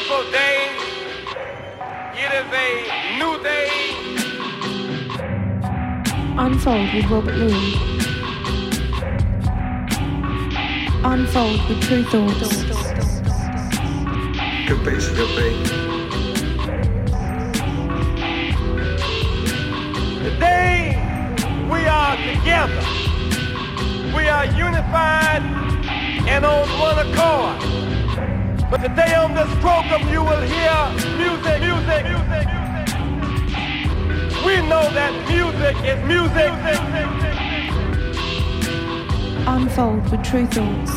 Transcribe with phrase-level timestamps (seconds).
[0.00, 0.68] beautiful day.
[2.14, 2.68] It is a
[3.18, 3.68] new day.
[6.38, 7.76] Unfold with Robert Luis.
[11.04, 12.62] Unfold with Tru Thoughts.
[14.66, 15.66] Good beats, good beat.
[20.22, 20.96] Today
[21.70, 22.84] we are together.
[24.16, 25.42] We are unified
[26.26, 27.89] and on one accord.
[28.70, 30.72] But today on this program you will hear
[31.18, 32.86] music, music, music, music.
[34.46, 36.52] We know that music is music.
[39.48, 40.92] Unfold with Tru Thoughts.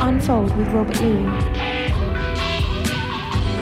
[0.00, 1.44] Unfold with Robert Luis.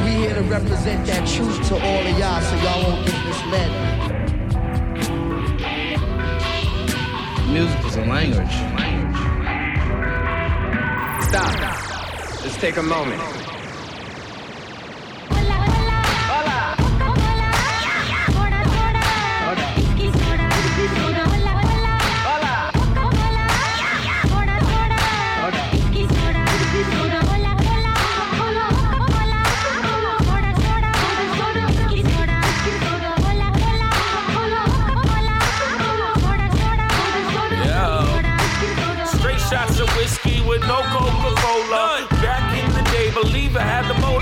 [0.04, 3.70] We here to represent that truth to all of y'all so y'all won't get misled.
[7.48, 8.73] Music is a language.
[11.35, 12.45] Stop.
[12.45, 13.43] Let's take a moment.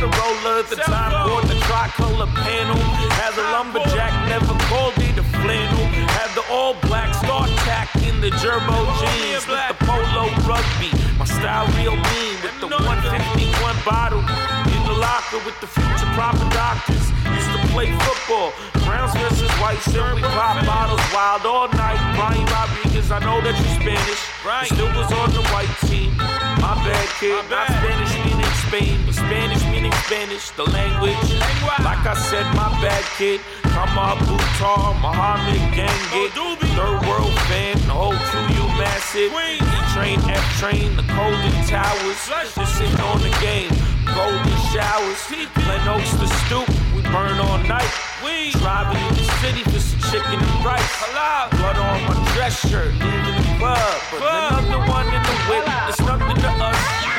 [0.02, 1.12] Motorola at the time.
[1.26, 2.78] Bought the tricolor panel.
[3.22, 5.86] Had the lumberjack, never called it a flannel.
[6.18, 10.90] Had the all black star tack in the gerbo jeans with the polo rugby.
[11.18, 14.22] My style real mean with the 151 bottle
[14.74, 17.06] in the locker with the future proper doctors.
[17.30, 18.50] Used to play football.
[18.82, 22.00] Browns versus whites, and we pop bottles wild all night.
[22.18, 24.22] Brian Rodriguez, I know that you're Spanish.
[24.44, 24.66] Right.
[24.66, 26.01] Still was on the white team.
[26.60, 31.18] My bad kid, not Spanish meaning Spain, but Spanish meaning Spanish, the language.
[31.82, 33.40] Like I said, my bad kid.
[33.64, 36.32] Come on, Bhutar, Muhammad Gang it.
[36.76, 39.32] Third world fan, the whole you massive.
[39.32, 39.60] E
[39.92, 42.20] train, F train, the golden towers.
[42.54, 43.70] Just sitting on the game.
[44.08, 45.20] Golden showers,
[45.54, 46.68] Glen Oaks the stoop,
[47.12, 47.92] burn all night.
[48.24, 50.92] We driving in the city for some chicken and rice.
[51.52, 54.02] Blood on my dress shirt, leaving the club.
[54.10, 57.11] But another one in the whip, it's nothing to us.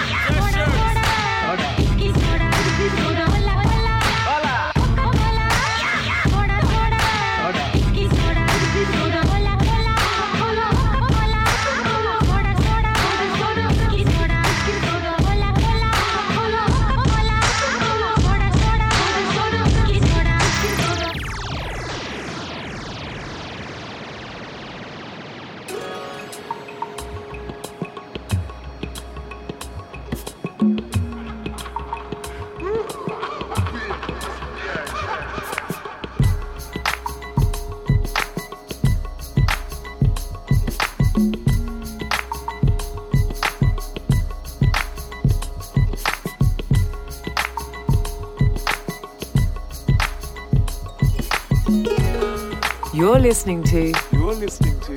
[53.24, 54.96] Listening to You're listening to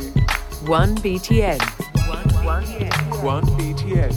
[0.67, 1.59] 1BTN.
[3.23, 4.13] 1BTN.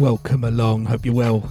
[0.00, 0.86] Welcome along.
[0.86, 1.46] Hope you're well.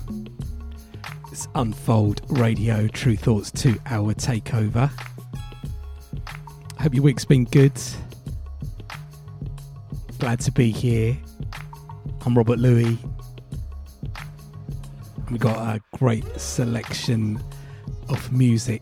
[1.31, 4.89] It's Unfold Radio Tru Thoughts 2 hour takeover.
[6.79, 7.79] Hope your week's been good.
[10.17, 11.15] Glad to be here.
[12.25, 12.97] I'm Robert Luis.
[15.29, 17.39] We've got a great selection
[18.09, 18.81] of music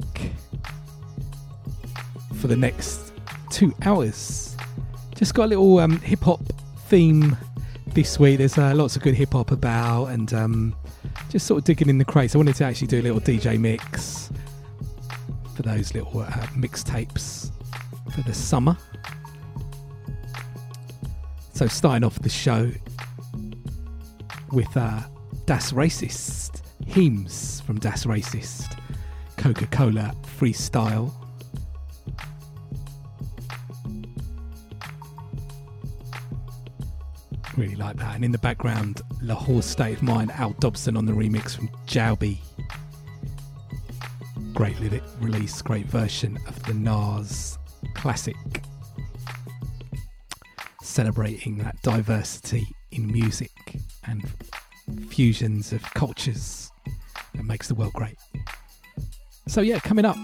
[2.41, 3.13] for the next
[3.51, 4.57] two hours.
[5.15, 6.41] Just got a little um, hip hop
[6.87, 7.37] theme
[7.93, 8.39] this week.
[8.39, 10.75] There's uh, lots of good hip hop about, and um,
[11.29, 12.33] just sort of digging in the crates.
[12.33, 14.31] I wanted to actually do a little DJ mix
[15.55, 17.51] for those little uh, mixtapes
[18.11, 18.75] for the summer.
[21.53, 22.71] So, starting off the show
[24.51, 25.01] with uh,
[25.45, 28.79] Das Racist, Heems from Das Racist,
[29.37, 31.20] Coca Cola Freestyle.
[37.61, 38.15] Really like that.
[38.15, 42.39] And in the background, Lahore State of Mind, Al Dobson on the remix from Jalbi.
[44.51, 47.59] Great lyric release, great version of the Nas
[47.93, 48.35] classic.
[50.81, 53.51] Celebrating that diversity in music
[54.07, 54.23] and
[55.09, 56.71] fusions of cultures
[57.35, 58.17] that makes the world great.
[59.47, 60.17] So, yeah, coming up,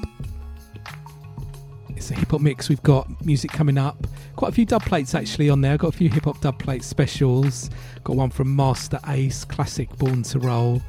[1.97, 2.69] it's a hip hop mix.
[2.69, 4.07] We've got music coming up.
[4.35, 5.73] Quite a few dub plates actually on there.
[5.73, 7.69] I've got a few hip hop dub plate specials.
[8.03, 10.81] Got one from Masta Ace, classic Born to Roll,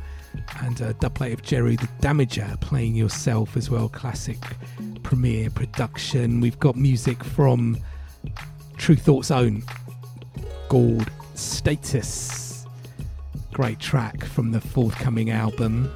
[0.61, 4.39] and a dub plate of Jeru the Damaja playing yourself as well, classic
[5.03, 6.41] premiere production.
[6.41, 7.79] We've got music from
[8.77, 9.63] Tru Thoughts Own
[10.69, 12.67] called Status.
[13.53, 15.91] Great track from the forthcoming album.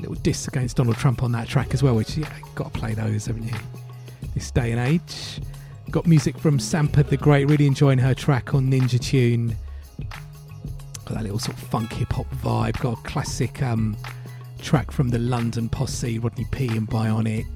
[0.00, 2.94] Little diss against Donald Trump on that track as well, which, yeah, got to play
[2.94, 3.54] those, haven't you?
[4.34, 5.40] This day and age.
[5.90, 9.56] Got music from Sampa the Great, really enjoying her track on Ninja Tune.
[11.04, 12.78] Got that little sort of funk hip hop vibe.
[12.80, 13.96] Got a classic um,
[14.60, 17.46] track from the London Posse, Rodney P and Bionic.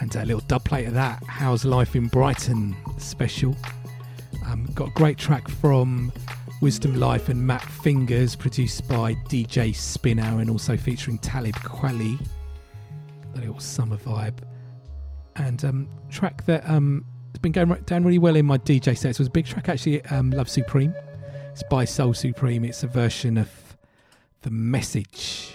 [0.00, 3.56] And a little dub plate of that, How's Life in Brighton special.
[4.46, 6.12] Um, got a great track from
[6.60, 12.18] Wisdom Life and Matt Fingers, produced by DJ Spinna and also featuring Talib Kweli.
[13.34, 14.38] A little summer vibe.
[15.36, 19.20] And um, track that um, has been going down really well in my DJ sets
[19.20, 20.92] was a big track actually, um, Love Supreme.
[21.52, 22.64] It's by Soul Supreme.
[22.64, 23.48] It's a version of
[24.42, 25.54] The Message.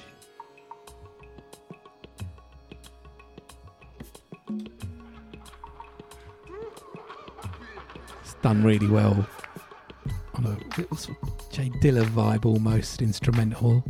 [8.21, 9.27] It's done really well
[10.35, 13.83] on a little sort of Jay Dilla vibe almost, instrumental.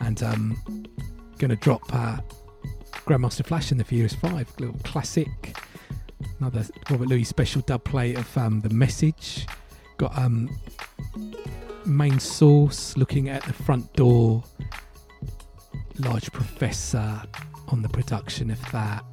[0.00, 0.86] And um,
[1.38, 2.18] gonna drop uh,
[3.06, 5.56] Grandmaster Flash in the Furious 5, little classic.
[6.38, 9.46] Another Robert Luis special dub plate of um, The Message.
[9.98, 10.48] Got um,
[11.84, 14.42] main source looking at the front door.
[15.98, 17.22] Large Professor
[17.68, 19.04] on the production of that.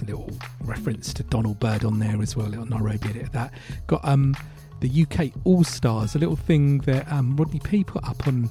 [0.00, 0.30] A little
[0.62, 3.52] reference to Donald Byrd on there as well, a little Nairobi edit of that.
[3.86, 4.34] Got um,
[4.80, 8.50] the UK All Stars, a little thing that um, Rodney P put up on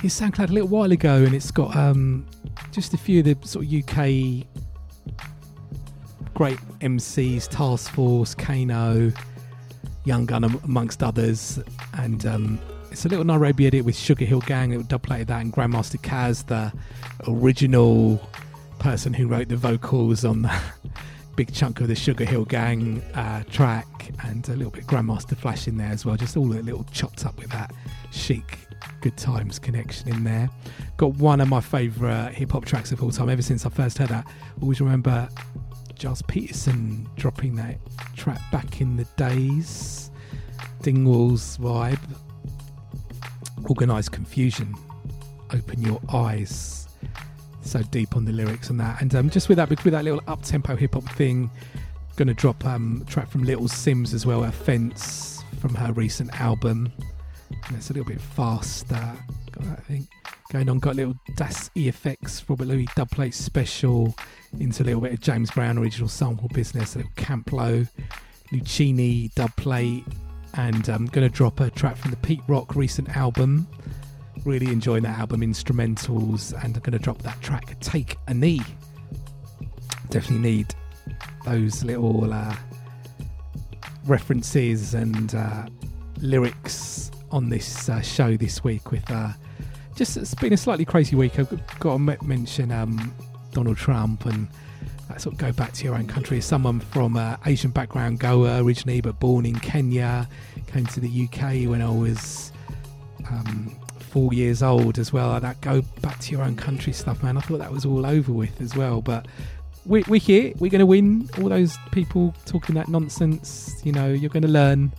[0.00, 2.26] his SoundCloud a little while ago, and it's got um,
[2.72, 4.46] just a few of the sort of UK
[6.34, 9.12] great MCs, Task Force, Kano,
[10.04, 11.60] Young Gun, amongst others,
[11.94, 12.60] and um,
[12.90, 14.72] it's a little Nairobi edit with Sugar Hill Gang.
[14.72, 16.72] It dub plated that, and Grandmaster Caz, the
[17.28, 18.20] original
[18.78, 20.60] person who wrote the vocals on the
[21.36, 25.66] big chunk of the Sugar Hill Gang uh, track, and a little bit Grandmaster Flash
[25.68, 26.16] in there as well.
[26.16, 27.72] Just all a little chopped up with that
[28.10, 28.58] chic
[29.00, 30.48] good times connection in there.
[30.96, 33.28] Got one of my favourite hip hop tracks of all time.
[33.28, 34.26] Ever since I first heard that,
[34.62, 35.28] always remember
[35.98, 37.78] Gilles Peterson dropping that
[38.16, 40.10] track back in the days.
[40.82, 42.00] Dingwall's vibe.
[43.68, 44.74] Organized Konfusion.
[45.52, 46.83] Open your eyes.
[47.64, 49.00] So deep on the lyrics and that.
[49.00, 51.50] And um, just with that, with that little up tempo hip hop thing,
[52.16, 56.92] gonna drop um, a track from Little Simz as well, Offence from her recent album.
[57.66, 59.00] And it's a little bit faster.
[59.60, 60.06] That thing
[60.54, 60.78] going on.
[60.78, 64.14] Got a little Das EFX Robert Luis dubplate special
[64.60, 66.94] into a little bit of James Brown original sample business.
[66.94, 67.88] A little Camplo,
[68.52, 70.04] Luchini dubplate,
[70.54, 73.66] and I'm going to drop a track from the Pete Rock recent album.
[74.44, 78.60] Really enjoying that album instrumentals, and I'm going to drop that track Take a Knee.
[80.10, 80.74] Definitely need
[81.44, 82.54] those little uh,
[84.06, 85.66] references and uh,
[86.20, 89.32] lyrics on this uh, show this week with uh,
[89.96, 91.38] just it's been a slightly crazy week.
[91.38, 93.14] I've got to mention um,
[93.52, 94.48] Donald Trump and
[95.16, 96.38] sort of go back to your own country.
[96.38, 100.28] As someone from uh, Asian background, Goa originally, but born in Kenya,
[100.66, 102.52] came to the UK when I was
[103.28, 103.76] um,
[104.14, 105.40] four years old as well.
[105.40, 107.36] That go back to your own country stuff, man.
[107.36, 109.26] I thought that was all over with as well, but.
[109.86, 110.54] We're, we're here.
[110.58, 111.28] We're going to win.
[111.36, 114.90] All those people talking that nonsense, you know, you're going to learn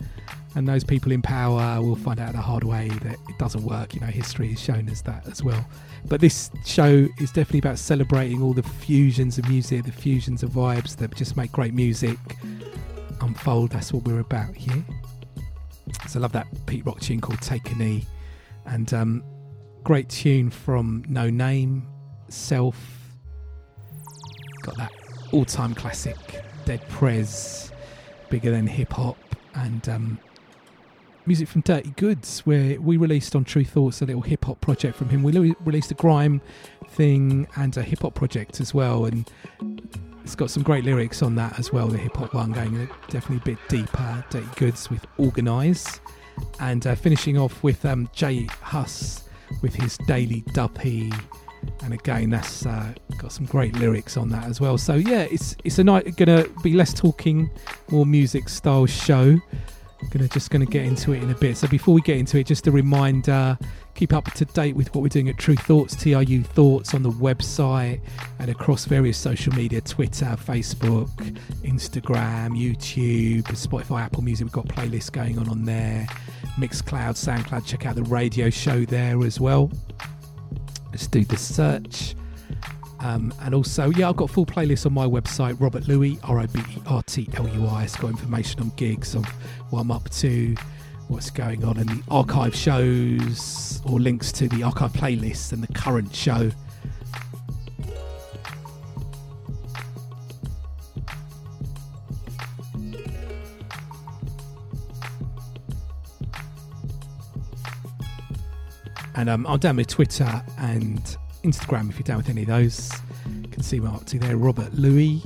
[0.56, 3.94] and those people in power will find out the hard way that it doesn't work.
[3.94, 5.66] You know, history has shown us that as well.
[6.06, 10.50] But this show is definitely about celebrating all the fusions of music, the fusions of
[10.50, 12.16] vibes that just make great music
[13.20, 13.70] unfold.
[13.70, 14.82] That's what we're about here.
[16.08, 18.06] So I love that Pete Rock tune called Take a Knee.
[18.66, 19.24] And um,
[19.84, 21.82] great tune from Noname,
[22.28, 22.76] Self.
[24.62, 24.92] Got that
[25.32, 26.16] all time classic,
[26.64, 27.72] Dead Prez,
[28.30, 29.16] bigger than hip hop.
[29.54, 30.18] And um,
[31.26, 34.96] music from Dirty Goods, where we released on Tru Thoughts a little hip hop project
[34.96, 35.22] from him.
[35.22, 36.40] We released a grime
[36.88, 39.30] thing and a hip hop project as well, and
[40.24, 41.88] it's got some great lyrics on that as well.
[41.88, 44.24] The hip hop one going definitely a bit deeper.
[44.30, 46.00] Dirty Goods with Organize,
[46.60, 49.24] and uh, finishing off with um, J Hus
[49.62, 51.12] with his Daily Duppy.
[51.82, 54.78] And again, that's uh, got some great lyrics on that as well.
[54.78, 57.50] So yeah, it's it's a night gonna be less talking,
[57.90, 59.40] more music style show
[60.10, 61.56] Gonna just gonna get into it in a bit.
[61.56, 63.58] So before we get into it, just a reminder:
[63.96, 67.10] keep up to date with what we're doing at Tru Thoughts, TRU Thoughts on the
[67.10, 68.00] website
[68.38, 71.08] and across various social media: Twitter, Facebook,
[71.62, 74.44] Instagram, YouTube, Spotify, Apple Music.
[74.44, 76.06] We've got playlists going on on there.
[76.58, 77.66] Mixcloud, SoundCloud.
[77.66, 79.70] Check out the radio show there as well.
[80.90, 82.14] Let's do the search.
[83.00, 86.46] Um, and also, yeah, I've got full playlists on my website, Robert Luis, R O
[86.46, 87.84] B E R T L U I.
[87.84, 89.24] It's got information on gigs, of
[89.70, 90.54] what I'm up to,
[91.08, 95.72] what's going on, in the archive shows, or links to the archive playlists and the
[95.72, 96.50] current show.
[109.14, 112.92] And um, I'm down with Twitter and Instagram if you're down with any of those.
[113.42, 115.22] You can see my up to there, Robert Luis.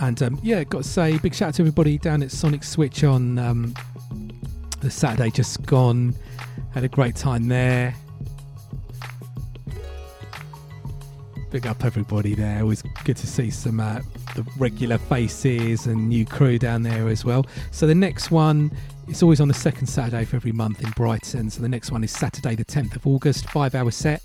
[0.00, 3.04] And um, yeah, got to say, big shout out to everybody down at Sonic Switch
[3.04, 3.74] on um,
[4.80, 6.14] the Saturday just gone.
[6.72, 7.94] Had a great time there.
[11.50, 12.60] Big up everybody there.
[12.60, 14.00] It was good to see some uh,
[14.36, 17.44] the regular faces and new crew down there as well.
[17.70, 18.70] So the next one
[19.10, 21.50] it's always on the second Saturday of every month in Brighton.
[21.50, 24.22] So the next one is Saturday, the 10th of August, five hour set,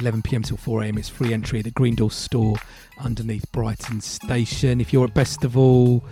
[0.00, 0.98] 11 pm till 4 am.
[0.98, 2.56] It's free entry at the Green Door store
[2.98, 4.80] underneath Brighton Station.
[4.80, 6.02] If you're at Bestival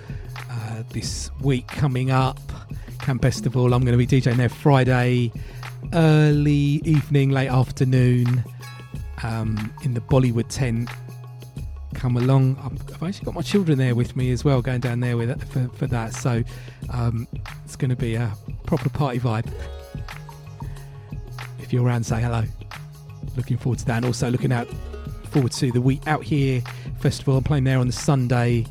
[0.51, 2.41] uh, this week coming up,
[2.99, 5.33] Camp Bestival, I'm going to be DJing there Friday,
[5.95, 8.45] early evening, late afternoon
[9.23, 10.89] um, in the Bollywood tent
[11.95, 12.57] come along.
[12.63, 15.69] I've actually got my children there with me as well, going down there with for,
[15.77, 16.15] for that.
[16.15, 16.43] So
[16.91, 17.29] um,
[17.65, 18.33] it's going to be a
[18.65, 19.47] proper party vibe.
[21.59, 22.45] If you're around, say hello.
[23.41, 24.69] Looking forward to that, and also looking out
[25.31, 26.61] forward to the We Out Here
[27.01, 27.39] festival.
[27.39, 28.67] I'm playing there on the Sunday,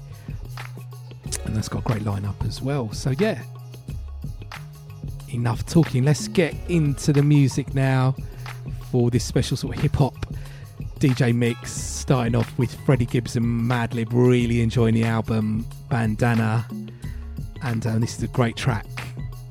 [1.44, 2.94] and that's got a great lineup as well.
[2.94, 3.42] So yeah,
[5.30, 6.06] enough talking.
[6.06, 8.16] Let's get into the music now
[8.92, 10.14] for this special sort of hip hop
[11.00, 14.10] DJ mix, starting off with Freddie Gibbs and Madlib.
[14.12, 16.64] Really enjoying the album Bandana,
[17.64, 18.86] and uh, this is a great track,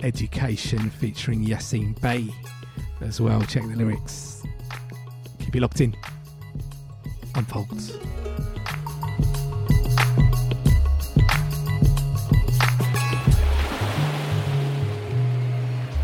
[0.00, 2.32] Education, featuring Yasin Bey
[3.00, 3.42] as well.
[3.42, 4.38] Check the lyrics.
[5.48, 5.96] Keep it locked in.
[7.34, 7.96] Unfolds.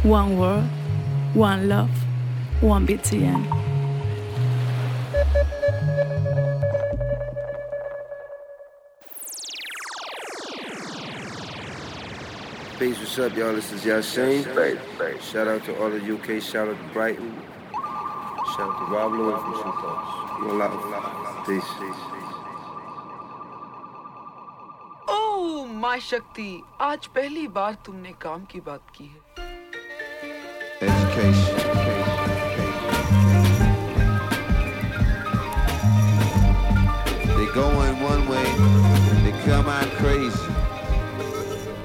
[0.03, 0.65] One world,
[1.35, 1.91] one love,
[2.63, 3.45] one BTN.
[12.79, 13.53] Peace, what's up, y'all?
[13.53, 15.21] This is Yasin.
[15.21, 17.54] Shout out to all the UK, shout out to Brighton.
[18.55, 20.11] Shout out to Rob Lewis from True Thoughts.
[20.39, 20.75] You love.
[21.45, 21.71] Peace.
[25.11, 29.23] ओह माँ शक्ति आज पहली बार तुमने काम की बात की है
[30.85, 31.57] Education.
[37.37, 38.49] They going one way,
[39.25, 40.54] they come out crazy.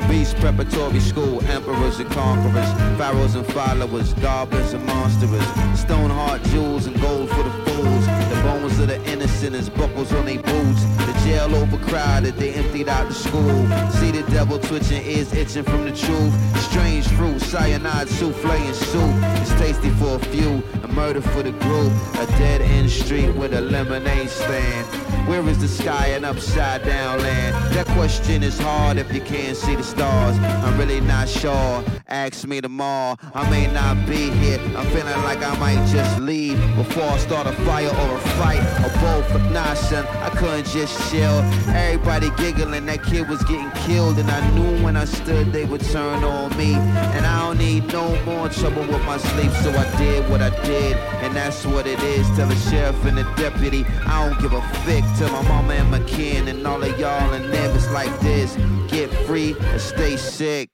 [0.10, 5.46] Beast preparatory school, emperors and conquerors, pharaohs and followers, goblins and monsters,
[5.80, 8.06] stone heart jewels and gold for the fools.
[8.08, 10.84] The bones of the innocent is buckles on their boots.
[11.06, 13.68] The jail overcrowded, they emptied out the school.
[13.92, 16.34] See the devil twitching, ears itching from the truth.
[16.58, 19.14] Strange fruit, cyanide, souffle and soup.
[19.42, 21.94] It's tasty for a few, a murder for the group.
[22.16, 25.09] A dead end street with a lemonade stand.
[25.30, 27.56] Where is the sky and upside down land?
[27.76, 30.36] That question is hard if you can't see the stars.
[30.40, 31.84] I'm really not sure.
[32.08, 33.16] Ask me tomorrow.
[33.36, 34.60] I may not be here.
[34.76, 38.64] I'm feeling like I might just leave before I start a fire or a fight
[38.84, 39.32] or both.
[39.32, 41.42] But nah, son, I couldn't just chill.
[41.78, 45.82] Everybody giggling, that kid was getting killed, and I knew when I stood they would
[45.82, 46.74] turn on me.
[46.74, 50.50] And I don't need no more trouble with my sleep, so I did what I
[50.66, 52.26] did, and that's what it is.
[52.36, 55.04] Tell the sheriff and the deputy, I don't give a fick.
[55.20, 58.56] Tell my mama and my kin and all of y'all and them, it's like this.
[58.88, 60.70] Get free and stay sick.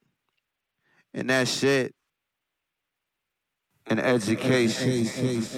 [1.15, 1.95] And that's it.
[3.87, 4.87] And education.
[4.87, 5.55] Peace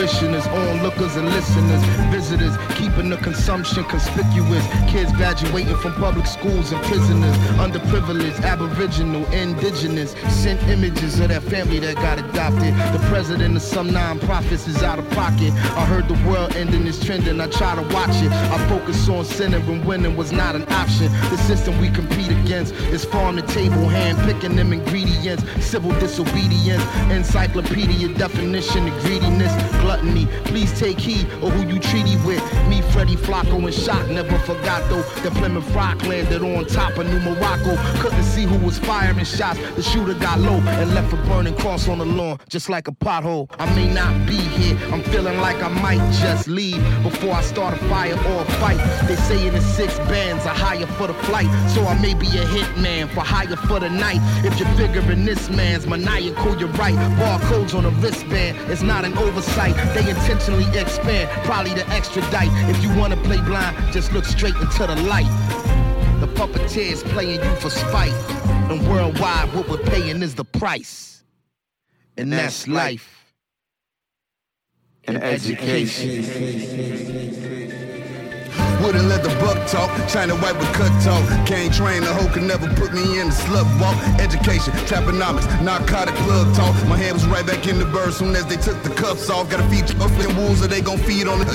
[0.00, 4.66] parishioners, onlookers and listeners, visitors, keeping the consumption conspicuous.
[4.88, 11.80] Kids graduating from public schools and prisoners, underprivileged, aboriginal, indigenous, sent images of that family
[11.80, 12.72] that got adopted.
[12.94, 15.52] The president of some non-profits is out of pocket.
[15.76, 18.32] I heard the world ending is trending, I try to watch it.
[18.32, 21.12] I focus on sinning when winning was not an option.
[21.28, 26.82] The system we compete against is farm to table, hand picking them ingredients, civil disobedience,
[27.10, 29.52] encyclopedia definition of greediness,
[29.90, 30.26] gluttony.
[30.44, 32.42] Please take heed of who you treaty with.
[32.68, 35.02] Me, Freddie Flacco, and Shock never forgot though.
[35.22, 37.76] The Plymouth Rock landed on top of New Morocco.
[38.00, 39.58] Couldn't see who was firing shots.
[39.74, 42.92] The shooter got low and left a burning cross on the lawn, just like a
[42.92, 43.50] pothole.
[43.58, 44.78] I may not be here.
[44.92, 48.78] I'm feeling like I might just leave before I start a fire or a fight.
[49.08, 52.28] They say in the six bands I hire for the flight, so I may be
[52.38, 54.20] a hitman for hire for the night.
[54.44, 56.94] If you're figuring this man's maniacal, you're right.
[57.18, 59.74] Barcodes on a wristband, it's not an oversight.
[59.94, 62.50] They intentionally expand, probably to extradite.
[62.68, 65.30] If you wanna play blind, just look straight into the light.
[66.20, 68.12] The puppeteers playing you for spite.
[68.70, 71.24] And worldwide, what we're paying is the price.
[72.16, 73.34] And that's life.
[75.04, 76.24] And education.
[78.82, 81.20] Wouldn't let the buck talk, China white with cut talk.
[81.46, 83.96] Can't train, the hoe could never put me in the slut walk.
[84.18, 86.74] Education, traponomics, narcotic plug talk.
[86.88, 89.50] My hand was right back in the bird soon as they took the cuffs off.
[89.50, 91.48] Got a feature of them wolves that they gon' feed on it.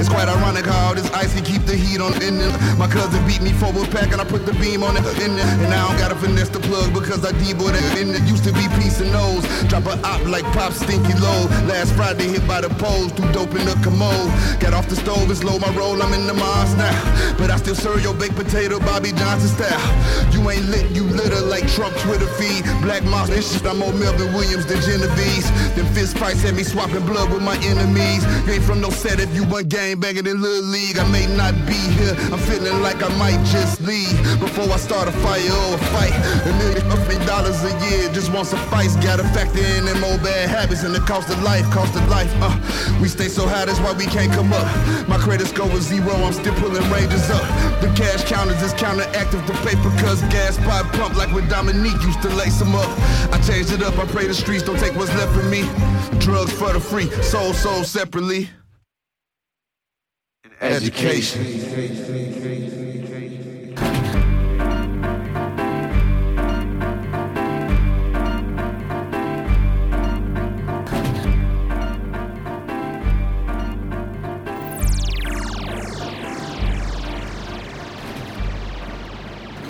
[0.00, 2.32] It's quite ironic how all this ice can keep the heat on it.
[2.78, 5.04] My cousin beat me for a pack and I put the beam on it.
[5.20, 8.00] And and I don't gotta finesse the plug because I deboed it.
[8.00, 9.44] And it used to be piece and nose.
[9.68, 11.44] Drop a op like pop stinky low.
[11.68, 14.32] Last Friday hit by the poles, too dope in the commode.
[14.60, 16.34] Got off the stove it's low my roll, I'm in the
[16.70, 17.36] Mars now.
[17.38, 20.32] But I still serve your baked potato Bobby Johnson style.
[20.32, 22.64] You ain't lit, you litter like Trump Twitter feed.
[22.82, 25.50] Black Moss and shit, I'm more Melvin Williams than Genovese.
[25.74, 28.24] Them fist fights had me swapping blood with my enemies.
[28.46, 30.98] You ain't from no set if you want game banging in Little League.
[30.98, 34.16] I may not be here, I'm feeling like I might just leave.
[34.40, 36.14] Before I start a fire or a fight.
[36.46, 38.96] A million fifty dollars a year just won't suffice.
[38.96, 42.30] Gotta factor in them old bad habits and the cost of life, cost of life.
[42.40, 42.52] Uh,
[43.00, 44.68] we stay so high, that's why we can't come up.
[45.08, 47.42] My credit score was zero, I'm still pulling ranges up.
[47.80, 52.20] The cash counters is counteractive to paper cause gas pipe pump like when Dominique used
[52.22, 52.90] to lace them up.
[53.32, 55.62] I changed it up, I pray the streets don't take what's left of me.
[56.20, 58.50] Drugs for the free, soul sold separately.
[60.60, 61.40] Education.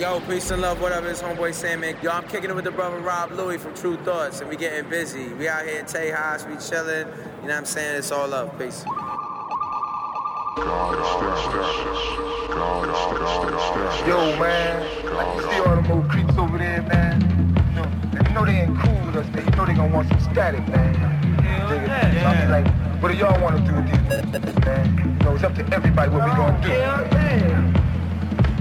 [0.01, 0.81] Yo, peace and love.
[0.81, 1.03] What up?
[1.03, 1.83] It's homeboy Sam.
[2.01, 4.89] Yo, I'm kicking it with the brother Rob Louie from Tru Thoughts, and we getting
[4.89, 5.31] busy.
[5.35, 7.07] We out here in Tejas, we chilling.
[7.07, 7.97] You know what I'm saying?
[7.99, 8.57] It's all love.
[8.57, 8.83] Peace.
[14.07, 17.21] Yo, man, I can see all them old creeps over there, man.
[17.69, 17.85] You know,
[18.27, 19.45] you know they ain't cool with us, man.
[19.45, 20.93] You know they gonna want some static, man.
[21.69, 21.89] Dig it?
[22.19, 22.67] So I be like,
[23.03, 24.01] what do y'all want to do with these,
[24.65, 24.97] man?
[24.97, 26.69] You know, it's up to everybody what we gonna do.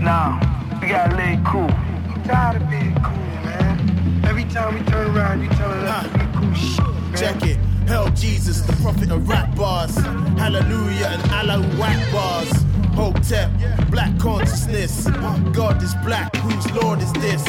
[0.02, 0.38] Now,
[0.80, 1.70] we gotta lay cool.
[1.70, 4.24] I'm tired of being cool, man.
[4.24, 7.16] Every time we turn around, you telling us to be cool shit, man.
[7.16, 7.56] Check it.
[7.86, 9.96] Hell Jesus, the prophet of rap bars.
[10.38, 12.50] Hallelujah and Allah whack bars.
[12.94, 13.50] Hotep,
[13.90, 15.08] black consciousness.
[15.52, 17.44] God is black, whose Lord is this?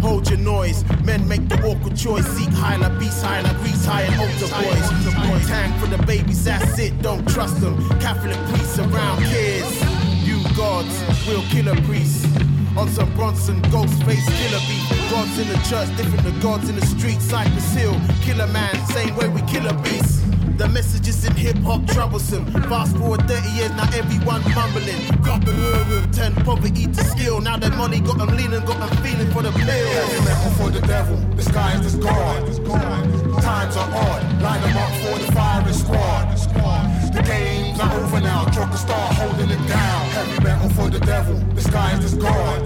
[0.00, 0.84] Hold your noise.
[1.04, 2.26] Men make the awkward choice.
[2.26, 5.46] Seek high like beast high like Grease high and altar boys.
[5.46, 7.00] Tang for the babies, that's it.
[7.02, 7.76] Don't trust them.
[8.00, 9.82] Catholic priests around kids.
[10.26, 12.31] You gods, will kill a priests.
[12.76, 15.10] On some Bronson, ghost face, killer beat.
[15.10, 17.20] Gods in the church, different to gods in the street.
[17.20, 20.24] Cypress Hill, killer man, same way we kill a beast.
[20.56, 22.46] The messages in hip hop troublesome.
[22.70, 25.04] Fast forward 30 years, now everyone mumbling.
[25.22, 27.40] Couple room, turn poverty to skill.
[27.42, 30.26] Now that money got them leaning, got them feeling for the pills.
[30.26, 32.46] Heavy for the devil, the sky is God.
[33.42, 37.01] Times are odd, line them up for the firing squad.
[37.12, 40.00] The games are over now, Joker star holding it down.
[40.10, 42.64] Heavy metal for the devil, the sky is God.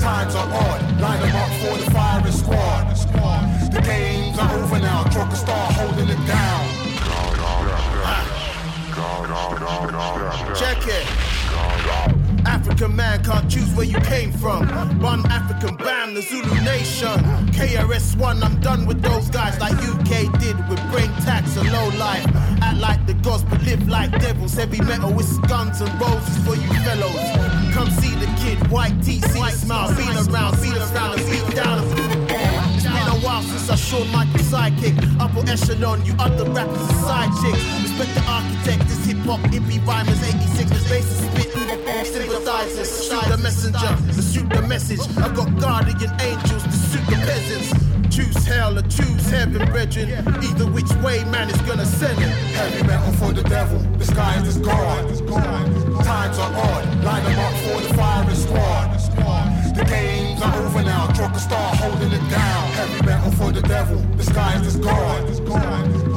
[0.00, 3.21] Times are odd, line them up for the firing squad.
[13.12, 14.66] Man can't choose where you came from.
[14.98, 17.18] One African band, the Zulu Nation.
[17.52, 22.24] KRS-One, I'm done with those guys like UK did with brain tax and low life.
[22.62, 24.54] Act like the gods, but live like devils.
[24.54, 27.28] Heavy metal with guns and roses for you fellows.
[27.74, 31.82] Come see the kid, white teeth, a smile, feel around, feel around, and beat down.
[33.22, 34.96] While since I showed my sidekick.
[35.20, 37.62] Upper echelon, you other rappers are side chicks.
[37.82, 41.41] Respect the architect, this hip hop, hippie rhymers, 86 bases
[42.04, 42.22] spit.
[42.22, 45.00] Sympathizers, shoot the messenger, shoot the message.
[45.18, 47.72] I've got guardian angels to suit the peasants.
[48.14, 50.10] Choose hell or choose heaven, brethren.
[50.42, 52.28] Either which way, man is gonna send it.
[52.52, 55.08] Heavy metal for the devil, the sky is God.
[56.04, 58.98] Times are odd, line them up for the firing squad.
[59.74, 62.68] The games are over now, Joker star holding it down.
[62.72, 65.26] Heavy metal for the devil, disguised as God.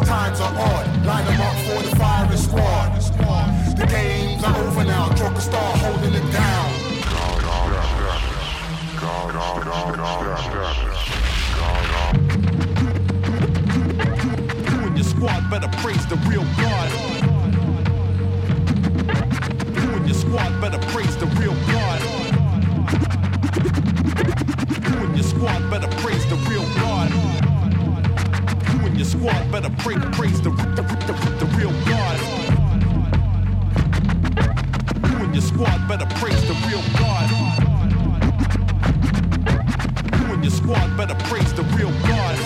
[0.06, 3.55] Times are odd, line them up for the firing squad.
[3.76, 6.72] The games are over now, Joker Star holding it down.
[14.72, 16.90] You and your squad better praise the real God.
[19.76, 22.02] You and your squad better praise the real God.
[24.88, 27.12] You and your squad better praise the real God.
[28.72, 29.70] You and your squad better
[30.14, 32.45] praise the, the, the, the real God.
[35.46, 37.30] Squad better praise the real God.
[40.20, 42.38] You and your squad better praise the real God.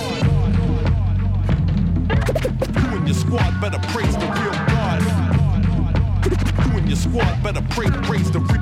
[2.76, 5.02] You and your squad better praise the real God.
[6.66, 8.59] You and your squad better pray, praise the re- real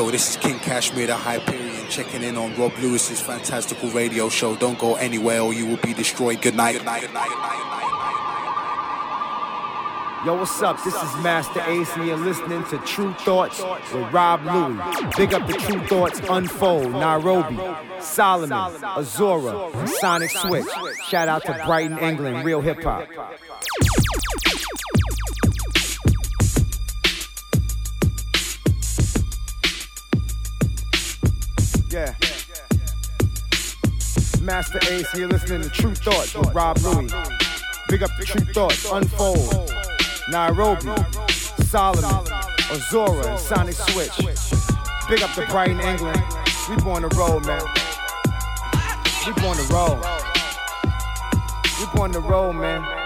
[0.00, 4.56] Yo, this is King Kashmir, the Hyperion, checking in on Rob Lewis's fantastical radio show.
[4.56, 6.40] Don't go anywhere or you will be destroyed.
[6.40, 6.72] Good night.
[6.72, 7.02] Good night.
[7.02, 7.28] Good night.
[7.28, 7.56] Good night.
[10.24, 10.82] Yo, what's up?
[10.82, 14.78] This is Masta Ace, and you're listening to Tru Thoughts with Rob Louie.
[15.18, 17.58] Big up the Tru Thoughts Unfold, Nairobi,
[18.00, 20.64] Solomon, Azora, Sonic Switch.
[21.08, 23.06] Shout out to Brighton, England, real hip hop.
[31.90, 32.14] Yeah.
[34.40, 37.08] Masta Ace, you're listening to Tru Thoughts with Rob Louie.
[37.88, 39.72] Big up the Tru Thoughts Unfold.
[40.28, 40.92] Nairobi,
[41.64, 42.32] Solomon,
[42.70, 44.16] Azora, and Sonic Switch.
[45.08, 46.22] Big up to Brighton, England.
[46.68, 47.62] We born to roll, man.
[49.26, 49.98] We born to roll.
[51.80, 52.99] We born to roll, man.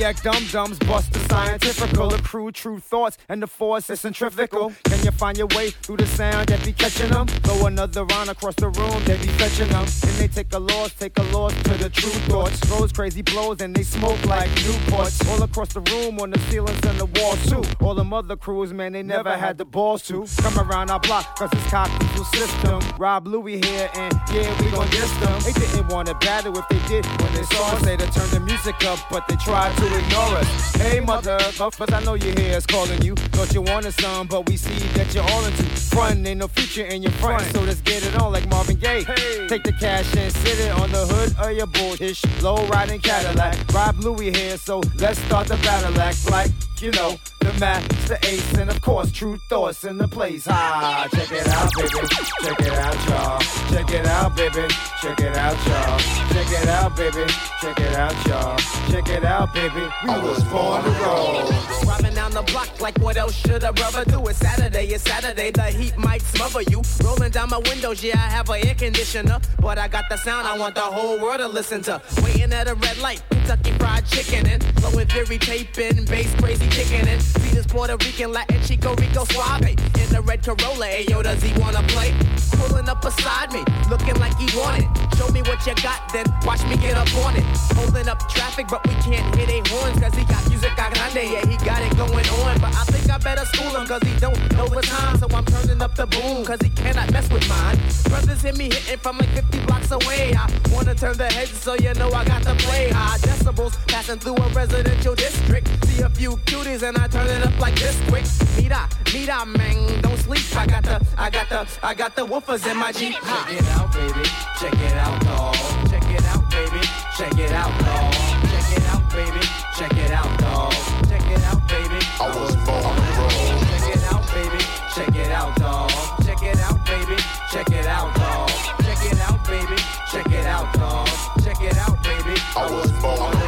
[0.00, 4.72] Brainiac dum dums bust the scientifical, accrue true thoughts, and the force is centrifugal.
[4.84, 7.26] Can you find your way through the sound that be catching them?
[7.42, 9.84] Go another round across the room, they be fetching them.
[9.84, 12.58] And they take a loss, take a loss to the true thoughts.
[12.60, 15.28] Throws crazy blows and they smoke like Newports.
[15.28, 17.62] All across the room, on the ceilings and the walls too.
[17.84, 21.36] All them other crews, man, they never had the balls to come around our block,
[21.36, 22.80] cause it's cocktail system.
[22.98, 25.40] Rob Louie here, and yeah, we gon' diss them.
[25.42, 27.80] They didn't want to battle if they did when they saw us.
[27.90, 30.74] To turn the music up, but they tried to ignore us.
[30.76, 33.14] Hey, mother, but I know your hair is calling you.
[33.14, 36.26] Thought you wanted some, but we see that you're all into front.
[36.26, 39.04] Ain't no future in your front, so let's get it on like Marvin Gaye.
[39.48, 43.56] Take the cash and sit it on the hood of your bullish low riding Cadillac.
[43.72, 46.50] Rob Louie here, so let's start the battle act like
[46.82, 50.46] you know the master ace and of course true thoughts in the place.
[50.48, 52.08] Ah, check it out, baby.
[52.40, 53.40] Check it out, y'all.
[53.70, 54.74] Check it out, baby.
[55.00, 55.98] Check it out, y'all.
[56.32, 57.32] Check it out, baby.
[57.60, 58.58] Check it out, y'all.
[58.90, 59.88] Check it out, baby.
[60.04, 61.50] We was born to roll.
[61.82, 64.26] Driving down the block like what else should a brother do?
[64.28, 66.82] It's Saturday, it's Saturday, the heat might smother you.
[67.04, 69.38] Rolling down my windows, yeah, I have an air conditioner.
[69.60, 72.00] But I got the sound I want the whole world to listen to.
[72.22, 77.06] Waiting at a red light, Kentucky fried chicken and blowing theory taping, bass crazy kicking
[77.06, 77.20] in.
[77.20, 79.70] See this Puerto Rican, Latin, Chico Rico suave.
[79.70, 82.14] In the red Corolla, ayo, does he wanna play?
[82.56, 84.88] Pulling up beside me, looking like he wanted.
[85.16, 87.44] Show me what you got, then watch me get up on it.
[87.76, 91.30] Holding up traffic, but we can't hit a horns, cause he got music a grande,
[91.30, 92.58] yeah, he got it going on.
[92.60, 95.18] But I think I better school him, cause he don't know the time.
[95.18, 97.78] So I'm turning up the boom, cause he cannot mess with mine.
[98.08, 100.34] Brothers hit me hitting from like 50 blocks away.
[100.34, 104.18] I wanna turn the heads, so you know I got to play high decibels, passing
[104.18, 105.68] through a residential district.
[105.86, 108.24] See a few cuties, and I turn it up like this quick.
[108.56, 110.44] Mira, mira, man, don't sleep.
[110.56, 113.14] I got the, I got the, I got the woofers in my Jeep.
[113.14, 114.24] Check it out, baby.
[114.60, 115.54] Check it out, dog.
[115.90, 116.82] Check it out, baby.
[117.16, 118.12] Check it out, dog.
[118.50, 119.42] Check it out, baby.
[119.76, 120.72] Check it out, dog.
[121.08, 122.00] Check it out, baby.
[122.20, 123.50] I was born to roll.
[123.70, 124.60] Check it out, baby.
[124.94, 125.90] Check it out, dog.
[126.24, 127.16] Check it out, baby.
[127.50, 128.48] Check it out, dog.
[128.84, 129.76] Check it out, baby.
[130.10, 131.08] Check it out, dog.
[131.42, 132.36] Check it out, baby.
[132.56, 133.30] I was born to roll.
[133.30, 133.39] Black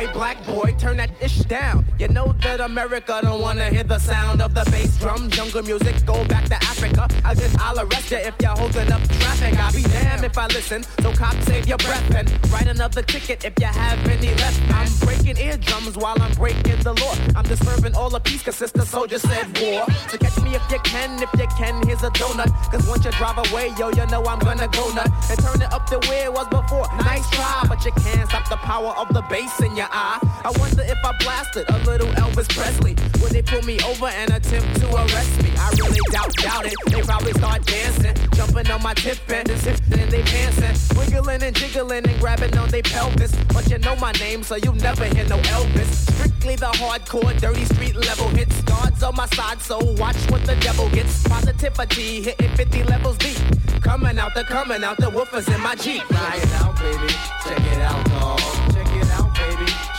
[0.00, 1.84] boy, black boy, turn that ish down.
[1.98, 5.94] You know that America don't wanna hear the sound of the bass drum, jungle music.
[6.06, 7.08] Go back to Africa.
[7.24, 9.58] I guess I'll arrest you if you're holding up traffic.
[9.58, 10.82] I'll be damned if I listen.
[11.02, 14.60] So cop, save your breath and write another ticket if you have any left.
[14.72, 17.14] I'm breaking eardrums while I'm breaking the law.
[17.36, 19.84] I'm disturbing all the peace, cause sister soldier said war.
[20.08, 22.50] So catch me if you can, if you can, here's a donut.
[22.72, 25.10] Cause once you drive away, yo, you know I'm gonna go nut.
[25.30, 26.86] And turn it up to where it was before.
[27.04, 30.82] Nice try, but you can't stop the power of the bass in your I wonder
[30.82, 32.94] if I blasted, a little Elvis Presley.
[33.20, 36.74] When they pull me over and attempt to arrest me, I really doubt, doubt it.
[36.86, 42.06] They probably start dancing, jumping on my tip and zipping they and wiggling and jiggling
[42.06, 43.34] and grabbing on their pelvis.
[43.48, 46.10] But you know my name, so you never hear no Elvis.
[46.14, 48.60] Strictly the hardcore, dirty street level hits.
[48.62, 51.26] Guards on my side, so watch what the devil gets.
[51.26, 53.38] Positivity hitting 50 levels deep.
[53.82, 56.02] Coming out the coming out the woofers in my Jeep.
[56.08, 57.12] Check it out, baby.
[57.44, 58.79] Check it out, dog.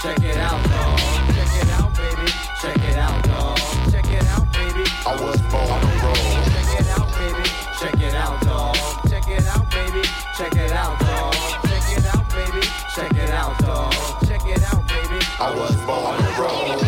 [0.01, 0.99] Check it out, dog.
[1.35, 2.31] Check it out, baby.
[2.59, 3.57] Check it out, dog.
[3.91, 4.83] Check it out, baby.
[5.05, 6.15] I was born to roll.
[6.49, 7.45] Check it out, baby.
[7.79, 8.75] Check it out, dog.
[9.07, 10.01] Check it out, baby.
[10.35, 11.33] Check it out, dog.
[11.69, 12.65] Check it out, baby.
[12.95, 13.93] Check it out, dog.
[14.25, 15.19] Check it out, baby.
[15.39, 16.81] I was born to roll.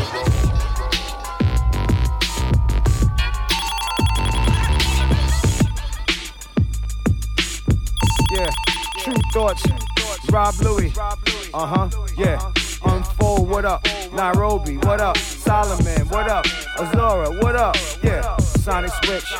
[8.31, 8.49] Yeah,
[8.97, 9.63] true thoughts.
[10.31, 10.97] Rob Luis.
[10.97, 11.89] Uh huh.
[12.17, 12.51] Yeah.
[12.85, 13.49] Unfold.
[13.49, 13.85] What up?
[14.13, 14.77] Nairobi.
[14.77, 15.17] What up?
[15.17, 16.07] Solomon.
[16.09, 16.45] What up?
[16.79, 17.29] Azora.
[17.41, 17.75] What up?
[18.01, 18.37] Yeah.
[18.37, 19.33] Sonic Switch.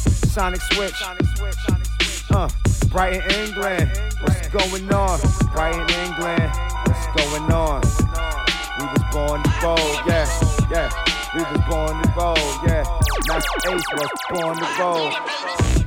[0.00, 1.02] Sonic Switch.
[2.30, 2.48] Uh.
[2.92, 3.90] Brighton, England.
[4.20, 5.18] What's going on?
[5.54, 6.52] Brighton, England.
[6.84, 7.80] What's going on?
[8.78, 9.94] We was born to roll.
[10.06, 10.28] Yeah.
[10.70, 10.90] Yeah.
[11.34, 12.36] We was born to roll.
[12.66, 12.84] Yeah.
[13.28, 15.81] Masta Ace was born to roll.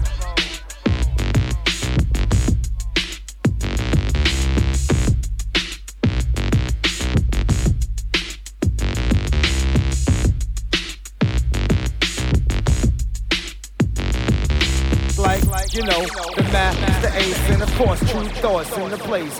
[15.76, 16.06] You know,
[16.38, 19.38] the math, the ace, and of course, true thoughts in the place.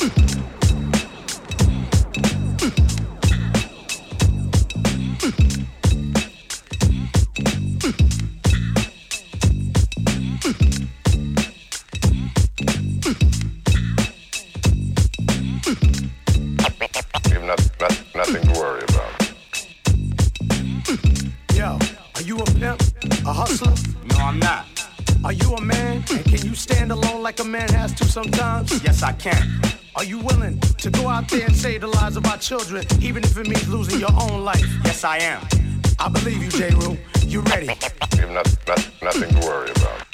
[0.00, 0.29] You
[29.20, 29.60] can.
[29.96, 33.22] Are you willing to go out there and save the lives of our children, even
[33.22, 34.64] if it means losing your own life?
[34.84, 35.46] Yes, I am.
[35.98, 36.96] I believe you, Jeru.
[37.26, 37.66] You ready?
[37.66, 40.06] You have not, not, nothing to worry about.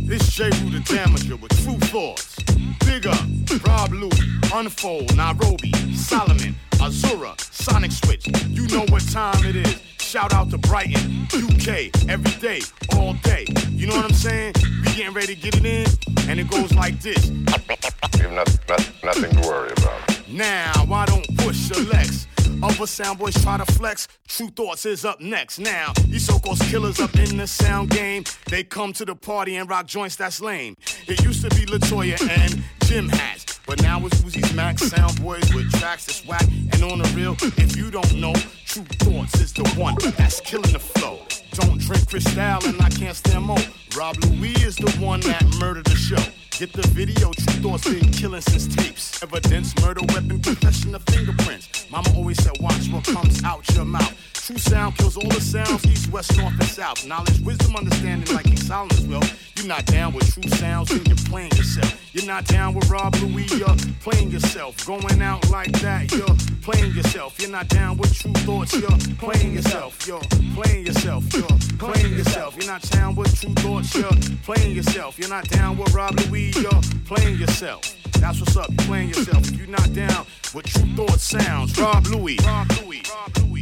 [0.00, 2.36] This Jeru the Damaja with true thoughts.
[2.84, 3.24] Big up,
[3.66, 4.20] Rob Luis,
[4.52, 8.26] Unfold, Nairobi, Solomon, Azura, Sonic Switch.
[8.48, 9.93] You know what time it is.
[10.14, 12.60] Shout out to Brighton, UK, every day,
[12.94, 13.46] all day.
[13.70, 14.54] You know what I'm saying?
[14.84, 17.30] We getting ready to get it in, and it goes like this.
[17.30, 20.28] You have not, not, nothing to worry about.
[20.28, 22.28] Now, I don't push your Lex.
[22.62, 24.06] Other sound boys try to flex.
[24.28, 25.58] Tru Thoughts is up next.
[25.58, 28.22] Now, these so-called killers up in the sound game.
[28.48, 30.76] They come to the party and rock joints that's lame.
[31.08, 33.53] It used to be Latoya and Jim Hats.
[33.66, 36.46] But now it's Uzi's Max sound boys with tracks that's whack.
[36.72, 38.34] And on the real, if you don't know,
[38.66, 41.20] Tru Thoughts is the one that's killing the flow.
[41.52, 43.58] Don't drink Cristal and I can't stand more.
[43.96, 46.22] Rob Luis is the one that murdered the show.
[46.58, 49.22] Get the video, Tru Thoughts been killing since tapes.
[49.22, 51.90] Evidence, murder, weapon, confession of fingerprints.
[51.90, 54.33] Mama always said, watch what comes out your mouth.
[54.44, 57.06] True sound kills all the sounds, east, west, north, and south.
[57.06, 59.22] Knowledge, wisdom, understanding, like King Solomon's will.
[59.56, 61.98] You're not down with true sounds, then you're playing yourself.
[62.12, 64.84] You're not down with Rob Luis, you're playing yourself.
[64.84, 67.40] Going out like that, you're playing yourself.
[67.40, 70.06] You're not down with true thoughts, you're playing yourself.
[70.06, 70.20] You're
[70.54, 72.54] playing yourself, you're playing yourself.
[72.58, 74.10] You're not down with true thoughts, you're
[74.42, 75.18] playing yourself.
[75.18, 77.96] You're not down with Rob Luis, you're playing yourself.
[78.20, 79.50] That's what's up, you're playing yourself.
[79.52, 82.44] You're not down with true thoughts sounds, Rob Luis.
[82.44, 83.10] Rob Luis.
[83.10, 83.53] Rob Luis.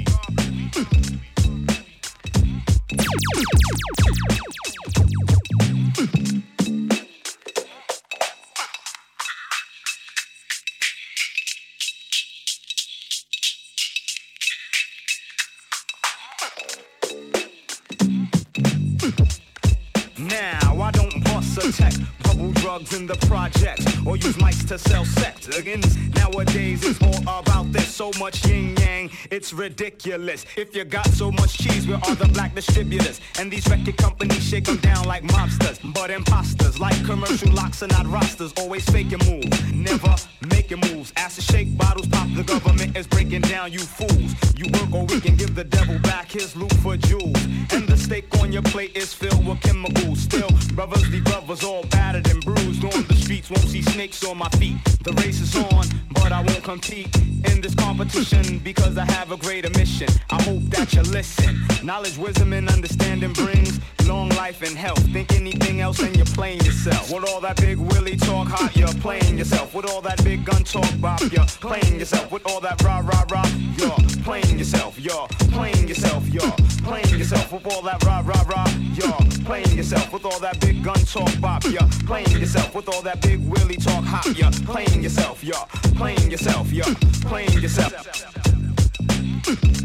[20.18, 21.92] Now, I don't bust a tech,
[22.32, 25.48] bubble drugs in the projects, or use mics to sell sex.
[25.48, 25.82] Again,
[26.14, 27.88] nowadays it's all about this.
[27.94, 30.46] So much yin yang, it's ridiculous.
[30.56, 33.20] If you got so much cheese, where are the black distributors?
[33.38, 35.78] And these record companies shake them down like mobsters.
[35.94, 40.14] But imposters, like commercial locks are not rosters, always faking moves, never
[40.48, 41.12] making moves.
[41.16, 44.34] Ask to shake bottles, pop, the government is breaking down, you fools.
[44.56, 47.44] You work or we can give the devil back his loot for jewels.
[47.72, 50.20] And the steak on your plate is filled with chemicals.
[50.20, 53.50] Still, brothers be brothers, all battered and bruised on the streets.
[53.50, 54.76] Won't see snakes on my feet.
[55.04, 57.14] The race is on, but I won't compete
[57.50, 60.08] in this competition because I have a greater mission.
[60.30, 61.60] I hope that you listen.
[61.82, 65.02] Knowledge, wisdom, and understanding brings long life and health.
[65.12, 67.10] Think anything else and you're playing yourself.
[67.12, 69.74] With all that big willy talk hot, you're playing yourself.
[69.74, 72.30] With all that big gun talk bop, you're playing yourself.
[72.30, 73.46] With all that rah rah rah,
[73.78, 74.98] you're playing yourself.
[74.98, 76.26] You're playing yourself.
[76.28, 77.52] You're playing yourself.
[77.52, 80.12] With all that rah rah rah, you're playing yourself.
[80.12, 82.74] With all that big gun talk bop, you're playing yourself.
[82.74, 85.42] With all that big willy talk hot, you're playing yourself.
[85.44, 86.72] You're playing yourself.
[86.72, 87.92] You're playing yourself.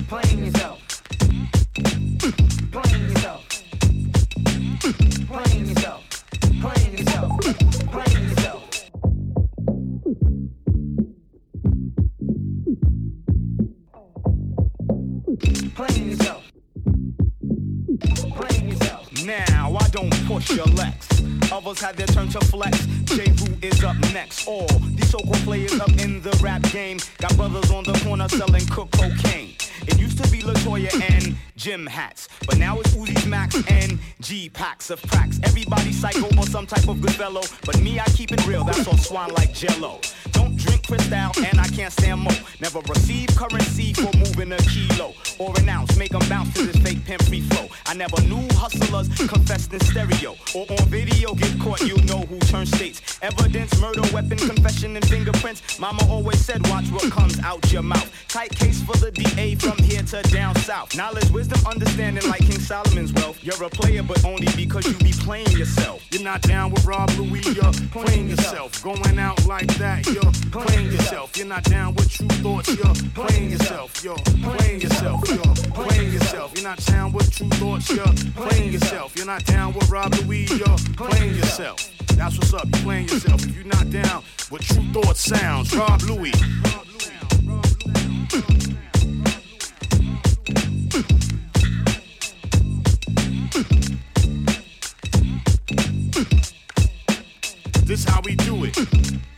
[0.08, 0.82] Playing yourself.
[2.72, 2.97] Playing yourself.
[20.38, 21.08] Don't your legs.
[21.52, 22.86] Others had their turn to flex.
[23.06, 24.47] Jeru is up next.
[24.47, 28.65] All these so-called players up in the rap game got brothers on the corner selling
[28.67, 29.56] cook cocaine.
[29.88, 34.47] It used to be Latoya and Jim hats, but now it's Uzi's Max and G
[34.50, 35.39] packs of cracks.
[35.43, 38.63] Everybody psycho or some type of good fellow, but me I keep it real.
[38.63, 40.02] That's all swine like Jello.
[40.34, 42.32] Don't drink Cristal and I can't stand mo.
[42.60, 45.96] Never receive currency for moving a kilo or an ounce.
[45.98, 47.70] Make 'em bounce to this fake pimp free flow.
[47.86, 51.34] I never knew hustlers confessed in stereo or on video.
[51.36, 53.02] Get caught, you know who turns states.
[53.22, 55.80] Evidence, murder, weapon, confession, and fingerprints.
[55.80, 58.10] Mama always said, watch what comes out your mouth.
[58.28, 60.96] Tight case for the DA from here to down south.
[60.96, 63.38] Knowledge, wisdom, understanding like King Solomon's wealth.
[63.41, 66.02] You're a player, but only because you be playing yourself.
[66.12, 68.82] You're not down with Rob Luis, you're playing yourself.
[68.84, 71.38] Going out like that, you're playing yourself.
[71.38, 74.04] You're not down with Tru Thoughts, you're playing yourself.
[74.04, 76.54] You're playing yourself, you're playing yourself.
[76.56, 78.06] You're not down with Tru Thoughts, you're
[78.36, 79.16] playing yourself.
[79.16, 81.92] You're not down with Rob Luis, you're playing yourself.
[82.16, 83.44] That's what's up, you're playing yourself.
[83.46, 86.34] If you're not down with Tru Thoughts sounds, Rob Luis.
[97.84, 99.37] This how we do it.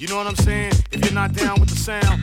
[0.00, 0.72] You know what I'm saying?
[0.92, 2.22] If you're not down with the sound,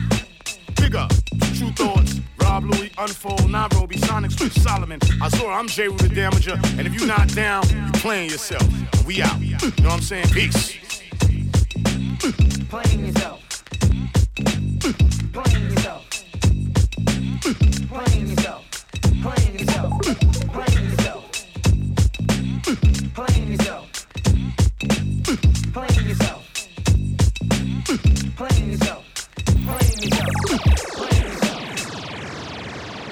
[0.74, 1.12] big up.
[1.54, 2.18] Tru Thoughts.
[2.40, 4.98] Rob Luis, Unfold, Nairobi, Sonic Switch, Solomon.
[5.22, 6.56] I saw I'm Jeru the Damaja.
[6.76, 8.66] And if you're not down, you're playing yourself.
[9.06, 9.40] We out.
[9.40, 10.26] You know what I'm saying?
[10.30, 10.76] Peace.
[12.68, 13.62] Playing yourself.
[15.32, 16.04] Playing yourself.
[17.92, 18.64] Playing yourself.
[19.22, 20.00] Playing yourself.
[20.52, 21.30] Playing yourself.
[23.14, 24.06] Playing yourself.
[25.72, 26.37] Playing yourself.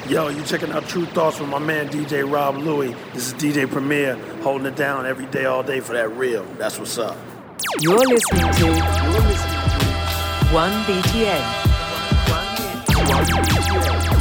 [0.07, 2.95] Yo, you checking out Tru Thoughts with my man DJ Rob Luis.
[3.15, 6.45] This is DJ Premier holding it down every day, all day for that real.
[6.59, 7.17] That's what's up.
[7.81, 9.81] You're listening to You're listening to
[10.53, 11.43] 1BTN.
[14.11, 14.16] The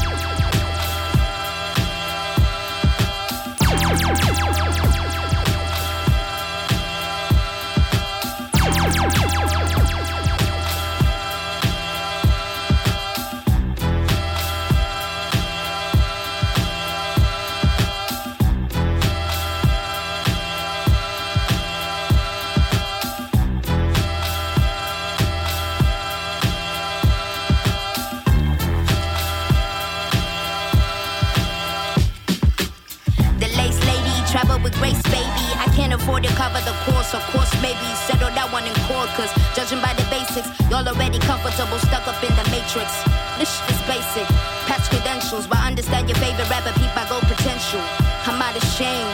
[36.06, 39.10] afford to cover the course, of course, maybe settle that one in court.
[39.18, 42.94] Cause judging by the basics, y'all already comfortable, stuck up in the matrix.
[43.42, 44.30] This shit is basic,
[44.70, 47.82] past credentials, but understand your favorite rapper, peep, I go potential.
[48.30, 49.10] I'm out of shame.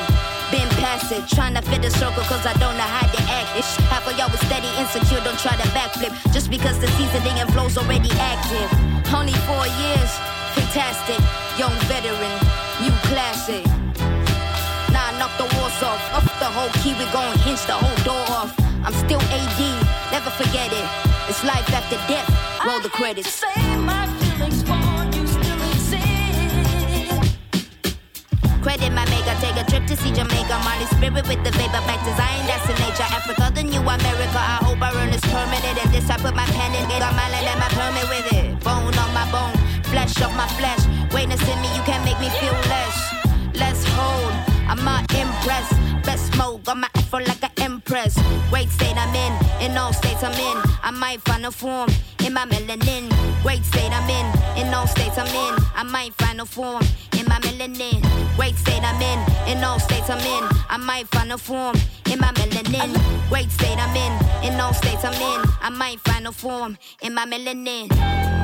[0.51, 3.55] Been past it, trying to fit a circle cause I don't know how to act.
[3.55, 6.11] Ish, half of y'all was steady, insecure, don't try to backflip.
[6.35, 8.67] Just because the seasoning and flow's already active.
[9.15, 10.11] Only four years,
[10.59, 11.23] fantastic.
[11.55, 12.35] Young veteran,
[12.83, 13.63] new classic.
[14.91, 16.30] Nah, knock the walls off.
[16.51, 18.51] Off whole key, we gon' hinge the whole door off.
[18.83, 19.61] I'm still AD,
[20.11, 20.87] never forget it.
[21.29, 22.27] It's life after death.
[22.65, 23.39] Roll the credits.
[28.59, 30.59] Credit my maker, take a trip to see Jamaica.
[30.67, 33.07] Molly spirit with the vapor, back to Zion, that's the nature.
[33.07, 34.35] Africa, the new America.
[34.35, 35.79] I hope I earn this permanent.
[35.79, 38.27] And this I put my pen in, get on my land and my permit with
[38.33, 38.59] it.
[38.59, 39.55] Bone on my bone,
[39.87, 40.83] flesh of my flesh.
[41.13, 42.97] Witness in me, you can't make me feel less.
[43.55, 44.33] Let's hold,
[44.67, 45.90] I'm not impressed.
[46.17, 48.17] Smoke, my afro like an empress.
[48.49, 49.33] Great state I'm in,
[49.71, 50.57] in all states I'm in.
[50.83, 51.89] I might find a form
[52.25, 53.09] in my melanin.
[53.41, 55.63] Great state I'm in, in all states I'm in.
[55.75, 56.83] I might find a form
[57.17, 58.01] in my melanin.
[58.35, 59.19] Great state I'm in,
[59.57, 60.49] in all states I'm in.
[60.69, 61.75] I might find a form
[62.11, 63.29] in my melanin.
[63.29, 65.49] Great state I'm in, in all states I'm in.
[65.61, 68.40] I might find a form in my melanin.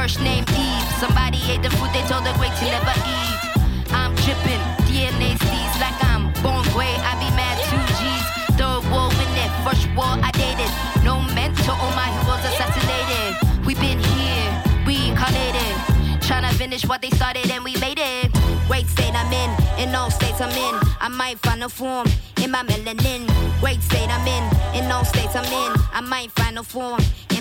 [0.00, 0.88] First name Eve.
[0.98, 3.38] Somebody ate the food they told the great to never eat.
[3.92, 6.96] I'm dripping, DNA seeds like I'm born gray.
[7.04, 8.24] I be mad two G's.
[8.56, 10.72] Third war in it, first war I dated.
[11.04, 13.66] No mentor, all my heroes assassinated.
[13.66, 14.48] We been here,
[14.86, 15.76] we incarnated.
[16.24, 18.32] Tryna finish what they started and we made it.
[18.68, 19.50] Great state I'm in,
[19.84, 20.80] in all states I'm in.
[20.98, 22.06] I might find a form
[22.42, 23.28] in my melanin.
[23.60, 25.72] Great state I'm in, in all states I'm in.
[25.92, 27.00] I might find a form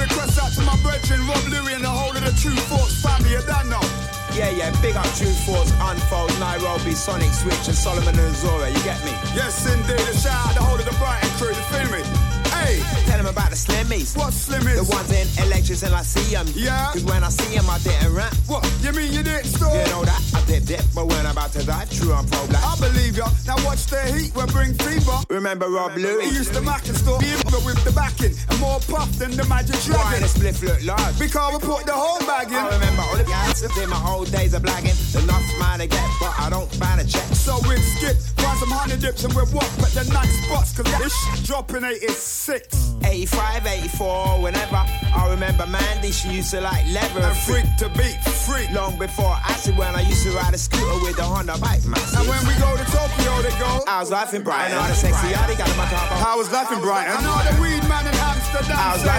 [0.00, 3.32] Request out to my brethren, Rob Luis and the whole of the Tru Thoughts family.
[3.32, 3.84] You don't know.
[4.32, 8.80] Yeah, yeah, big up Tru Thoughts, Unfold, Nairobi, Sonic Switch, and Solomon and Zora, you
[8.82, 9.12] get me?
[9.36, 10.00] Yes, indeed.
[10.00, 11.48] A shout out the whole of the Brighton crew.
[11.52, 12.39] You feel me?
[12.60, 12.80] Hey.
[13.08, 14.16] Tell them about the Slimmies.
[14.16, 14.76] What Slimmies?
[14.76, 16.46] The ones in elections and I see them.
[16.54, 16.92] Yeah.
[16.92, 18.34] Cause when I see them, I didn't rap.
[18.46, 18.62] What?
[18.82, 19.72] You mean you didn't store?
[19.72, 20.20] You know that?
[20.34, 22.62] I dip dip, but when I'm about to die, true, I'm pro black.
[22.62, 23.28] I believe ya.
[23.46, 25.18] Now watch the heat, we'll bring fever.
[25.28, 26.30] Remember Rob Luis?
[26.30, 27.18] He used to mac and store
[27.50, 30.04] but with the backing and more puff than the magic dragon.
[30.04, 31.18] Why the spliff look large?
[31.18, 32.54] Because we put the whole bag in.
[32.54, 34.96] I remember all the guys in my old days of blagging.
[35.22, 37.24] Enough mine get, but I don't find a check.
[37.34, 40.86] So we'd skip, find some honey dips and we'd walk at the nice spots, cause
[40.98, 42.49] this shit dropping 86.
[42.50, 44.82] 85, 84, whenever.
[45.14, 48.70] I remember Mandy, she used to like leather And freak to beat, freak.
[48.72, 52.00] Long before acid, when I used to ride a scooter with a Honda bike, man.
[52.16, 53.84] And when we go to Tokyo, they go.
[53.86, 56.26] I was laughing Brighton, all the sexy yardie got in my car.
[56.26, 57.16] I was laughing Brighton.
[57.16, 58.10] I know the weed man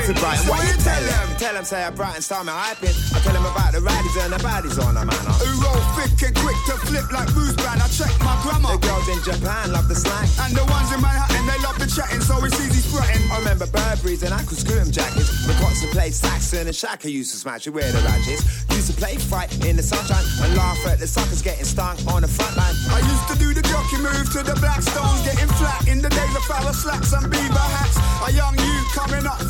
[0.09, 0.25] in Amsterdam.
[0.25, 0.45] I was say.
[0.45, 0.45] laughing Brighton.
[0.45, 1.37] So What you tell them?
[1.37, 2.95] Tell them, say I Brighton start me hyping.
[3.15, 5.23] I tell them about the riders and the baddies on the man.
[5.25, 5.37] huh?
[5.41, 7.81] Who roll thick and quick to flip like booze band.
[7.81, 8.77] I check my grammar.
[8.77, 10.29] The girls in Japan love the slang.
[10.45, 13.21] And the ones in Manhattan, they love the chatting, so it's easy spreading.
[13.31, 15.29] I remember Burberry's and Uncle Scream jackets.
[15.47, 18.43] The cots to play Saxon and Shaka used to smash it with the ratchets.
[18.73, 22.21] Used to play fight in the sunshine and laugh at the suckers getting stung on
[22.21, 22.75] the front line.
[22.89, 26.33] I used to do the jockey move to the Blackstones, getting flat in the days
[26.35, 27.97] of Farrah slacks and beaver hats.
[28.27, 29.41] A young youth coming up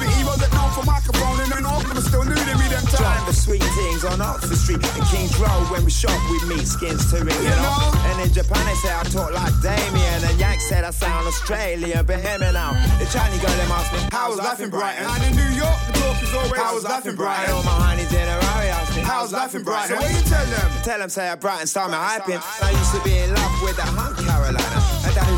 [0.00, 3.20] through puberty, wasn't known for microphone, and then Oakland still new to me them Drive
[3.20, 3.26] times.
[3.28, 7.10] the sweet things on Oxford Street and King's Road when we shop we meet skins
[7.12, 7.92] to ring, you, You know?
[7.92, 8.08] know?
[8.10, 12.06] And in Japan they say I talk like Damien and Yank said I sound Australian,
[12.06, 12.72] but hear me now.
[12.98, 15.04] The Chinese girl them ask me How was life in Brighton?
[15.06, 17.54] And in New York, the talk is always How was life in Brighton?
[17.54, 19.96] All my honeys in a Rari ask me How's life in Brighton?
[19.96, 20.82] So What you tell them?
[20.82, 22.40] Tell them say I Brighton start me hyping.
[22.62, 24.89] I used to be in love with that hunt Carolina.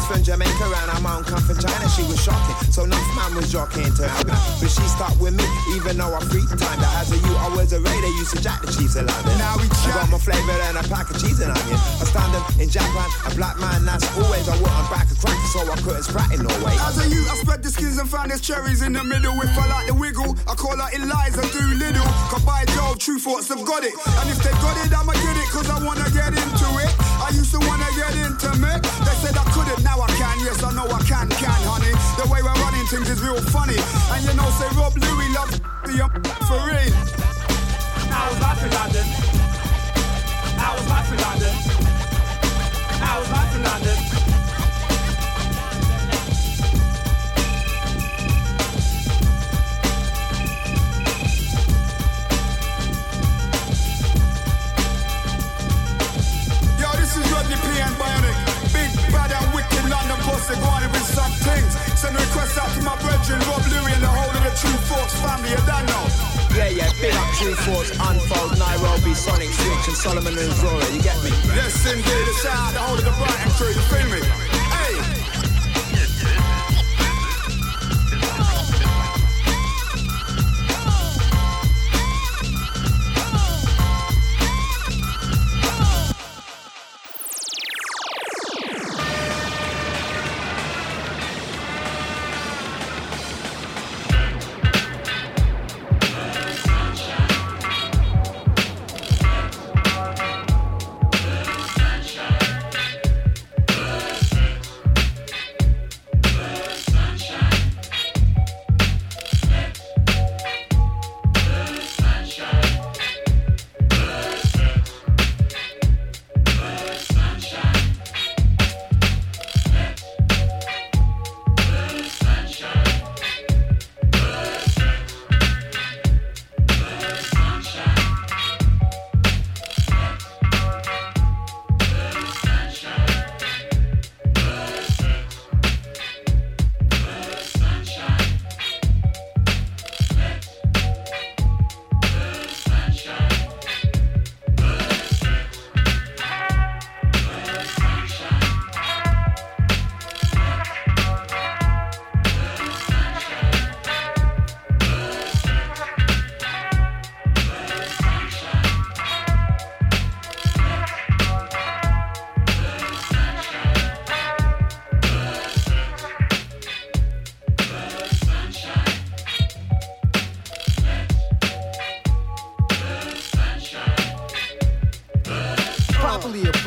[0.03, 1.89] And who's from Jamaica and her mom come from China.
[1.91, 4.25] She was shocking, so enough man was jockeying to her.
[4.25, 5.45] But she stuck with me,
[5.75, 6.79] even though I free time.
[6.81, 9.39] That as a you, I was a raider, used to jack the Chiefs of London.
[9.39, 11.79] Now we I got more flavour than a pack of cheese and onion.
[12.01, 15.49] I stand them in Japan, a black man, that's always I want back a cracker,
[15.53, 16.75] so I couldn't sprat in Norway.
[16.83, 19.35] As a youth, I spread the skins and found there's cherries in the middle.
[19.43, 22.09] If I like the wiggle, I call her Eliza Doolittle.
[22.31, 23.95] Cause by Joe, Tru Thoughts have got it.
[23.95, 26.91] And if they got it, I'ma get it, cause I wanna get into it.
[27.21, 28.73] I used to wanna get into me.
[29.05, 30.39] They said I couldn't, now I can.
[30.41, 31.93] Yes, I know I can, can, honey.
[32.17, 33.77] The way we're running things is real funny.
[34.13, 36.11] And you know, say Rob Luis loves the um,
[36.49, 36.93] for real.
[38.09, 39.07] I was life in London.
[40.57, 41.55] I was life in London.
[43.03, 44.12] I was life in London.
[60.49, 61.73] They're going with some things.
[61.95, 64.73] Send a request out to my brethren, Rob Luis and the whole of the Tru
[64.91, 65.51] Thoughts family.
[65.51, 66.05] You don't know.
[66.57, 71.01] Yeah, yeah, big up Tru Thoughts, Unfold, Nairobi, Sonic Switch, and Solomon and Zora, you
[71.01, 71.31] get me?
[71.55, 72.07] Yes, indeed.
[72.07, 73.73] A shout out the whole of the Brighton crew.
[73.73, 74.52] You feel me?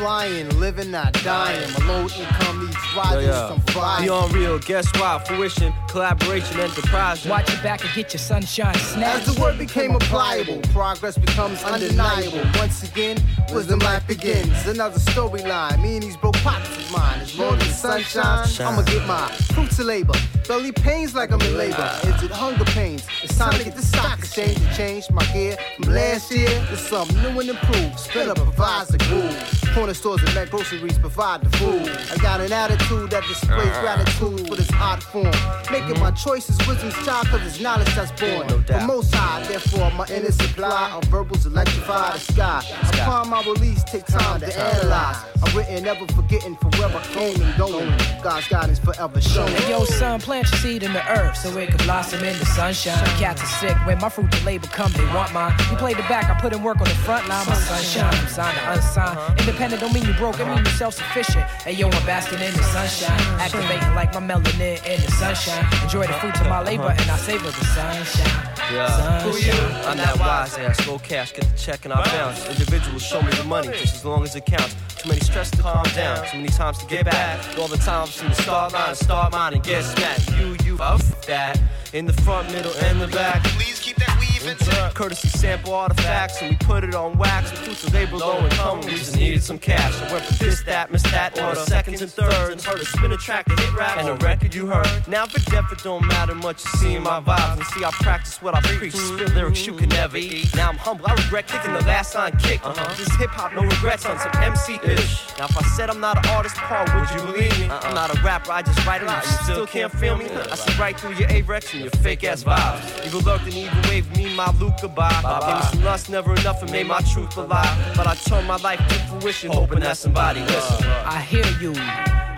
[0.06, 1.68] Flying, living, not dying.
[1.72, 3.72] My low income needs rising, Yeah, some yeah.
[3.72, 4.02] fire.
[4.02, 5.20] Beyond real, guess why?
[5.26, 7.26] Fruition, collaboration, enterprise.
[7.26, 9.26] Watch your back and get your sunshine snatched.
[9.26, 12.40] As the word became pliable, progress becomes undeniable.
[12.54, 13.16] Once again,
[13.52, 14.54] wisdom life begins.
[14.68, 15.82] Another storyline.
[15.82, 17.18] Me and these broke pockets of mine.
[17.22, 20.14] As long as the sun shines, I'ma get my fruits of labor.
[20.46, 21.90] Belly pains like I'm in labor.
[22.04, 23.04] Is it hunger pains?
[23.24, 26.76] It's time to get the stock exchange to change my gear from last year to
[26.76, 27.98] something new and improved.
[27.98, 29.65] Spin up, provides the groove.
[29.76, 31.86] Corner stores and net groceries provide the food.
[32.10, 33.82] I got an attitude that displays uh-huh.
[33.82, 35.30] gratitude for this art form.
[35.70, 38.48] Making my choices wisdom's child cause it's knowledge that's born.
[38.64, 42.64] From most high, therefore my inner supply of verbals electrify the sky.
[42.94, 45.18] Upon my release, take time to analyze.
[45.44, 47.92] I'm written, never forgetting from where I came and going.
[48.22, 49.48] God's guidance forever shown.
[49.48, 52.46] Hey, yo, son, plant your seed in the earth so it can blossom in the
[52.46, 53.04] sunshine.
[53.18, 55.52] Cats are sick when my fruit to labor come, they want mine.
[55.70, 57.44] You play the back, I put in work on the front line.
[57.46, 59.40] My sunshine, I'm signed to unsigned.
[59.40, 61.44] Independent don't mean you broke, it mean you self-sufficient.
[61.64, 63.20] Hey, yo, I'm basking in the sunshine.
[63.40, 65.64] Activating like my melanin in the sunshine.
[65.82, 68.55] Enjoy the fruits of my labor and I savor the sunshine.
[68.72, 69.86] Yeah.
[69.86, 70.84] I'm that wise ass.
[70.84, 72.48] Go cash, get the check, and I bounce.
[72.48, 74.74] Individuals show me the money just as long as it counts.
[74.96, 76.26] Too many stress to calm down.
[76.26, 77.58] Too many times to get back.
[77.58, 80.30] All the times from the start line, start mine, and get smacked.
[80.38, 81.60] You, you, oh, up that.
[81.92, 83.42] In the front, middle, and the back.
[83.44, 84.94] Please keep that weave intact.
[84.96, 87.52] Courtesy sample artifacts, and we put it on wax.
[87.52, 90.00] We fruits of labor low income, we just needed some cash.
[90.02, 92.64] I went for this, that, miss that, order seconds and thirds.
[92.64, 95.08] Heard a spin a track, a hit rap, and a record you heard.
[95.08, 96.64] Now for death, it don't matter much.
[96.64, 98.94] You see my vibes, and see I practice what I preach.
[98.94, 100.54] Spit lyrics you can never eat.
[100.54, 102.64] Now I'm humble, I regret kicking the last line kick.
[102.64, 102.94] Uh-huh.
[102.96, 105.26] This hip hop, no regrets on some MC ish.
[105.38, 107.66] Now if I said I'm not an artist, Paul, would you believe me?
[107.68, 109.08] I'm not a rapper, I just write it.
[109.08, 110.26] You still can't feel me?
[110.26, 113.06] I see right through your A-Rex and your fake ass vibes.
[113.06, 115.10] Evil and evil wave me my Luke goodbye.
[115.22, 117.92] Gave me some lust, never enough, and made my truth a lie.
[117.96, 120.86] But I turned my life to fruition, hoping that somebody listen.
[120.86, 121.74] I hear you.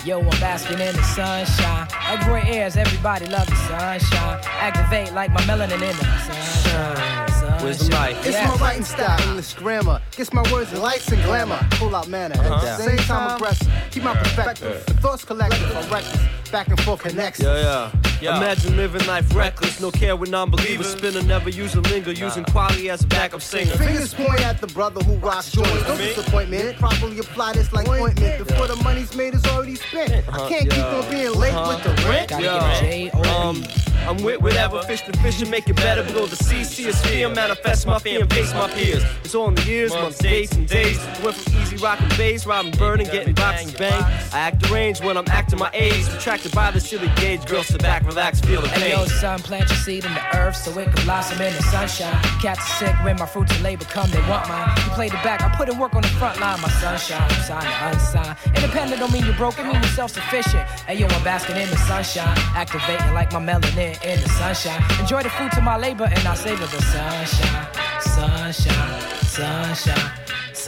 [0.08, 1.86] Yo, I'm basking in the sunshine.
[2.08, 4.40] Like gray airs, everybody love the sunshine.
[4.58, 7.37] Activate like my melanin in the sunshine.
[7.62, 8.26] Wisdom life.
[8.26, 10.00] It's my writing style, English grammar.
[10.16, 11.58] Gets my words in lights and glamour.
[11.72, 12.36] Pull out manner.
[12.38, 12.60] Uh-huh.
[12.60, 13.68] the same time, aggressive.
[13.90, 14.84] Keep my perspective.
[14.86, 15.76] The thoughts collective.
[15.76, 16.50] I'm reckless.
[16.50, 17.40] Back and forth connects.
[17.40, 17.90] Yeah,
[18.20, 18.36] yeah.
[18.38, 20.86] Imagine living life reckless, no care with non-believers.
[20.90, 23.72] Spinner never use a linger, using quality as a backup singer.
[23.72, 25.86] Fingers point at the brother who rocks joints.
[25.86, 26.78] No disappointment.
[26.78, 28.46] Properly apply this like ointment.
[28.46, 30.26] Before the money's made is already spent.
[30.32, 32.30] I can't keep on being late with the rent.
[32.30, 33.20] Gotta Yeah.
[33.36, 33.62] Um,
[34.08, 36.02] I'm with whatever, fish the fish and make it better.
[36.02, 39.04] Below the sea, see a sphere, manifest my fear and face my peers.
[39.22, 40.98] It's all in the years, months, days, and days.
[41.22, 44.02] Went from easy rockin' bass, robbing, burning, getting box and bang.
[44.32, 46.08] I act deranged when I'm acting my age.
[46.08, 49.08] Attracted by the silly gauge, girls sit back, relax, feel the Hey yo, pain.
[49.08, 52.14] son, plant your seed in the earth so it can blossom in the sunshine.
[52.40, 54.70] Cats are sick when my fruits of labor come, they want mine.
[54.86, 57.20] You play the back, I put in work on the front line, my sunshine.
[57.20, 58.38] I'm signed unsigned.
[58.56, 60.66] Independent don't mean you're broke, it mean you're self-sufficient.
[60.88, 64.82] Hey yo, I'm basking in the sunshine, activating like my melanin in the sunshine.
[65.00, 67.66] Enjoy the fruits of my labor and I savor the sunshine.
[68.00, 70.12] Sunshine, sunshine,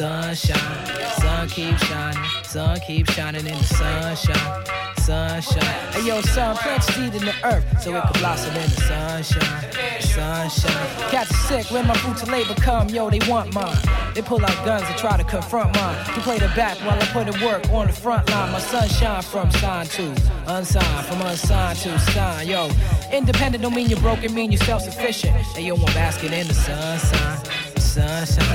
[0.00, 0.86] sunshine.
[1.20, 4.64] Sun keeps shining, sun keeps shining in the sunshine.
[4.96, 5.92] Sunshine.
[5.92, 10.00] Hey yo, sun plant seed in the earth so it can blossom in the sunshine.
[10.00, 11.10] Sunshine.
[11.10, 13.76] Cats are sick when my fruits of labor come, yo, they want mine.
[14.14, 15.96] They pull out guns and try to confront mine.
[16.16, 18.52] You play the back while I put in work on the front line.
[18.52, 20.14] My sunshine from sign to
[20.46, 22.70] unsigned, from unsigned to sign, yo.
[23.12, 25.34] Independent don't mean you're broke, it mean you're self-sufficient.
[25.54, 27.59] Hey yo, I'm basking in the sunshine.
[27.90, 28.46] Sunshine.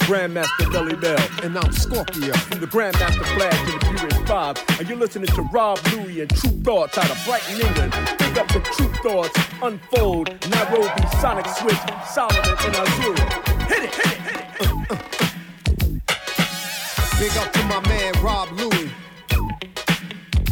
[0.07, 1.19] Grandmaster Melle Mel.
[1.43, 2.33] And I'm Scorpio.
[2.35, 4.79] From the Grandmaster Flash to the Furious 5.
[4.79, 7.93] And you're listening to Rob Luis and Tru Thoughts out of Brighton, England.
[8.17, 11.77] Pick up the Tru Thoughts, Unfold, Nairobi, Sonic Switch,
[12.09, 13.19] Solomon, and Azura.
[13.67, 14.47] Hit it, hit it, hit it.
[14.61, 14.99] Uh, uh,
[17.19, 18.91] Big up to my man Rob Luis.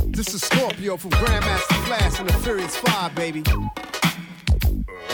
[0.07, 3.45] This is Scorpio from Grandmaster Flash and the Furious 5, baby.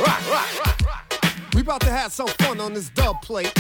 [0.01, 1.23] Rock, rock, rock, rock.
[1.53, 3.53] We about to have some fun on this dub plate.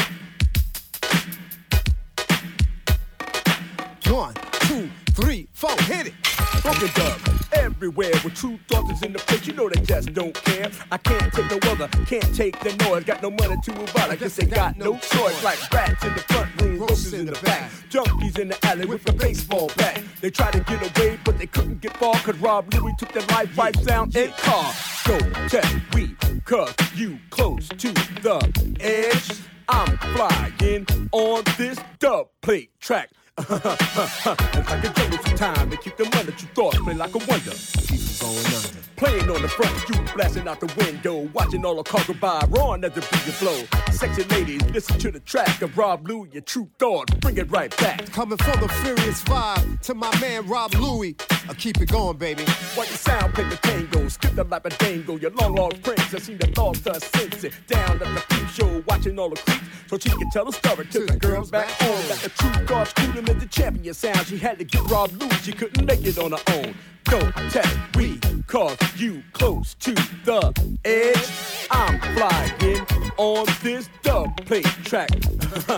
[4.11, 6.15] One, two, three, four, hit it.
[6.63, 7.21] Broken dub
[7.53, 9.47] everywhere with Tru Thoughts is in the place.
[9.47, 10.69] You know they just don't care.
[10.91, 13.05] I can't take no other, can't take the noise.
[13.05, 14.11] Got no money to move out.
[14.11, 15.45] I guess they got no choice.
[15.45, 19.09] Like rats in the front room, roses in the back, junkies in the alley with
[19.09, 20.03] a baseball bat.
[20.21, 22.15] They tried to get away, but they couldn't get far.
[22.15, 24.75] Cause Rob Luis took their life right down in car.
[25.07, 29.41] Go test we, cause you close to the edge.
[29.69, 33.11] I'm flying on this dub plate track.
[33.49, 37.19] It's like a jungle time to keep the money that you thought play like a
[37.19, 37.53] wonder.
[37.89, 38.90] People going under.
[39.01, 42.45] Playing on the front you blasting out the window, watching all the car go by,
[42.51, 43.65] roaring as the breeze flow.
[43.93, 47.75] Sexy ladies, listen to the track of Rob Luis, your true thought, bring it right
[47.79, 48.05] back.
[48.13, 51.15] Coming from the Furious Five to my man Rob Luis.
[51.49, 52.45] I keep it going, baby.
[52.75, 56.15] What you sound, play the tango, skip the lap of dango, your long lost friends.
[56.15, 57.55] I seen the thoughts to sense it.
[57.69, 60.85] Down at the peep show, watching all the creeps, so she can tell the story
[60.85, 62.07] to, to the, the girls back home.
[62.07, 64.27] Got the Tru Thoughts, coolin' in the champion sound.
[64.27, 66.75] She had to get Rob Luis, she couldn't make it on her own.
[67.05, 69.93] Don't test we, cause you close to
[70.25, 70.53] the
[70.85, 71.69] edge.
[71.71, 72.87] I'm flying
[73.17, 75.11] on this dub plate track.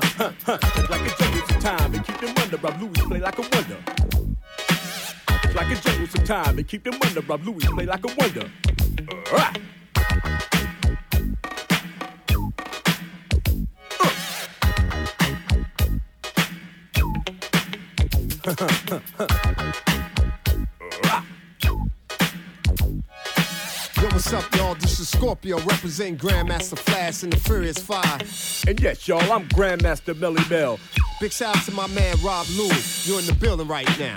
[0.91, 2.57] like a jungle sometime and keep them under.
[2.57, 3.79] Rob Luis play like a wonder.
[5.55, 7.21] Like a jungle sometime and keep them under.
[7.23, 8.51] Rob Luis play like a wonder.
[9.33, 9.53] Uh,
[24.13, 24.75] what's up, y'all?
[24.75, 28.21] This is Scorpio representing Grandmaster Flash and the Furious Five.
[28.67, 30.79] And yes, y'all, I'm Grandmaster Melle Mel.
[31.21, 33.07] Big shout out to my man Rob Luis.
[33.09, 34.17] You're in the building right now.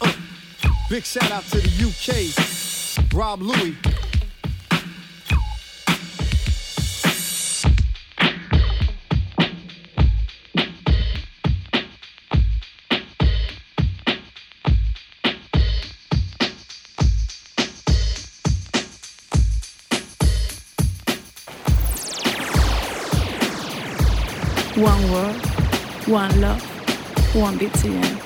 [0.00, 0.12] Uh,
[0.88, 3.76] big shout out to the UK, Rob Luis.
[24.82, 25.36] One world,
[26.08, 26.60] one love,
[27.36, 28.21] one BTN.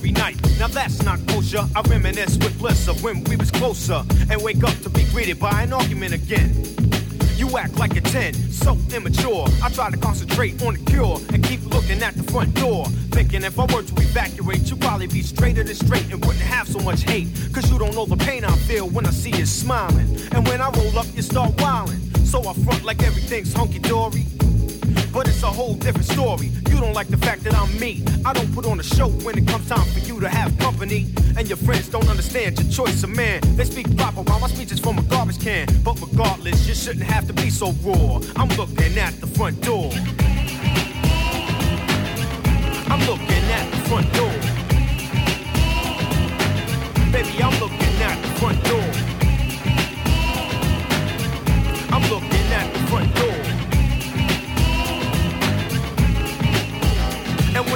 [0.00, 0.36] Every night.
[0.58, 1.62] Now that's not kosher.
[1.76, 5.38] I reminisce with bliss of when we was closer and wake up to be greeted
[5.38, 6.50] by an argument again.
[7.36, 9.46] You act like a 10, so immature.
[9.62, 12.86] I try to concentrate on the cure and keep looking at the front door.
[13.12, 16.66] Thinking if I were to evacuate, you'd probably be straighter than straight and wouldn't have
[16.66, 17.28] so much hate.
[17.52, 20.16] Cause you don't know the pain I feel when I see you smiling.
[20.32, 22.00] And when I roll up, you start wilding.
[22.24, 24.24] So I front like everything's hunky dory.
[25.12, 26.50] But it's a whole different story.
[26.68, 28.04] You don't like the fact that I'm me.
[28.24, 31.06] I don't put on a show when it comes time for you to have company.
[31.36, 33.40] And your friends don't understand your choice of man.
[33.56, 35.66] They speak proper while my speech is from a garbage can.
[35.82, 38.20] But regardless, you shouldn't have to be so raw.
[38.36, 39.90] I'm looking at the front door.
[42.92, 44.34] I'm looking at the front door.
[47.12, 48.89] Baby, I'm looking at the front door.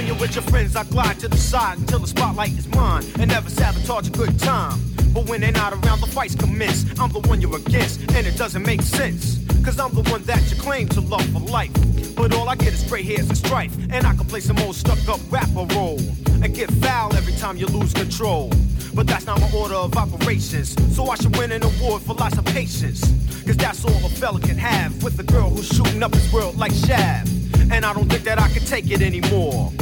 [0.04, 3.04] When you're with your friends, I glide to the side until the spotlight is mine
[3.18, 4.78] and never sabotage a good time.
[5.14, 6.84] But when they're not around, the fights commence.
[7.00, 9.38] I'm the one you're against, and it doesn't make sense.
[9.64, 11.72] Cause I'm the one that you claim to love for life.
[12.14, 13.74] But all I get is gray hairs and strife.
[13.88, 16.00] And I can play some old stuck up rapper role.
[16.42, 18.52] And get foul every time you lose control.
[18.92, 20.76] But that's not my order of operations.
[20.94, 23.00] So I should win an award for lots of patience.
[23.46, 26.58] Cause that's all a fella can have with a girl who's shooting up his world
[26.58, 27.26] like Shab.
[27.72, 29.72] And I don't think that I can take it anymore.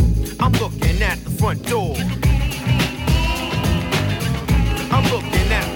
[0.42, 1.94] I'm looking at the front door.
[4.90, 5.71] I'm looking at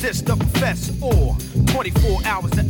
[0.00, 1.36] Diss the profess or
[1.72, 2.64] 24 hours to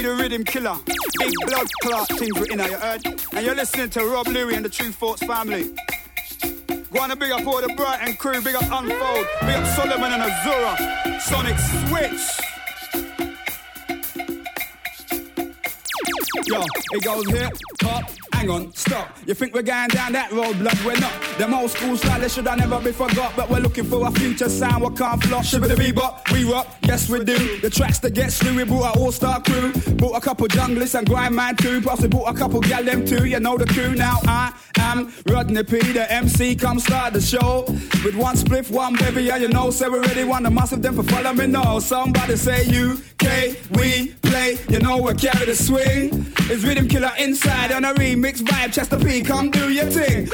[0.00, 0.76] P, the rhythm killer.
[1.18, 3.06] Big blood clot things written out, you heard?
[3.34, 5.70] And you're listening to Rob Luis and the Tru Thoughts family.
[6.92, 11.20] Wanna big up all the Brighton crew, big up Unfold, big up Solomon and Azura,
[11.20, 12.40] Sonic Switch.
[16.46, 19.16] Yo, it goes here, top, hang on, stop.
[19.26, 20.78] You think we're going down that road, blood?
[20.84, 21.12] We're not.
[21.38, 24.48] Them old school style should have never be forgot, but we're looking for a future
[24.48, 24.82] sound.
[24.82, 25.44] We can't flop.
[25.44, 27.60] Shiver the bebop, we rock, yes we do.
[27.60, 29.72] The tracks that get through, we brought our all-star crew.
[29.94, 31.80] Brought a couple junglists and grind man too.
[31.80, 33.26] Plus we brought a couple gal them too.
[33.26, 34.18] You know the crew now.
[34.24, 36.56] I am Rodney P, the MC.
[36.56, 37.64] Come start the show
[38.04, 39.22] with one spliff, one baby.
[39.22, 40.24] Yeah, you know, say we ready.
[40.24, 41.78] Want the massive them for follow me now.
[41.78, 44.58] Somebody say UK, we play.
[44.68, 46.26] You know we carry the swing.
[46.52, 48.72] It's rhythm killer inside on a remix vibe.
[48.72, 50.28] Chester P, come do your thing.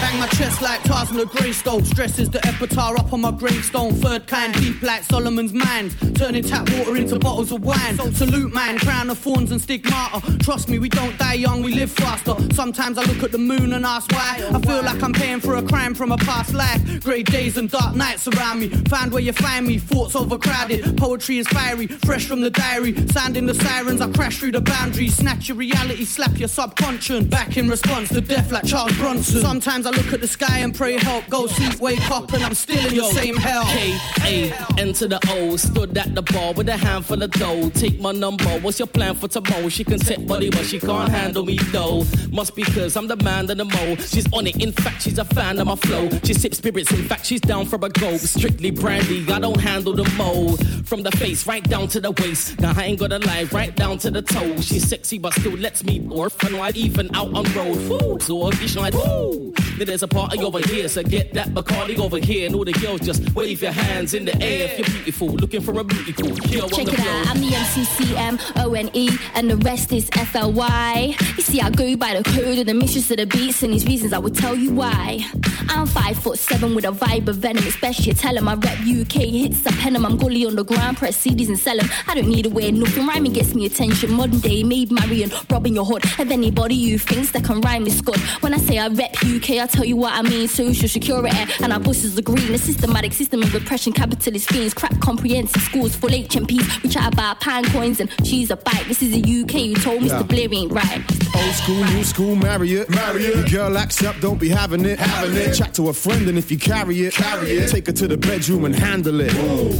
[0.00, 1.86] Bang my chest like Tarzan of Greystone.
[1.86, 3.94] Stresses the epitaph up on my gravestone.
[3.94, 5.96] Third kind, deep like Solomon's mind.
[6.16, 7.96] Turning tap water into bottles of wine.
[7.96, 10.36] So Salute man, crown of thorns and stigmata.
[10.38, 12.34] Trust me, we don't die young, we live faster.
[12.52, 14.46] Sometimes I look at the moon and ask why.
[14.52, 17.02] I feel like I'm paying for a crime from a past life.
[17.02, 18.68] Grey days and dark nights around me.
[18.90, 19.78] Find where you find me.
[19.78, 20.98] Thoughts overcrowded.
[20.98, 22.94] Poetry is fiery, fresh from the diary.
[23.08, 24.60] Sounding the sirens, I crash through the
[25.08, 27.24] Snatch your reality, slap your subconscious.
[27.24, 29.40] Back in response to death like Charles Bronson.
[29.40, 31.28] Sometimes I look at the sky and pray help.
[31.28, 33.64] Go sleep, wake up, and I'm still in Yo, the same hell.
[33.64, 35.56] K-A, enter the O.
[35.56, 37.70] Stood at the bar with a handful of dough.
[37.70, 39.68] Take my number, what's your plan for tomorrow?
[39.68, 42.04] She can take body, but she can't handle me though.
[42.30, 43.96] Must be cause I'm the man of the mo.
[43.96, 46.08] She's on it, in fact, she's a fan of my flow.
[46.24, 48.16] She sips spirits, in fact, she's down for a go.
[48.16, 50.56] Strictly brandy, I don't handle the mo.
[50.84, 52.60] From the face right down to the waist.
[52.60, 54.60] Now I ain't gonna lie, right down to the toe.
[54.60, 57.76] She's sexy, but still lets me orphan wide, even out on road.
[57.88, 59.52] Woo, so audition like, woo.
[59.78, 62.46] Then there's a party over here, so get that Bacardi over here.
[62.46, 65.28] And all the girls just wave your hands in the air if you're beautiful.
[65.28, 69.56] Looking for a beauty cool girl Check the it out, I'm the M-C-C-M-O-N-E and the
[69.58, 71.16] rest is F-L-Y.
[71.36, 73.84] You see, I go by the code of the mistress of the beats and these
[73.86, 75.24] reasons I will tell you why.
[75.68, 79.26] I'm five foot seven with a vibe of venom, especially tell 'em I rep UK
[79.26, 81.88] hits, I pen I'm gully on the ground, press CDs and sell 'em.
[82.06, 84.12] I don't need to wear nothing, rhyming gets me attention.
[84.12, 86.04] Modern day, Maid Marian, robbing your hood.
[86.04, 88.18] If anybody who thinks that can rhyme is good.
[88.40, 90.48] When I say I rep UK, I tell you what I mean.
[90.48, 91.46] Social security, eh?
[91.62, 92.46] and our bosses agree.
[92.46, 96.82] In a systematic system of repression, capitalist fiends, crap comprehensive schools, full HMPs.
[96.82, 98.84] We chat about pound coins and cheese a bite.
[98.86, 100.26] This is the UK you told Mr.
[100.26, 101.02] Blair ain't right.
[101.36, 102.88] Old school, new school, marry it.
[102.90, 103.50] Marry it.
[103.50, 104.98] Your girl acts up, don't be having it.
[104.98, 105.54] Having it.
[105.54, 107.70] Chat to a friend, and if you carry it, carry it.
[107.70, 109.34] Take her to the bedroom and handle it.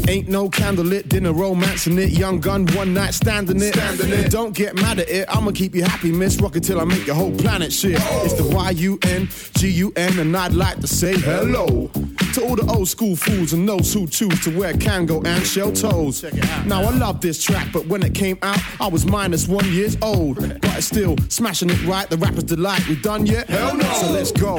[0.09, 2.11] Ain't no candlelit dinner romancing it.
[2.11, 3.75] Young gun, one night standing it.
[3.75, 4.31] Standing it.
[4.31, 5.29] Don't get mad at it.
[5.29, 6.41] I'ma keep you happy, miss.
[6.41, 7.99] Rock it till I make your whole planet shit.
[8.25, 11.91] It's the Y U N G U N, and I'd like to say hello
[12.37, 15.73] to all the old school fools and those who choose to wear Kango and shell
[15.73, 16.23] toes.
[16.67, 19.97] Now I love this track, but when it came out, I was minus one years
[20.03, 20.37] old.
[20.37, 22.09] But it's still smashing it right.
[22.11, 22.87] The rapper's delight.
[22.89, 23.49] We done yet?
[23.49, 23.91] Hell no.
[23.95, 24.59] So let's go.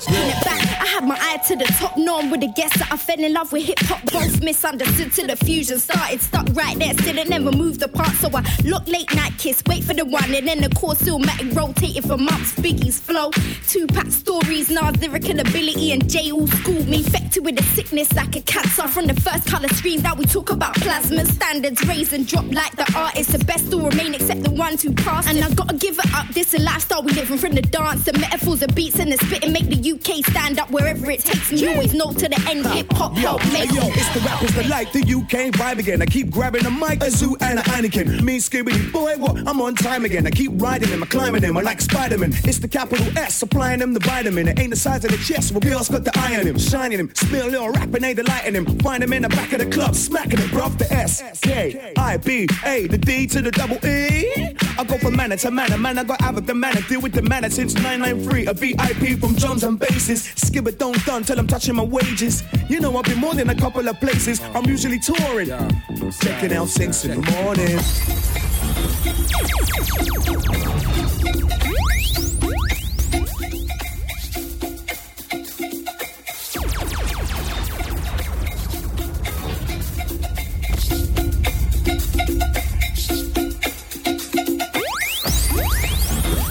[0.00, 0.66] Spin it back.
[0.80, 3.32] I had my eye to the top, known with the guests that I fell in
[3.32, 4.02] love with hip hop.
[4.10, 6.20] Both misunderstood till the fusion started.
[6.20, 8.14] Stuck right there, still it never moved apart.
[8.16, 11.54] So I look late night kiss, wait for the one, and then the course Illmatic
[11.54, 12.52] rotated for months.
[12.54, 16.95] Biggie's flow, 2Pac stories, Nas lyrical ability, and J all schooled me.
[16.96, 18.88] Infected with a sickness like a cancer.
[18.88, 22.74] From the first color screen that we talk about plasma standards raise and drop like
[22.74, 23.32] the artists.
[23.32, 25.28] The best will remain except the ones who pass.
[25.28, 26.26] And I gotta give it up.
[26.28, 29.44] This a lifestyle we living from the dance, the metaphors, the beats, and the spit
[29.44, 31.68] and make the UK stand up wherever it takes me.
[31.68, 32.64] Always know to the end.
[32.66, 36.00] Hip hop help make yo, it's the rappers that like the UK vibe again.
[36.00, 38.22] I keep grabbing the mic, a zoo and a Anakin.
[38.22, 39.46] Me skibbity boy, what?
[39.46, 40.26] I'm on time again.
[40.26, 42.32] I keep riding them, I climbing them, I like Spider-Man.
[42.44, 44.48] It's the capital S, supplying them the vitamin.
[44.48, 47.00] It ain't the size of the chest, well, girls got the eye on him, shining
[47.00, 47.14] him.
[47.14, 48.78] Spill a little ain't delighting him.
[48.78, 50.78] Find him in the back of the club, smacking him, bruv.
[50.78, 54.54] The S, K, I, B, A, the D to the double E.
[54.78, 55.98] I go from manner to manner, man.
[55.98, 58.46] I got out of the manner, deal with the manner since 993.
[58.46, 60.24] A VIP from drums and basses.
[60.36, 62.44] Skip it, don't done till I'm touching my wages.
[62.68, 64.40] You know, I've been more than a couple of places.
[64.54, 65.48] I'm usually touring.
[66.20, 67.78] Checking out since in the morning.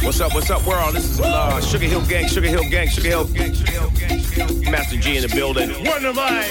[0.06, 0.36] What's up?
[0.36, 0.93] What's up, world?
[0.93, 4.72] This is uh, Sugarhill Gang, Sugarhill Gang, Sugarhill Gang, Sugarhill Gang, Sugarhill Gang.
[4.72, 5.72] Master Gee in the building.
[5.84, 6.45] One of mine.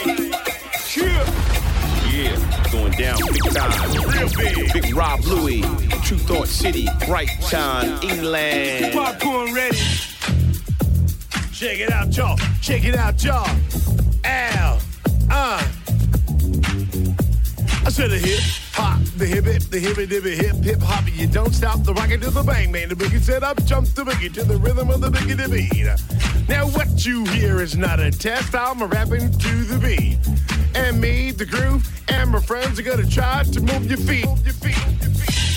[2.12, 3.92] Yeah, going down big time.
[4.10, 4.72] Real big.
[4.72, 5.64] Big Rob Luis,
[6.02, 8.92] Tru Thought City, Brighton, England.
[8.92, 9.76] Popcorn ready.
[11.52, 12.36] Check it out, y'all.
[12.60, 13.48] Check it out, y'all.
[14.24, 14.80] Al.
[15.30, 15.83] Uh.
[17.90, 18.40] Said the hip
[18.72, 21.04] hop, the hip hip, the hip hip hip hip hop.
[21.12, 22.88] You don't stop the rocket to the bang, man.
[22.88, 26.48] The boogie set up, jump the boogie to the rhythm of the boogie the beat.
[26.48, 28.54] Now what you hear is not a test.
[28.54, 30.18] I'm rapping to the beat,
[30.74, 34.26] and me, the groove, and my friends are gonna try to move your feet.
[34.26, 35.53] Move your feet.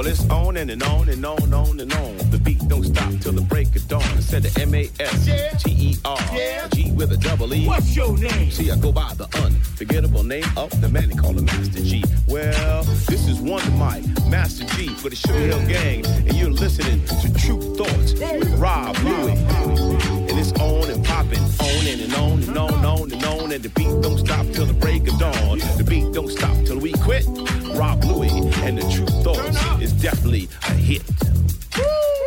[0.00, 2.16] Well, it's on and, and on and on and on and on.
[2.30, 4.00] The beat don't stop till the break of dawn.
[4.00, 6.18] I said the M A S T E R
[6.72, 7.66] G with a double E.
[7.66, 8.50] What's your name?
[8.50, 12.02] See, I go by the unforgettable name of the man they call the Master Gee.
[12.26, 17.34] Well, this is Wonder Mike, Master Gee for the Sugarhill Gang, and you're listening to
[17.34, 20.19] Tru Thoughts with Rob Luis.
[20.30, 23.62] And it's on and popping, on and, on and on and on and on, and
[23.64, 25.58] the beat don't stop till the break of dawn.
[25.76, 27.26] The beat don't stop till we quit.
[27.74, 31.02] Rob Luis and the Tru Thoughts is definitely a hit.
[31.74, 32.19] I'm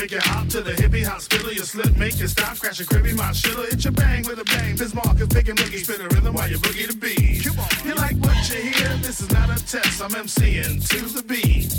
[0.00, 1.52] make it hop to the hippie hospital.
[1.52, 4.44] You slip, make it stop, crash a cribby, my shit'll hit your bang with a
[4.44, 4.76] bang.
[4.76, 7.44] This mark is picking boogie, spin a rhythm while you boogie the beat.
[7.84, 8.88] You like what you hear?
[8.98, 10.02] This is not a test.
[10.02, 11.72] I'm MCing to the beat.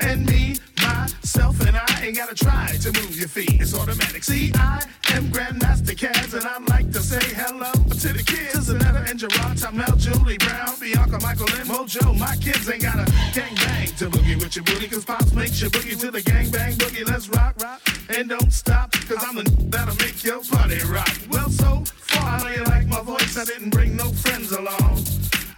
[0.00, 0.56] And me,
[0.86, 3.60] myself, and I ain't gotta try to move your feet.
[3.60, 4.24] It's automatic.
[4.24, 4.84] See, I
[5.14, 8.70] am Grandmaster Caz, and I'd like to say hello to the kids.
[8.70, 12.18] Zanetta and Gerard, Tom Mel, Julie Brown, Bianca, Michael, and Mojo.
[12.18, 15.70] My kids ain't gotta gang bang to boogie with your booty, cause Pops makes you
[15.70, 17.06] boogie to the gang bang boogie.
[17.06, 21.14] Let's rock, rock, and don't stop, cause I'm the that'll make your party rock.
[21.30, 25.04] Well, so far, I know you like my voice, I didn't bring no friends along.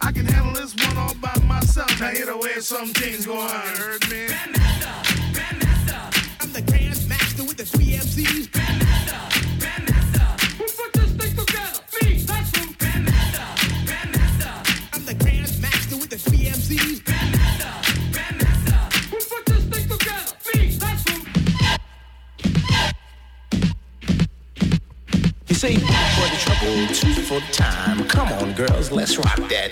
[0.01, 1.99] I can handle this one all by myself.
[1.99, 3.49] Now hear the way some things go on.
[3.77, 4.27] Heard me?
[4.29, 5.08] I'm
[6.61, 8.47] the Grand Master with the three MCs.
[10.57, 11.79] Who put this thing together?
[12.01, 12.63] Me, that's who.
[14.93, 17.07] I'm the Grand Master with the three MCs.
[19.09, 20.33] Who put this thing together?
[20.53, 21.15] Me, that's who.
[25.47, 28.03] You see, for the trouble, two for the time.
[28.07, 29.71] Come on, girls, let's rock that.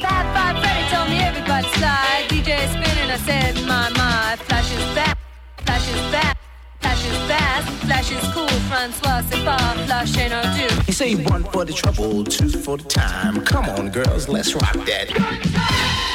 [0.00, 2.26] Fab Five Freddy told me everybody slide.
[2.28, 4.36] DJ spinning, I said, my, my.
[4.46, 5.13] Flash is back,
[5.64, 6.34] flash is.
[6.80, 7.16] Flash is
[7.86, 10.16] flash is cool, flash.
[10.86, 13.42] You say one for the trouble, two for the time.
[13.44, 16.13] Come on, girls, let's rock that.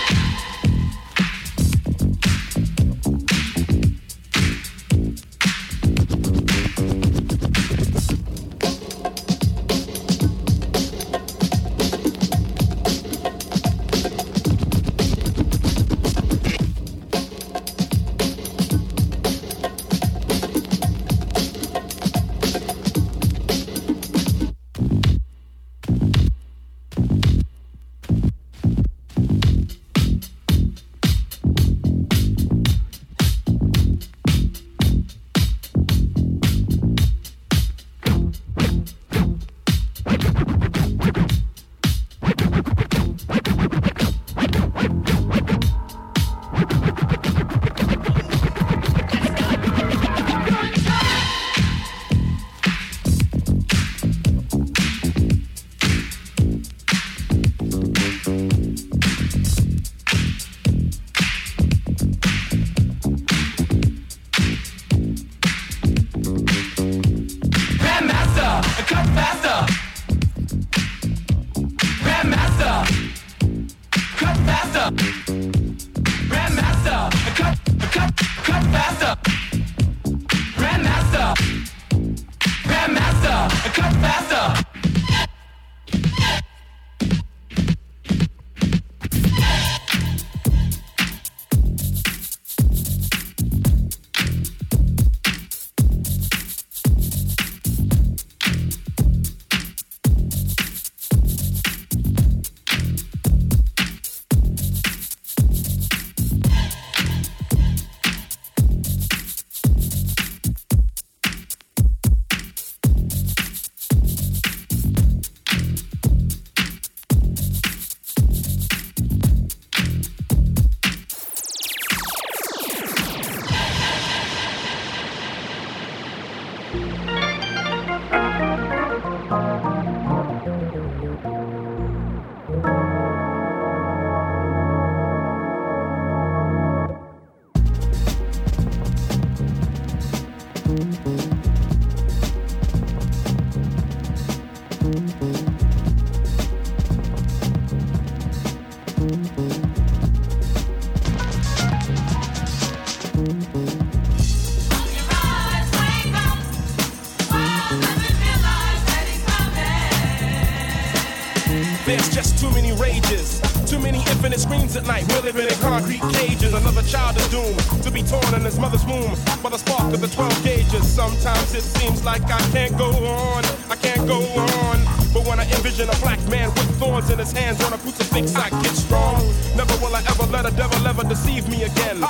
[177.29, 179.21] His hands on a crucifix, I get strong.
[179.55, 182.01] Never will I ever let a devil ever deceive me again.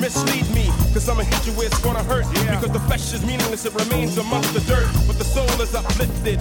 [0.00, 2.26] Mislead me, cause I'ma hit you where it's gonna hurt.
[2.30, 4.86] Because the flesh is meaningless, it remains amongst the dirt.
[5.06, 6.38] But the soul is uplifted.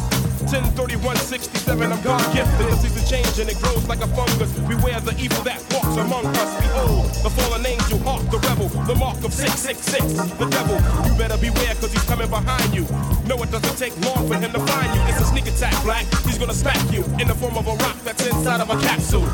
[0.52, 2.68] 1031 67, I'm God gifted.
[2.68, 4.52] The season change and it grows like a fungus.
[4.68, 6.52] Beware the evil that walks among us.
[6.62, 10.78] Behold, the fallen angel, hawk the rebel, the mark of 666, the devil.
[11.08, 12.86] You better beware, cause he's coming behind you.
[13.26, 15.02] No, it doesn't take long for him to find you.
[15.10, 16.06] It's a sneak attack, black.
[16.26, 19.28] He's gonna smack you in the form of a rock inside of a capsule.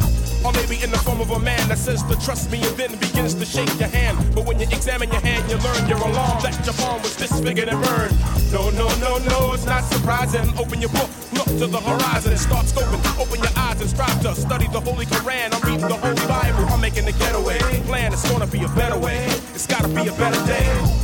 [0.44, 2.92] Or maybe in the form of a man that says to trust me and then
[2.98, 4.18] begins to shake your hand.
[4.34, 7.70] But when you examine your hand, you learn you're alarmed that your palm was disfigured
[7.70, 8.18] and burned.
[8.52, 10.48] No, no, no, no, it's not surprising.
[10.58, 13.02] Open your book, look to the horizon start scoping.
[13.22, 15.54] Open your eyes and strive to study the Holy Quran.
[15.54, 16.66] I'm reading the Holy Bible.
[16.74, 17.60] I'm making the getaway.
[17.86, 19.26] Plan, it's gonna be a better way.
[19.54, 21.01] It's gotta be a better day.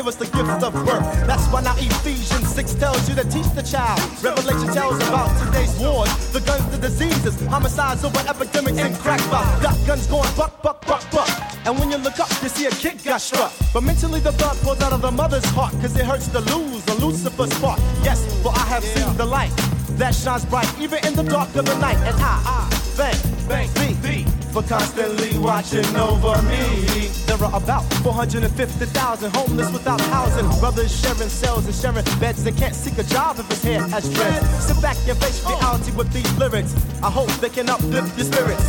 [0.00, 1.04] Gave us the gift of birth.
[1.26, 4.00] That's why now Ephesians 6 tells you to teach the child.
[4.24, 9.20] Revelation tells about today's wars, the guns, the diseases, homicides over epidemics and crack.
[9.60, 11.28] Got guns going buck, buck, buck, buck.
[11.66, 13.52] And when you look up, you see a kid got struck.
[13.74, 16.82] But mentally, the blood pours out of the mother's heart, cause it hurts to lose
[16.88, 17.78] a Lucifer's spark.
[18.02, 19.52] Yes, for I have seen the light
[20.00, 21.98] that shines bright, even in the dark of the night.
[22.08, 23.16] And I, I thank,
[23.50, 27.08] thank thee for constantly watching over me.
[27.26, 30.46] There are about 450,000 homeless without housing.
[30.60, 34.12] Brothers sharing cells and sharing beds and can't seek a job if his hair has
[34.12, 34.46] dreads.
[34.64, 36.74] Sit back and face reality with these lyrics.
[37.02, 38.66] I hope they can uplift your spirits.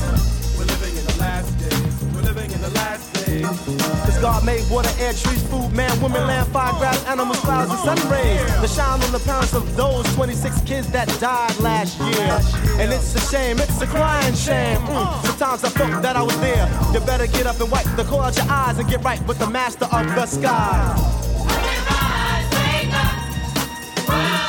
[0.58, 2.14] We're living in the last days.
[2.14, 3.21] We're living in the last days.
[3.44, 7.80] Cause God made water, air, trees, food, man, woman, land, fire, grass, animals, clouds, and
[7.80, 8.42] sun rays.
[8.62, 12.40] The shine on the parents of those 26 kids that died last year.
[12.82, 14.80] And it's a shame, it's a crying shame.
[14.80, 15.26] Mm.
[15.26, 16.68] Sometimes I thought that I was there.
[16.94, 19.40] You better get up and wipe the coal out your eyes and get right with
[19.40, 21.22] the master of the sky.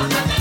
[0.03, 0.32] True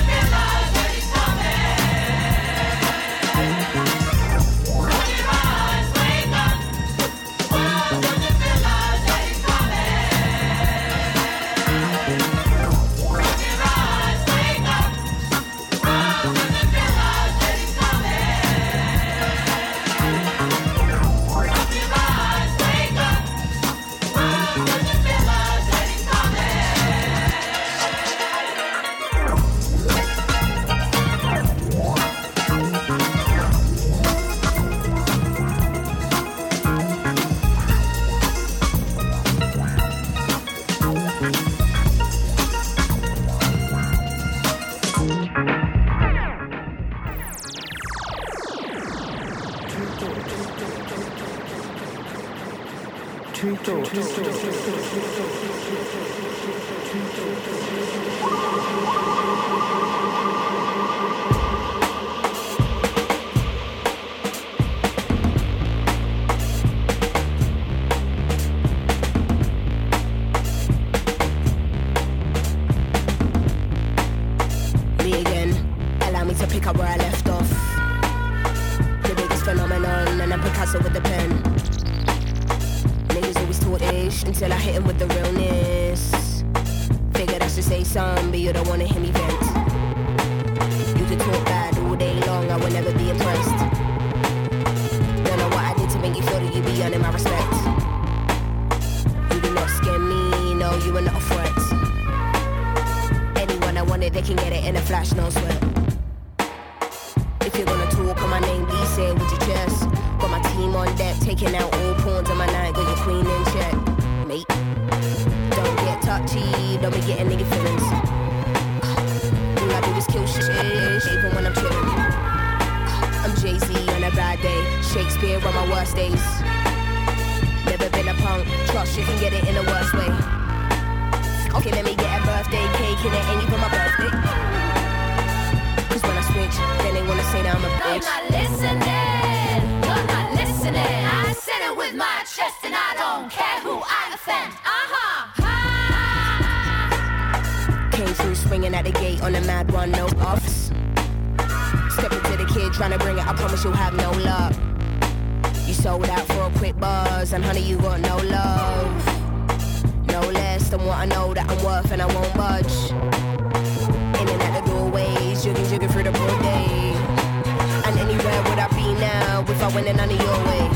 [169.74, 170.70] now if none of your way.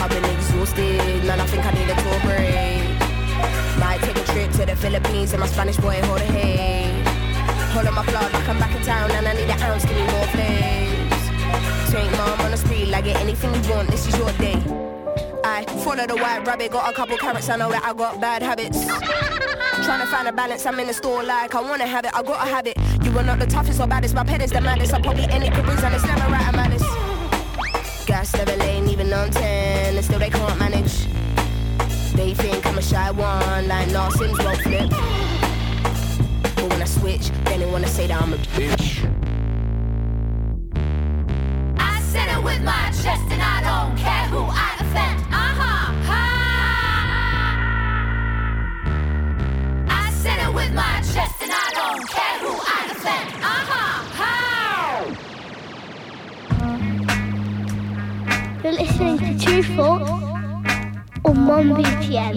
[0.00, 3.78] I've been exhausted, man, I think I need a tour break.
[3.78, 7.02] Might take a trip to the Philippines and my Spanish boy hold a hay.
[7.72, 9.96] Hold on my plug I come back in town and I need an ounce, give
[9.96, 11.90] me more flames.
[11.90, 14.62] Tank mom on the street, like get anything you want, this is your day.
[15.44, 18.42] I follow the white rabbit, got a couple carrots, I know that I got bad
[18.42, 18.86] habits.
[19.84, 22.22] Trying to find a balance, I'm in the store like I wanna have it, I
[22.22, 22.78] gotta have it.
[23.02, 24.94] You are not the toughest or baddest, my pet is the maddest.
[24.94, 26.83] I probably any careers and it's never right, I'm malice.
[28.14, 31.08] Gas never lane, even on 10, and still they can't manage.
[32.14, 34.88] They think I'm a shy one, like Narsins won't flip.
[36.54, 39.02] But when I switch, then they wanna say that I'm a bitch.
[41.76, 44.73] I said it with my chest and I don't care who I
[58.74, 60.02] listening to True Truthful
[61.24, 62.34] on 1BPM.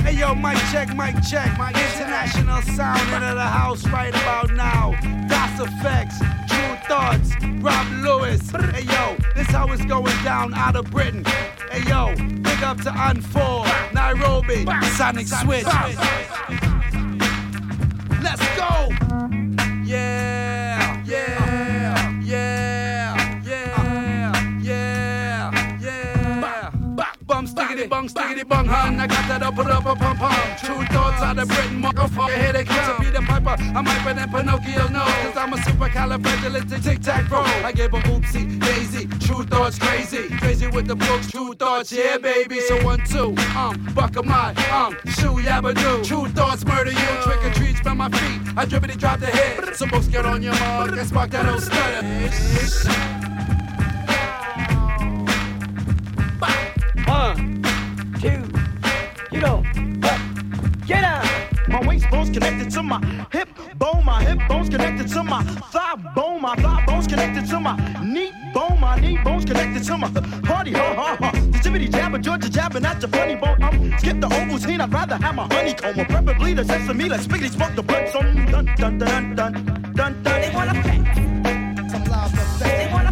[0.00, 1.56] Hey yo, mic check, mic check.
[1.56, 4.92] My international sound into the house right about now.
[5.28, 6.18] Das EFX,
[6.48, 8.50] Tru Thoughts, Rob Luis.
[8.50, 11.24] Hey yo, this how it's going down out of Britain.
[11.70, 14.66] Hey yo, big up to Unfold, Nairobi,
[14.96, 15.64] Sonic Switch.
[18.22, 19.07] Let's go!
[28.14, 29.00] Bung stickity bung hun.
[29.00, 30.32] I got that up up up pum pum.
[30.58, 32.40] Tru Thoughts out of Britain, motherfucker.
[32.40, 33.56] Here they come to be the piper.
[33.60, 35.08] I'm hyper than Pinocchio knows.
[35.08, 37.40] Cause I'm a supercalifragilistic tic tac pro.
[37.40, 39.06] I gave a oopsie daisy.
[39.18, 40.28] Tru Thoughts crazy.
[40.38, 41.30] Crazy with the books.
[41.30, 42.60] Tru Thoughts, yeah, baby.
[42.60, 46.04] So one, two, um, buck a my, um, shoe yabba do.
[46.04, 47.22] Tru Thoughts murder you.
[47.22, 48.56] Trick or treats from my feet.
[48.56, 49.76] I drippity drop the head.
[49.76, 53.27] So books get on your mug and spark that old stutter.
[59.38, 59.62] You know.
[60.86, 61.24] Get out.
[61.68, 62.98] My waist bone's connected to my
[63.30, 65.42] hip bone, my hip bone's connected to my
[65.72, 69.98] thigh bone, my thigh bone's connected to my knee bone, my knee bone's connected to
[69.98, 70.10] my
[70.42, 71.30] party, ha ha ha.
[71.30, 73.62] The jibbity jabber, Georgia jabbing at your funny bone.
[73.62, 77.08] I'm skip the Ovaltine, I'd rather have my honeycomb, or preferably the sesame.
[77.08, 79.52] Let's spiggity smoke the blood some dun dun dun dun
[79.94, 80.40] dun dun.
[80.40, 81.88] They wanna pay.
[81.90, 83.07] Some love for They wanna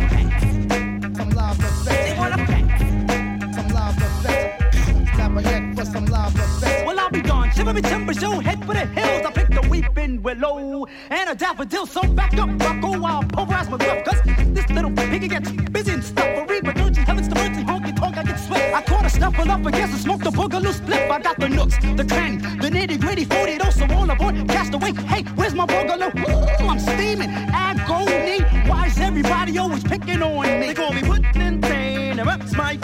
[7.66, 7.74] Gone.
[7.74, 9.26] Me timbers, yo, head for the hills.
[9.26, 11.84] I picked a weeping willow and a daffodil.
[11.86, 14.04] So back up, Rocco, I'll pulverize my grip.
[14.04, 14.22] Cause
[14.54, 16.60] this little piggy gets busy and stuffery.
[16.60, 18.72] But don't you heavens to mercy, honky tonk, I get sweat.
[18.72, 21.10] I caught a snuffle up against and smoked a boogaloo split.
[21.10, 24.72] I got the nooks, the cranny, the nitty gritty, 40 those, so all aboard, cast
[24.72, 24.92] away.
[24.92, 26.14] Hey, where's my boogaloo?
[26.62, 28.42] Ooh, I'm steaming, agony.
[28.70, 30.66] Why is everybody always picking on me?
[30.68, 32.76] They call me Woodland Dane, and that's my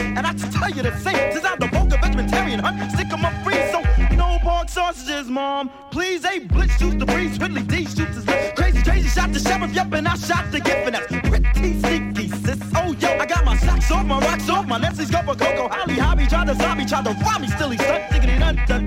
[0.00, 1.32] and I just tell you the same.
[1.32, 3.80] Since I'm the vulgar vegetarian hunt, stick 'em up free, so
[4.16, 5.70] no pork sausages, mom.
[5.90, 8.52] Please, a blitz shoots the breeze, Ridley D shoots his lips.
[8.60, 12.28] Crazy, crazy, shot the sheriff, yup, and I shot the gift, and that's pretty sneaky,
[12.28, 12.58] sis.
[12.74, 15.68] Oh, yo, I got my socks off, my rocks off, my Nestle's go for Coco,
[15.68, 18.86] Holly, Hobby, try to zombie, try to rob me, still he's stuck, diggity dun dun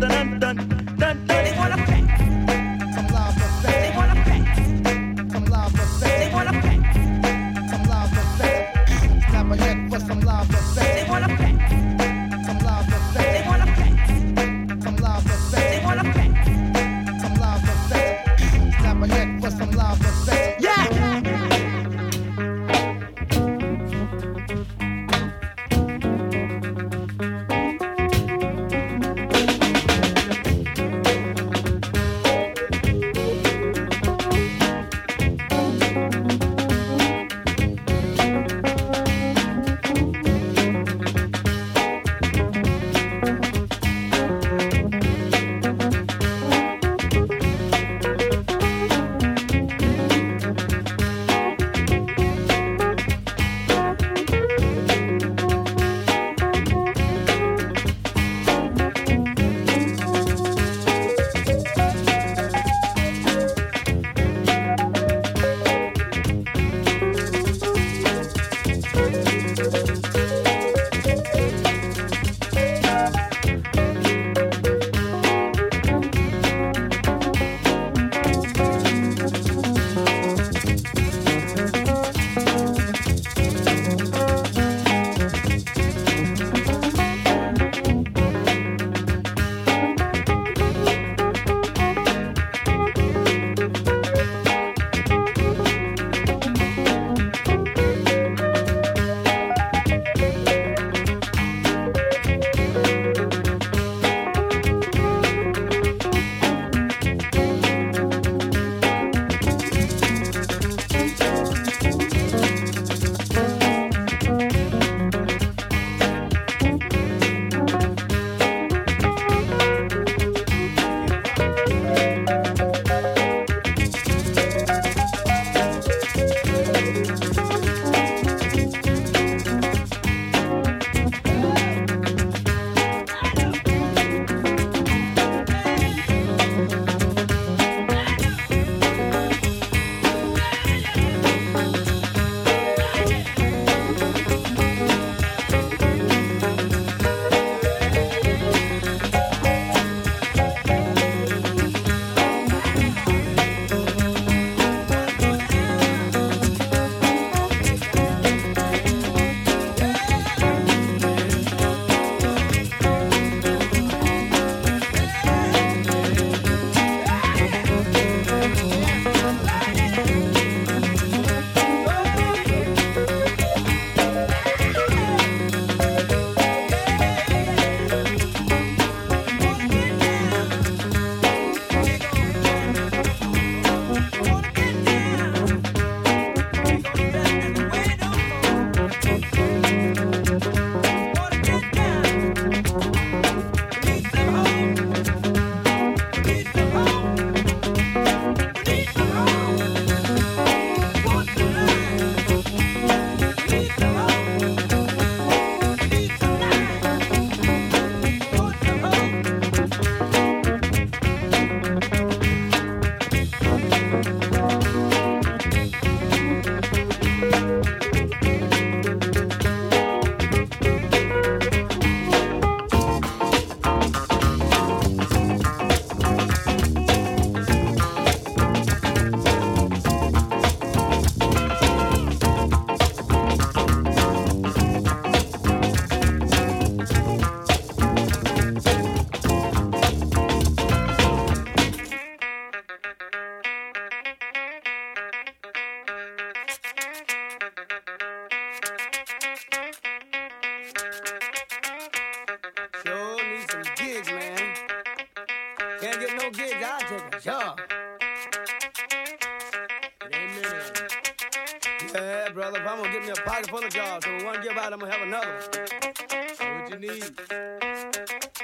[262.33, 264.73] Brother, if I'm gonna get me a pocket full of jobs, so one give out,
[264.73, 266.61] I'm gonna have another one.
[266.61, 267.03] What you need?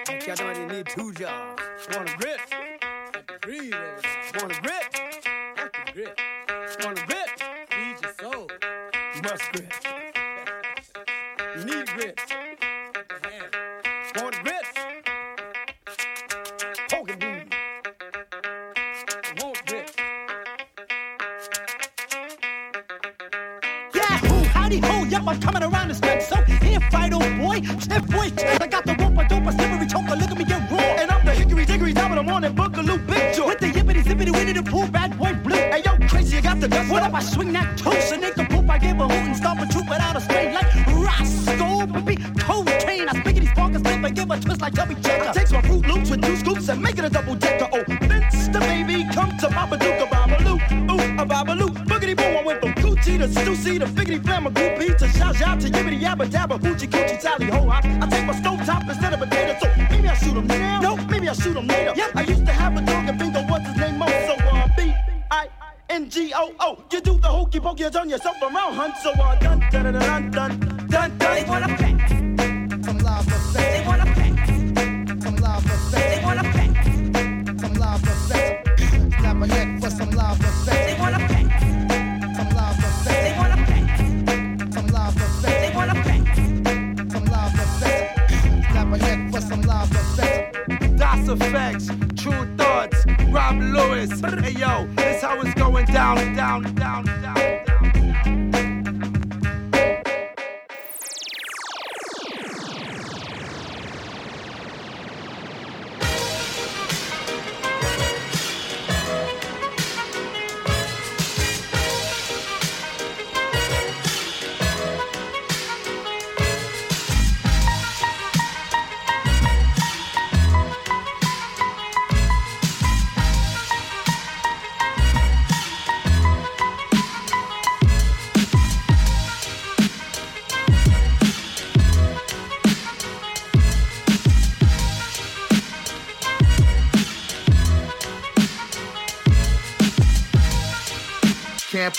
[0.07, 1.63] I them I need two jobs.
[1.91, 2.39] Want a grip?
[3.41, 3.73] Breathe.
[4.39, 4.93] Want a grip?
[5.55, 6.19] Got the grip.
[6.83, 7.29] Want a grip?
[7.71, 8.47] Feed your soul.
[9.23, 9.78] Must grip.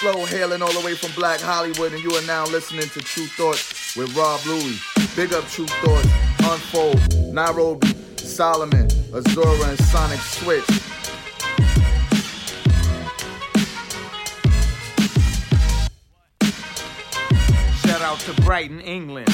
[0.00, 3.26] Flow hailing all the way from Black Hollywood, and you are now listening to Tru
[3.26, 4.80] Thoughts with Rob Luis.
[5.14, 6.08] Big up Tru Thoughts,
[6.40, 7.86] Unfold, Nairobi,
[8.16, 10.64] Solomon, Azura, and Sonic Switch.
[17.84, 19.28] Shout out to Brighton, England.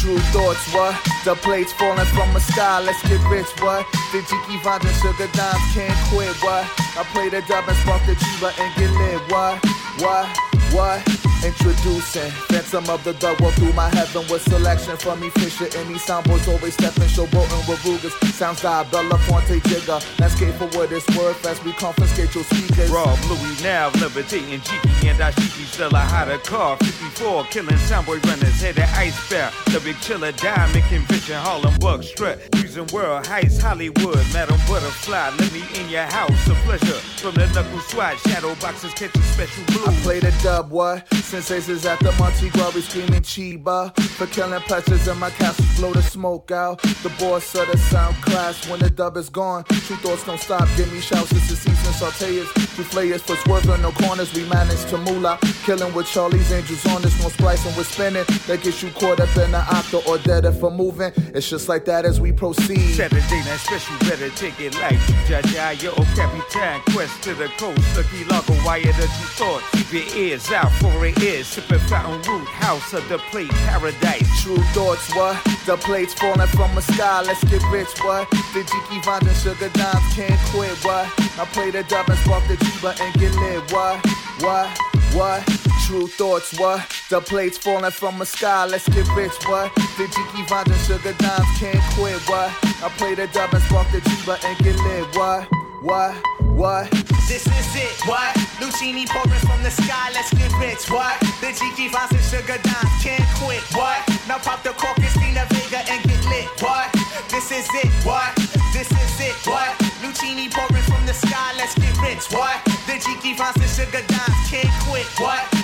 [0.00, 0.98] Tru Thoughts, what?
[1.24, 3.86] The plates falling from the sky, let's get rich, what?
[4.10, 6.89] The Jiki vibes and sugar dimes can't quit, what?
[7.00, 9.56] I play the and spark the Chiba and get lit, what?
[10.04, 10.28] What?
[10.76, 11.00] What?
[11.42, 16.46] Introducing Phantom of the walk through my heaven with selection from me Fisher these soundboys
[16.46, 18.12] always stepping showboating with Rugas.
[18.34, 22.90] Sounds diabella Fonte Jigger landscape for what it's worth as we confiscate your speakers.
[22.90, 26.76] Rob Luis now levitating Jiki and Ashiki still a hotter car.
[26.76, 29.50] 54 killing soundboy runners headed ice bear.
[29.72, 32.38] The big chiller diamond convention Harlem Bug strut
[32.70, 37.46] using world heights Hollywood Madam Butterfly let me in your house a pleasure from the
[37.48, 41.12] knuckle swat shadow boxes catching special blue I play the dub, what?
[41.14, 43.94] Sensations at the Monte Glory screaming Chiba.
[44.00, 46.82] For killing pleasures in my castle, blow the smoke out.
[46.82, 49.64] The boss of the sound class when the dub is gone.
[49.64, 51.30] Tru Thoughts don't stop, give me shouts.
[51.32, 52.52] It's the season sauteers.
[52.76, 54.34] Two flayers for swerving no corners.
[54.34, 55.38] We manage to moolah.
[55.64, 58.24] Killing with Charlie's Angels on this, no splicing with spinning.
[58.46, 61.12] That gets you caught up in the octa or dead for moving.
[61.34, 62.59] It's just like that as we proceed.
[62.60, 68.24] Saturday night special, better take it like Jaja, yo, Capitan, quest to the coast, Lucky
[68.24, 69.62] Lago, wire the you thought.
[69.72, 74.42] Keep your ears out for it is, sipping fountain root, house of the plate, paradise.
[74.42, 75.42] Tru Thoughts, what?
[75.66, 78.28] The plates falling from the sky, let's get rich, what?
[78.30, 81.06] The Jiki vines and sugar dimes can't quit, what?
[81.38, 84.04] I play the dub and spark the Chiba and get lit, what?
[84.40, 84.68] What?
[85.14, 85.69] What?
[85.90, 86.86] Tru Thoughts, what?
[87.10, 89.74] The plates falling from the sky, let's get rich, what?
[89.98, 92.54] The Jiki vines and sugar dimes can't quit, what?
[92.78, 95.50] I play the dub and spark the Chiba and get lit, what?
[95.82, 96.14] What?
[96.46, 96.90] What?
[97.26, 98.30] This is it, what?
[98.62, 101.18] Luchini pouring from the sky, let's get rich, what?
[101.42, 103.98] The Jiki Vines and sugar dimes can't quit, what?
[104.28, 106.86] Now pop the cork, Christina Vega and get lit, what?
[107.34, 108.30] This is it, what?
[108.70, 109.74] This is it, what?
[110.06, 112.62] Luchini pouring from the sky, let's get rich, what?
[112.86, 115.59] The Jiki Vines and sugar dimes can't quit, what?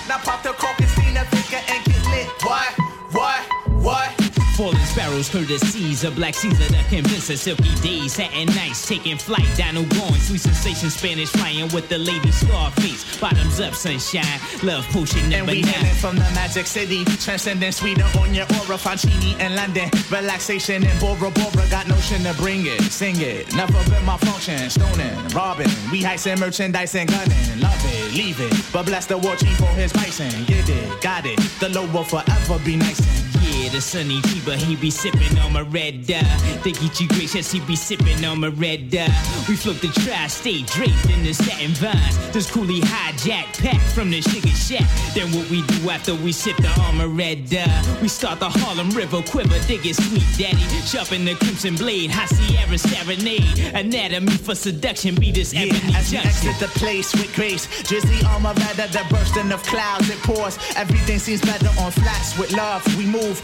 [4.97, 7.41] Sparrows courtesies of Black Caesar to convince us.
[7.41, 12.31] Silky days, satin nights, taking flight, Dino going, sweet sensation, Spanish flying with the lady
[12.31, 13.19] Scarface.
[13.19, 15.93] Bottoms up, sunshine, love potion And number we nine.
[16.01, 21.29] from the magic city, transcending sweeter on your aura, Fancini in London, relaxation in Bora
[21.29, 26.01] Bora, got notion to bring it, sing it, never been my function, stoning, robbing, we
[26.01, 29.93] heisting merchandise and gunning, love it, leave it, but bless the war chief for his
[29.93, 33.36] bison, get it, got it, the low will forever be nice and
[33.67, 36.21] The sunny Chiba, he be sipping on my red uh.
[36.21, 36.37] dye.
[36.63, 39.05] The Geechee gracious, he be sipping on my red dye.
[39.47, 42.17] We float the tri-state draped in the satin vines.
[42.31, 44.87] This coolie hijack pack from the sugar shack.
[45.13, 47.99] Then what we do after we sip the armor red dye?
[48.01, 50.63] We start the Harlem River quiver, dig it sweet daddy.
[50.85, 53.59] Sharpen the crimson blade, high Sierra serenade.
[53.75, 58.53] Anatomy for seduction, be this Yeah, as we exit the place with grace, drizzly armor
[58.53, 60.57] rather the bursting of clouds it pours.
[60.75, 62.81] Everything seems better on flats with love.
[62.97, 63.43] We move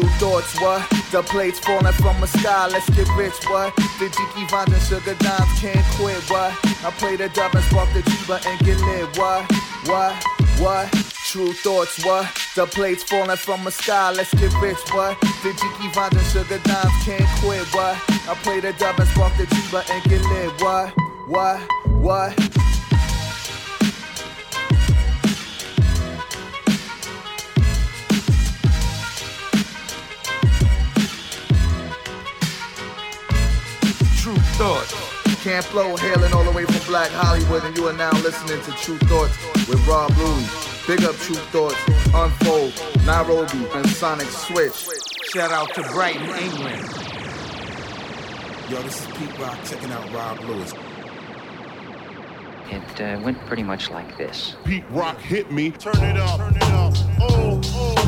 [0.00, 0.88] Tru Thoughts, what?
[1.12, 3.76] The plates falling from the sky, let's get rich, what?
[3.98, 6.56] The Jiki Vines and Sugar Dimes can't quit, what?
[6.82, 9.44] I play the dub and spark the Chiba and get lit, what?
[9.84, 10.24] What?
[10.58, 10.90] What?
[11.28, 12.24] Tru Thoughts, what?
[12.56, 15.20] The plates falling from the sky, let's get rich, what?
[15.42, 17.96] The Jiki Vines and Sugar Dimes can't quit, what?
[18.26, 20.94] I play the dub and spark the Chiba and get lit, what?
[21.28, 21.60] What?
[21.88, 22.79] What?
[34.60, 35.42] Tru Thoughts.
[35.42, 38.70] Camp Lo hailing all the way from Black Hollywood, and you are now listening to
[38.72, 39.34] Tru Thoughts
[39.66, 40.86] with Rob Luis.
[40.86, 41.82] Big up Tru Thoughts,
[42.12, 42.74] Unfold,
[43.06, 44.86] Nairobi, and Sonic Switch.
[45.32, 46.82] Shout out to Brighton, England.
[48.68, 50.74] Yo, this is Pete Rock checking out Rob Luis.
[52.70, 54.56] It uh, went pretty much like this.
[54.66, 55.70] Pete Rock hit me.
[55.70, 56.36] Turn it up.
[56.36, 56.94] Turn it up.
[57.18, 57.99] Oh, oh.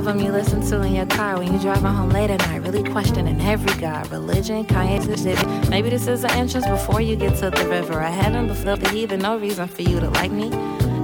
[0.00, 2.82] Album you listen to in your car when you're driving home late at night, really
[2.82, 5.46] questioning every god, religion, Kanye's city.
[5.68, 8.88] Maybe this is the entrance before you get to the river of heaven, before the
[8.88, 10.48] heathen, no reason for you to like me.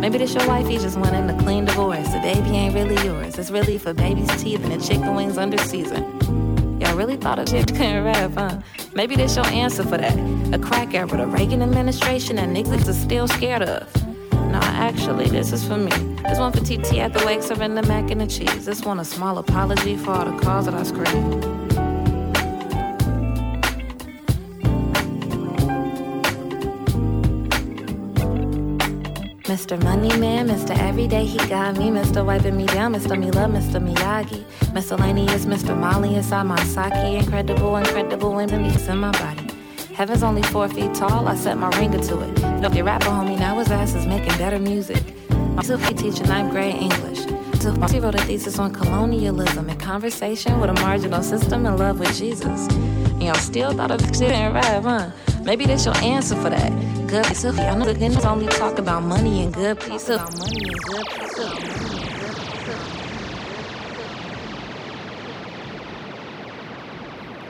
[0.01, 2.09] Maybe this your wifey just went in a clean divorce.
[2.09, 3.37] The baby ain't really yours.
[3.37, 6.81] It's really for baby's teeth and the chicken wings under season.
[6.81, 8.61] Y'all really thought of it couldn't rap, huh?
[8.95, 10.17] Maybe this your answer for that.
[10.55, 13.95] A crack era, the Reagan administration that niggas are still scared of.
[14.33, 16.16] Nah, actually, this is for me.
[16.29, 18.65] This one for TT at the wake serving the mac and the cheese.
[18.65, 21.45] This one a small apology for all the calls that I screamed.
[29.45, 29.81] Mr.
[29.85, 30.77] Money Man, Mr.
[30.77, 31.91] Everyday, he got me.
[31.91, 32.27] Mr.
[32.27, 33.17] Wiping me down, Mr.
[33.17, 33.81] Me Love, Mr.
[33.81, 34.45] Miyagi.
[34.75, 35.79] Miscellaneous, Mr.
[35.79, 36.93] Molly inside my sake.
[37.23, 39.49] Incredible, incredible women beats in my body.
[39.95, 42.35] Heaven's only four feet tall, I set my ringer to it.
[42.61, 45.03] Don't get rapper, homie, now his ass is making better music.
[45.57, 47.21] My Sufi teaching ninth grade English.
[47.91, 52.15] She wrote a thesis on colonialism and conversation with a marginal system in love with
[52.15, 52.71] Jesus.
[53.19, 55.11] You know, still thought of shit ain't right, huh?
[55.45, 56.71] Maybe that's your answer for that.
[57.09, 57.63] Good Sufi.
[57.63, 60.19] I know the niggas only talk about money and good pizza.
[60.19, 61.57] money and good.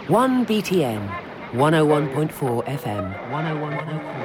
[0.09, 1.09] One BTN,
[1.55, 4.16] 101.4 FM, 101.4.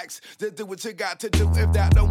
[0.00, 0.20] facts
[0.50, 2.09] do what you got to do if that don't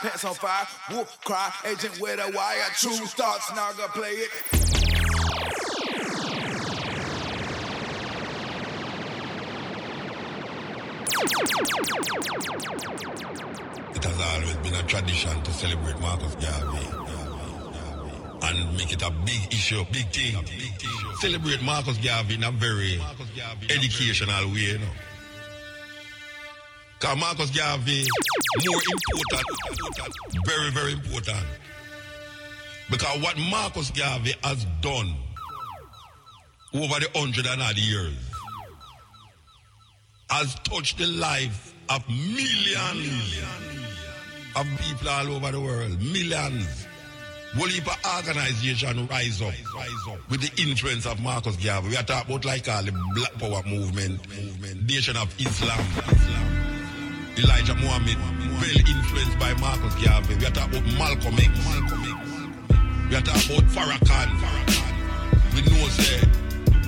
[0.00, 4.30] pants on fire, whoop, cry, agent with a wire, Tru Thoughts, now gonna play it.
[13.94, 16.86] It has always been a tradition to celebrate Marcus Garvey
[18.42, 20.36] and make it a big issue, big thing.
[21.20, 23.00] Celebrate Marcus Garvey in a very
[23.70, 24.60] educational way.
[24.60, 24.86] You know?
[27.06, 28.04] Because Marcus Garvey,
[28.66, 31.46] more important, very, very important.
[32.90, 35.14] Because what Marcus Garvey has done
[36.74, 38.12] over the hundred and odd years
[40.30, 43.40] has touched the life of millions
[44.56, 46.02] of people all over the world.
[46.02, 46.88] Millions.
[47.56, 51.90] Will heap organization rise up, rise up with the influence of Marcus Garvey.
[51.90, 56.55] We are talking about like all the Black Power movement, movement, Nation of Islam, Islam.
[57.38, 58.16] Elijah Muhammad,
[58.60, 60.36] well influenced by Marcus Garvey.
[60.36, 61.52] We are talking about Malcolm X.
[63.10, 64.28] We are talking about Farrakhan.
[65.54, 66.26] We know say uh,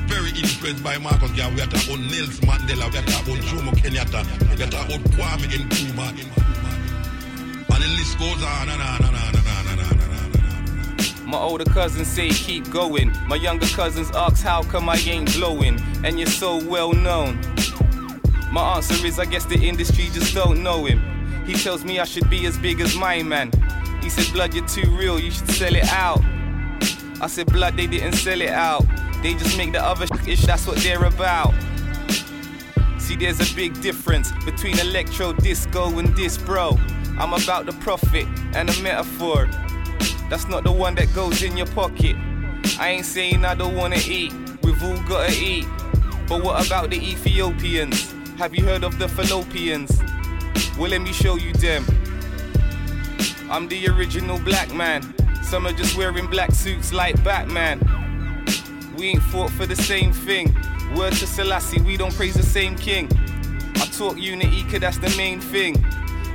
[0.09, 1.57] very influenced by Marcus Garvey.
[1.57, 2.91] We are talking about Nelson Mandela.
[2.91, 4.57] We are talking about Jomo Kenyatta.
[4.57, 6.17] We are talking about Kwame Nkrumah.
[7.71, 11.29] And the list goes on and on and on and on and on.
[11.29, 13.13] My older cousins say keep going.
[13.27, 15.79] My younger cousins ask how come I ain't glowing.
[16.05, 17.39] And you're so well known.
[18.51, 21.03] My answer is I guess the industry just don't know him.
[21.45, 23.51] He tells me I should be as big as my man.
[24.03, 26.21] He said, Blood, you're too real, you should sell it out.
[27.21, 28.85] I said, Blood, they didn't sell it out.
[29.23, 31.53] They just make the other ish, that's what they're about.
[32.99, 36.79] See, there's a big difference between electro disco and this, bro.
[37.19, 39.47] I'm about the profit and a metaphor.
[40.31, 42.17] That's not the one that goes in your pocket.
[42.79, 45.67] I ain't saying I don't wanna eat, we've all gotta eat.
[46.29, 48.15] But what about the Ethiopians?
[48.39, 49.91] Have you heard of the Fallopians?
[50.79, 51.85] Well, let me show you them.
[53.51, 55.13] I'm the original black man.
[55.43, 57.81] Some are just wearing black suits like Batman.
[58.97, 60.57] We ain't fought for the same thing.
[60.95, 63.09] Word to Selassie, we don't praise the same king.
[63.75, 65.85] I talk unity, cause that's the main thing.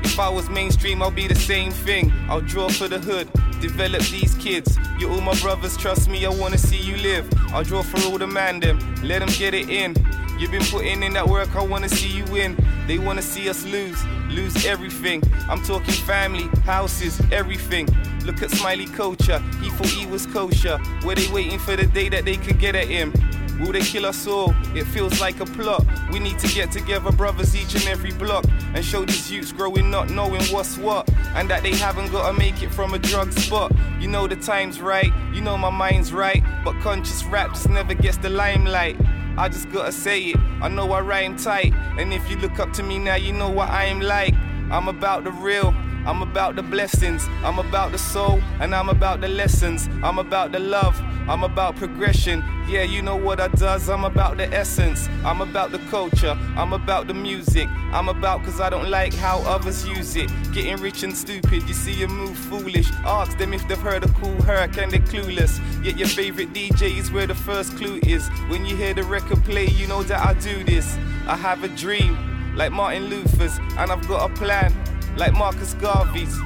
[0.04, 2.12] If I was mainstream, I'll be the same thing.
[2.30, 3.30] I'll draw for the hood,
[3.62, 4.78] develop these kids.
[5.00, 7.28] You're all my brothers, trust me, I wanna see you live.
[7.54, 9.96] I'll draw for all the man them, let them get it in.
[10.38, 12.58] You've been putting in that work, I wanna see you win.
[12.86, 15.24] They wanna see us lose, lose everything.
[15.50, 17.88] I'm talking family, houses, everything.
[18.26, 20.80] Look at Smiley Culture, he thought he was kosher.
[21.06, 23.14] Were they waiting for the day that they could get at him?
[23.60, 24.54] Will they kill us all?
[24.76, 25.86] It feels like a plot.
[26.12, 29.90] We need to get together, brothers, each and every block, and show these youths growing
[29.90, 33.72] not knowing what's what, and that they haven't gotta make it from a drug spot.
[34.00, 37.94] You know the time's right, you know my mind's right, but conscious rap just never
[37.94, 38.98] gets the limelight.
[39.38, 42.74] I just gotta say it, I know I rhyme tight, and if you look up
[42.74, 44.36] to me now, you know what I am like.
[44.72, 45.74] I'm about the real.
[46.06, 49.88] I'm about the blessings, I'm about the soul, and I'm about the lessons.
[50.04, 51.00] I'm about the love,
[51.30, 52.44] I'm about progression.
[52.68, 55.08] Yeah, you know what I does, I'm about the essence.
[55.24, 57.70] I'm about the culture, I'm about the music.
[57.94, 60.30] I'm about cause I don't like how others use it.
[60.52, 62.92] Getting rich and stupid, you see you move foolish.
[63.06, 65.62] Ask them if they've heard a Kool Herc and they're clueless.
[65.86, 68.28] Yet your favorite DJ is where the first clue is.
[68.50, 70.98] When you hear the record play, you know that I do this.
[71.28, 74.74] I have a dream, like Martin Luther's, and I've got a plan
[75.16, 76.38] like Marcus Garvey's.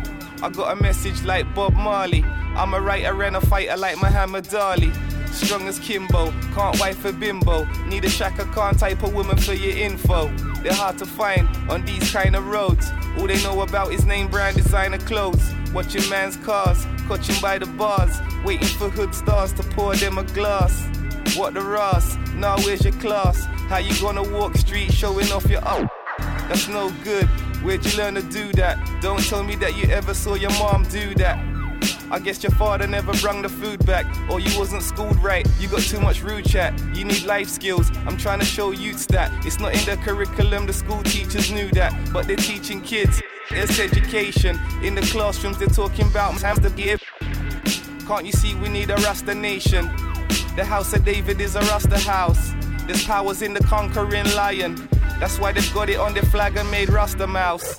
[0.41, 2.23] I got a message like Bob Marley.
[2.55, 4.91] I'm a writer and a fighter like Muhammad Ali.
[5.31, 7.65] Strong as Kimbo, can't wife a bimbo.
[7.85, 10.27] Need a Chaka Khan type of woman for your info.
[10.63, 12.91] They're hard to find on these kind of roads.
[13.17, 15.53] All they know about is name brand designer clothes.
[15.73, 18.17] Watching man's cars, coaching by the bars.
[18.43, 20.87] Waiting for hood stars to pour them a glass.
[21.35, 22.15] What the Ross?
[22.33, 23.43] Now where's your class?
[23.69, 25.87] How you gonna walk street showing off your oh?
[26.47, 27.29] That's no good.
[27.67, 28.79] Where'd you learn to do that?
[29.01, 31.37] Don't tell me that you ever saw your mom do that.
[32.09, 35.45] I guess your father never brung the food back, or you wasn't schooled right.
[35.59, 36.81] You got too much rude chat.
[36.95, 37.91] You need life skills.
[38.05, 40.65] I'm trying to show youths that it's not in the curriculum.
[40.65, 43.21] The school teachers knew that, but they're teaching kids.
[43.51, 44.57] It's education.
[44.81, 47.03] In the classrooms, they're talking about time to give.
[48.07, 49.87] Can't you see we need a Rasta nation?
[50.55, 52.53] The house of David is a Rasta house.
[52.87, 54.87] There's powers in the conquering lion.
[55.19, 57.77] That's why they've got it on their flag and made Rasta mouse.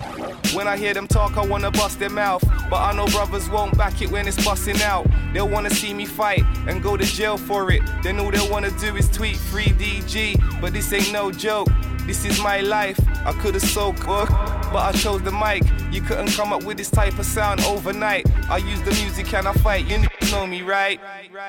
[0.52, 2.44] When I hear them talk, I wanna bust their mouth.
[2.68, 5.06] But I know brothers won't back it when it's busting out.
[5.32, 7.82] They'll wanna see me fight and go to jail for it.
[8.02, 10.36] Then all they'll wanna do is tweet free DG.
[10.60, 11.68] But this ain't no joke.
[12.06, 12.98] This is my life.
[13.24, 15.62] I could've sold but I chose the mic.
[15.90, 18.26] You couldn't come up with this type of sound overnight.
[18.50, 19.86] I use the music and I fight.
[19.86, 21.00] You know me, right?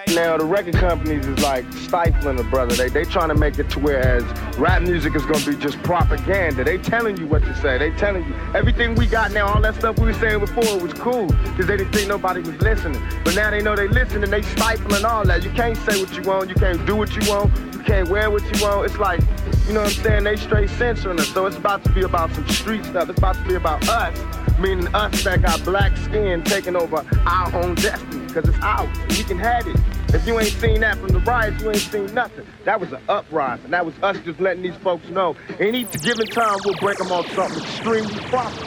[0.10, 2.76] Now the record companies is like stifling the brother.
[2.76, 4.24] They they trying to make it to whereas
[4.58, 6.64] rap music is gonna be just propaganda.
[6.64, 7.78] They telling you what to say.
[7.78, 9.48] They telling you everything we got now.
[9.48, 12.60] All that stuff we were saying before was cool because they didn't think nobody was
[12.62, 13.02] listening.
[13.24, 14.30] But now they know they listening.
[14.30, 15.44] They stifling all that.
[15.44, 16.50] You can't say what you want.
[16.50, 17.52] You can't do what you want.
[17.74, 18.86] You can't wear what you want.
[18.86, 19.22] It's like,
[19.68, 20.24] you know what I'm saying?
[20.24, 21.28] They straight censoring us.
[21.30, 23.10] So it's about to be about some street stuff.
[23.10, 24.20] It's about to be about us,
[24.60, 28.90] meaning us that got black skin taking over our own destiny, because it's ours.
[29.10, 29.76] We can have it.
[30.14, 32.46] If you ain't seen that from the riots, you ain't seen nothing.
[32.66, 33.72] That was an uprising.
[33.72, 35.36] That was us just letting these folks know.
[35.60, 38.66] Any given time, we'll break them on something extremely proper.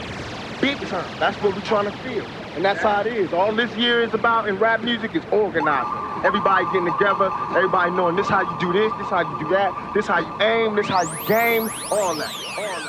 [0.60, 1.19] Big time.
[1.19, 2.24] That's what we're trying to feel.
[2.55, 3.32] And that's how it is.
[3.32, 6.24] All this year is about in rap music is organizing.
[6.24, 9.73] Everybody getting together, everybody knowing this how you do this, this how you do that,
[9.94, 12.32] this how you aim, this how you game, all that.
[12.59, 12.81] All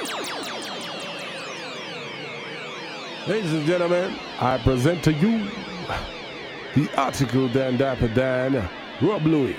[0.00, 0.06] that.
[3.28, 5.46] Ladies and gentlemen, I present to you
[6.74, 8.66] the article Dan Dapper Dan,
[9.02, 9.56] Rob Luis.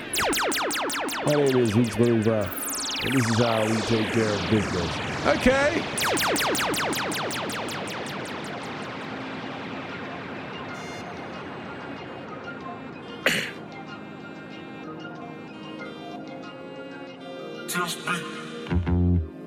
[1.26, 4.98] My name is Weeks Maneuver, and this is how we take care of business.
[5.28, 5.80] Okay.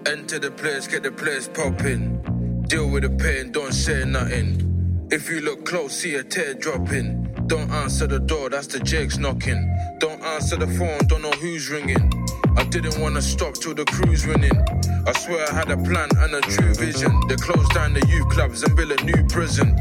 [0.06, 2.35] Enter the place, get the place popping.
[2.68, 5.08] Deal with the pain, don't say nothing.
[5.12, 7.32] If you look close, see a tear dropping.
[7.46, 9.62] Don't answer the door, that's the Jake's knocking.
[10.00, 12.12] Don't answer the phone, don't know who's ringing.
[12.58, 14.58] I didn't wanna stop till the crew's winning.
[15.06, 17.14] I swear I had a plan and a true vision.
[17.28, 19.78] They closed down the youth clubs and built a new prison.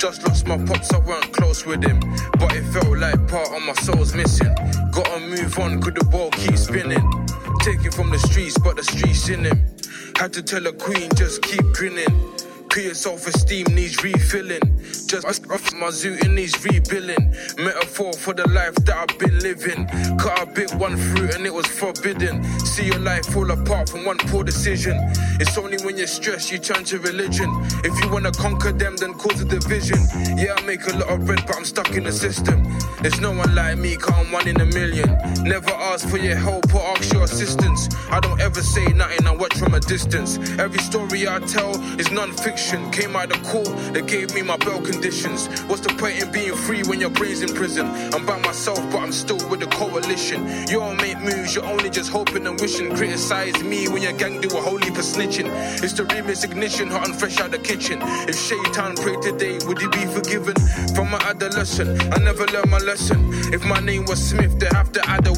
[0.00, 2.00] Just lost my pops, I weren't close with him.
[2.40, 4.52] But it felt like part of my soul's missing.
[4.90, 7.04] Gotta move on, could the ball keep spinning?
[7.60, 9.64] Taken from the streets, but the streets in him.
[10.16, 12.06] Had to tell a queen, just keep grinning.
[12.74, 14.82] Peer self-esteem needs refilling.
[15.06, 17.32] Just off my zooting needs rebuilding.
[17.56, 19.86] Metaphor for the life that I've been living.
[20.18, 22.42] Cut a bit one fruit and it was forbidden.
[22.66, 24.98] See your life fall apart from one poor decision.
[25.38, 27.48] It's only when you're stressed you turn to religion.
[27.84, 29.98] If you wanna conquer them, then cause a division.
[30.36, 32.64] Yeah, I make a lot of bread, but I'm stuck in the system.
[33.02, 35.10] There's no one like me, I'm one in a million.
[35.44, 37.88] Never ask for your help or ask your assistance.
[38.10, 40.38] I don't ever say nothing, I watch from a distance.
[40.58, 41.70] Every story I tell
[42.00, 42.10] is
[42.64, 45.48] Came out of court, they gave me my bail conditions.
[45.64, 47.86] What's the point in being free when your brain's in prison?
[48.14, 50.46] I'm by myself, but I'm still with the coalition.
[50.68, 52.96] You don't make moves, you're only just hoping and wishing.
[52.96, 55.48] Criticize me when your gang do a whole heap of snitching.
[55.84, 57.98] It's the remix ignition, hot and fresh out the kitchen.
[58.02, 60.54] If Shaitan prayed today, would he be forgiven?
[60.94, 63.28] From my adolescent, I never learned my lesson.
[63.52, 65.34] If my name was Smith, they have to add a.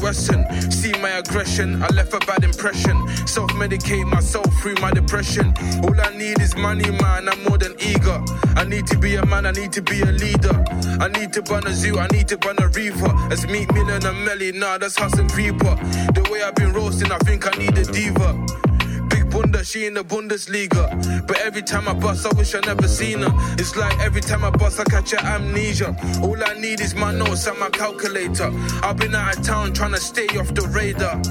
[0.71, 2.95] See my aggression, I left a bad impression.
[3.27, 5.53] Self medicate myself through my depression.
[5.83, 7.16] All I need is money, man.
[7.25, 8.23] I'm more than eager.
[8.55, 10.63] I need to be a man, I need to be a leader.
[10.99, 13.11] I need to burn a zoo, I need to burn a reaper.
[13.31, 15.75] It's Meek Mill and a Melly, nah, that's Hustle Creeper.
[16.13, 18.33] The way I've been roasting, I think I need a diva.
[19.09, 21.27] Big Bunda, she in the Bundesliga.
[21.27, 23.31] But every time I bust, I wish I never seen her.
[23.57, 25.95] It's like every time I bust, I catch a amnesia.
[26.21, 28.51] All I need is my notes and my calculator.
[28.83, 31.21] I've been out of town trying to stay off the radar.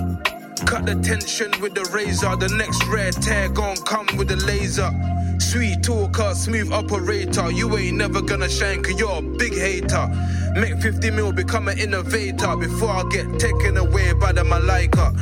[0.64, 2.34] Cut the tension with the razor.
[2.36, 4.90] The next rare tear gon' come with the laser.
[5.38, 7.50] Sweet talker, smooth operator.
[7.50, 10.08] You ain't never gonna shine cause you're a big hater.
[10.54, 15.14] Make 50 mil, become an innovator before I get taken away by the Malika.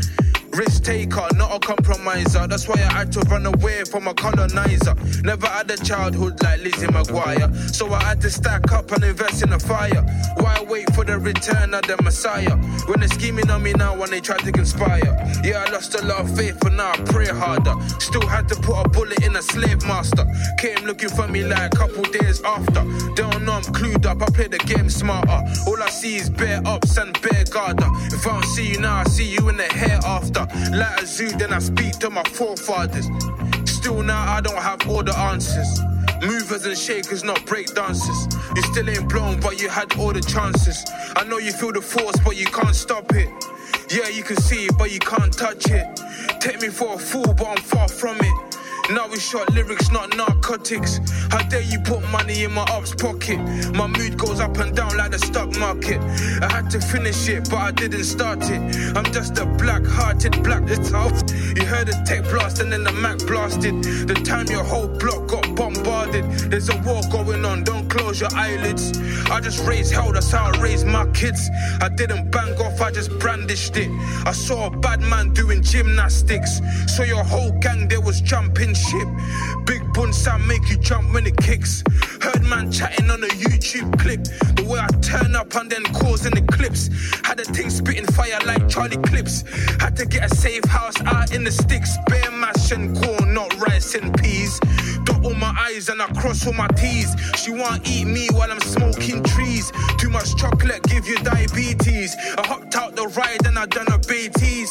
[0.57, 2.47] Risk taker, not a compromiser.
[2.47, 4.95] That's why I had to run away from a colonizer.
[5.25, 7.53] Never had a childhood like Lizzie McGuire.
[7.75, 10.03] So I had to stack up and invest in a fire.
[10.37, 12.57] Why wait for the return of the Messiah?
[12.87, 15.13] When they're scheming on me now when they try to conspire.
[15.43, 17.75] Yeah, I lost a lot of faith, but now I pray harder.
[17.99, 20.25] Still had to put a bullet in a slave master.
[20.59, 22.85] Came looking for me like a couple days after.
[23.17, 25.43] Don't know I'm clued up, I play the game smarter.
[25.67, 27.89] All I see is bare ups and bare garder.
[28.13, 29.99] If I don't see you now, I see you in the hair
[30.45, 30.77] after.
[30.77, 33.09] Like a zoo, then I speak to my forefathers.
[33.65, 35.81] Still now, I don't have all the answers.
[36.23, 38.29] Movers and shakers, not break dancers.
[38.57, 40.85] You still ain't blown, but you had all the chances.
[41.17, 43.29] I know you feel the force, but you can't stop it.
[43.91, 45.87] Yeah, you can see it, but you can't touch it.
[46.41, 48.57] Take me for a fool, but I'm far from it.
[48.91, 51.01] Now we shot lyrics, not narcotics.
[51.31, 53.39] How dare you put money in my ops pocket?
[53.75, 56.01] My mood goes up and down like the stock market.
[56.43, 58.97] I had to finish it, but I didn't start it.
[58.97, 61.33] I'm just a black-hearted black out.
[61.57, 63.83] You heard the tech blast and then the Mac blasted.
[64.07, 66.25] The time your whole block got bombarded.
[66.51, 68.99] There's a war going on, don't close your eyelids.
[69.31, 71.49] I just raised hell, that's how I raised my kids.
[71.81, 73.91] I didn't bang off, I just brandished it.
[74.27, 76.61] I saw a bad man doing gymnastics.
[76.87, 79.09] So your whole gang there was jumping ship.
[79.65, 81.83] Big bun sound make you jump when it kicks.
[82.21, 84.25] Heard man chatting on a YouTube clip.
[84.57, 86.89] The way I turn up and then cause an eclipse.
[87.25, 89.43] Had a thing spitting fire like Charlie Clips.
[89.81, 91.97] Had to get a safe house out in the sticks.
[92.07, 94.61] Bear mash and corn, not rice and peas.
[95.05, 97.15] Dot all my I's and I cross all my T's.
[97.37, 99.73] She want eat me while I'm smoking trees.
[99.99, 102.17] Too much chocolate give you diabetes.
[102.39, 104.71] I hopped out the ride and I done a Beatties.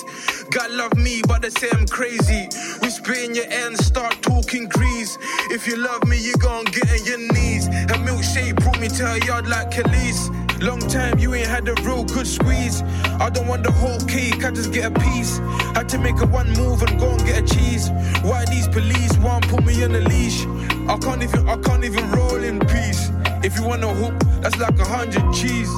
[0.51, 2.47] God love me, but they say I'm crazy.
[2.81, 5.18] Whisper in your ear and start talking grease.
[5.49, 7.68] If you love me, you gon' get on your knees.
[7.68, 10.30] Her milkshake brought me to her yard like Kelis.
[10.61, 12.81] Long time you ain't had a real good squeeze.
[13.19, 15.39] I don't want the whole cake, I just get a piece.
[15.76, 17.89] Had to make a one move and go and get a cheese.
[18.22, 20.45] Why these police want put me on a leash?
[20.88, 23.10] I can't even, I can't even roll in peace.
[23.43, 25.72] If you want a hoop, that's like a hundred cheese.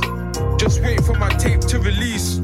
[0.57, 2.41] Just wait for my tape to release.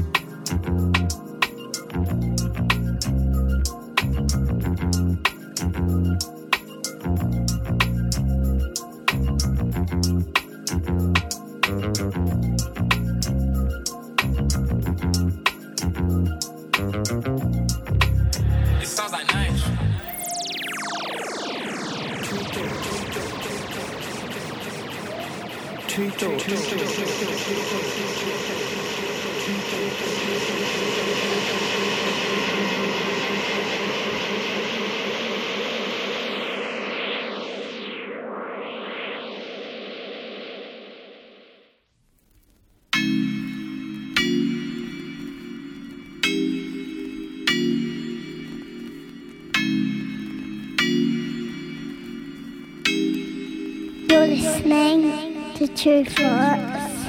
[54.32, 55.31] Listening
[55.66, 57.06] to Tru Thoughts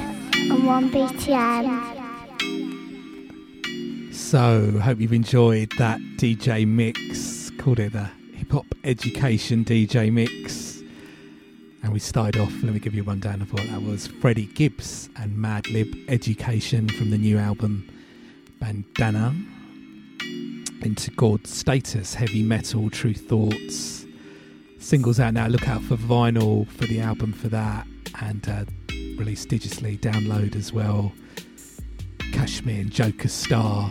[0.48, 1.92] on 1BTN.
[4.14, 7.50] So, hope you've enjoyed that DJ mix.
[7.58, 10.82] Called it the Hip Hop Education DJ mix.
[11.82, 14.46] And we started off, let me give you a rundown of what that was Freddie
[14.46, 17.90] Gibbs and Madlib Education from the new album
[18.60, 19.34] Bandana.
[20.82, 24.06] Into God Status, Heavy Metal, Tru Thoughts.
[24.78, 27.84] Singles out now, look out for vinyl for the album for that.
[28.20, 28.64] And uh,
[29.16, 31.12] released digitally, download as well.
[32.32, 33.90] Kashmere and Joker Starr.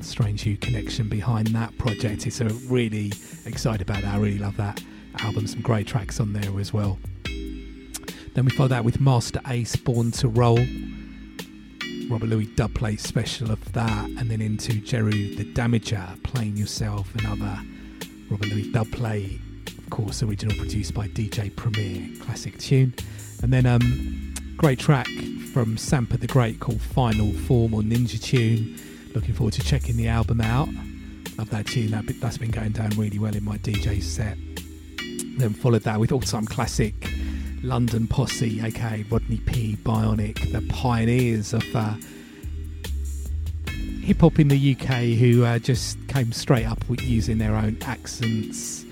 [0.00, 2.26] Strange U connection behind that project.
[2.26, 3.12] It's a really
[3.44, 4.14] excited about that.
[4.14, 4.82] I really love that
[5.20, 5.46] album.
[5.46, 6.98] Some great tracks on there as well.
[8.34, 10.58] Then we follow that with Masta Ace, Born to Roll.
[12.08, 17.60] Robert Luis dubplate special of that, and then into Jeru the Damaja, Playing Yourself, another
[18.30, 19.40] Robert Luis dubplate,
[19.78, 22.94] of course, original produced by DJ Premier, classic tune.
[23.42, 25.06] And then um, great track
[25.52, 28.78] from Sampa the Great called Final Form or Ninja Tune.
[29.14, 30.68] Looking forward to checking the album out.
[31.38, 31.90] Love that tune.
[31.90, 34.38] That, that's been going down really well in my DJ set.
[35.38, 36.94] Then followed that with all-time classic
[37.62, 41.94] London Posse, aka Rodney P, Bionic, the pioneers of uh,
[44.02, 47.76] hip hop in the UK, who uh, just came straight up with using their own
[47.82, 48.85] accents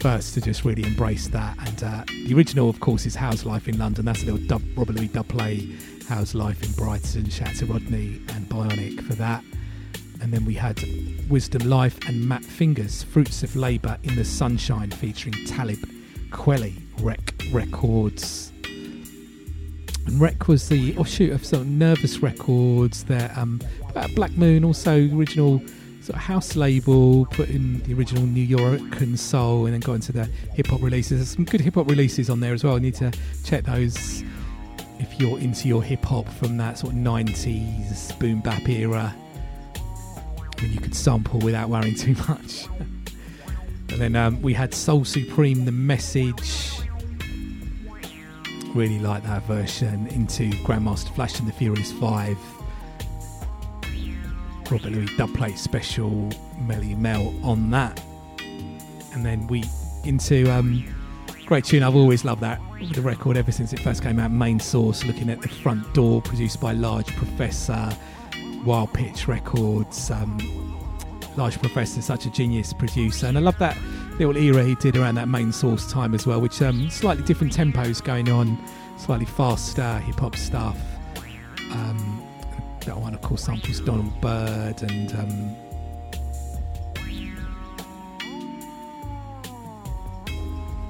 [0.00, 1.56] first to just really embrace that.
[1.66, 4.06] And uh, the original, of course, is How's Life in London.
[4.06, 5.68] That's a little dub, Robert Luis dub play.
[6.08, 7.28] How's Life in Brighton?
[7.28, 9.44] Shout out to Rodney and Bionic for that.
[10.22, 10.82] And then we had
[11.28, 15.78] Wisdom Life and Matt Fingers, Fruits of Labour in the Sunshine, featuring Talib
[16.30, 18.52] Kweli, Wreck Records.
[20.06, 23.04] And Wreck was the offshoot of some Nervous Records.
[23.04, 23.60] Their um,
[24.14, 25.62] Black Moon, also original
[26.10, 29.92] sort of house label, put in the original New York and soul, and then got
[29.92, 30.24] into the
[30.54, 31.18] hip hop releases.
[31.18, 32.74] There's some good hip hop releases on there as well.
[32.74, 33.12] You need to
[33.44, 34.24] check those
[34.98, 39.14] if you're into your hip hop from that sort of 90s boom bap era
[40.60, 42.66] when you could sample without worrying too much.
[43.90, 46.72] and then um, we had Soul Supreme, The Message.
[48.74, 52.36] Really like that version into Grandmaster Flash and the Furious 5.
[54.70, 56.10] Robert Luis dubplate special,
[56.60, 58.02] Melle Mel on that.
[59.12, 59.64] And then we
[60.04, 60.84] into um,
[61.46, 61.82] great tune.
[61.82, 62.60] I've always loved that
[62.92, 64.30] the record ever since it first came out.
[64.30, 67.90] Main Source, looking at the front door, produced by Large Professor,
[68.64, 70.10] Wild Pitch Records.
[70.10, 70.76] Um,
[71.36, 73.78] Large Professor, such a genius producer, and I love that
[74.18, 77.56] little era he did around that Main Source time as well, which um, slightly different
[77.56, 78.58] tempos going on,
[78.98, 80.76] slightly faster hip hop stuff.
[81.70, 82.19] Um,
[82.84, 85.56] that one, of course, samples Donald Byrd and um,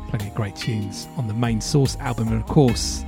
[0.09, 3.05] plenty of great tunes on the main source album, and of course,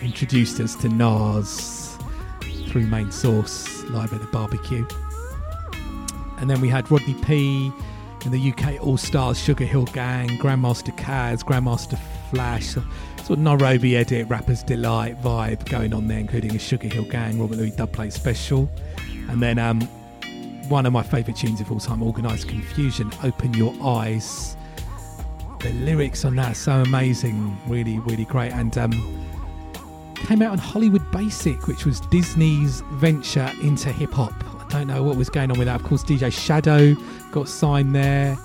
[0.00, 1.96] introduced us to Nas
[2.68, 4.86] through main source live at the barbecue.
[6.38, 7.72] And then we had Rodney P
[8.24, 11.98] in the UK All Stars, Sugarhill Gang, Grandmaster Caz, Grandmaster
[12.30, 12.76] Flash,
[13.24, 17.56] sort of Nairobi edit, Rapper's Delight vibe going on there, including a Sugarhill Gang, Robert
[17.56, 18.68] Luis dubplate special.
[19.28, 19.80] And then um,
[20.68, 24.56] one of my favourite tunes of all time, Organized Konfusion, Open Your Eyes.
[25.60, 28.90] the lyrics on that so amazing, really, really great, and um,
[30.16, 34.34] came out on Hollywood Basic, which was Disney's venture into hip hop.
[34.60, 35.80] I don't know what was going on with that.
[35.80, 36.96] Of course, DJ Shadow
[37.30, 38.36] got signed there.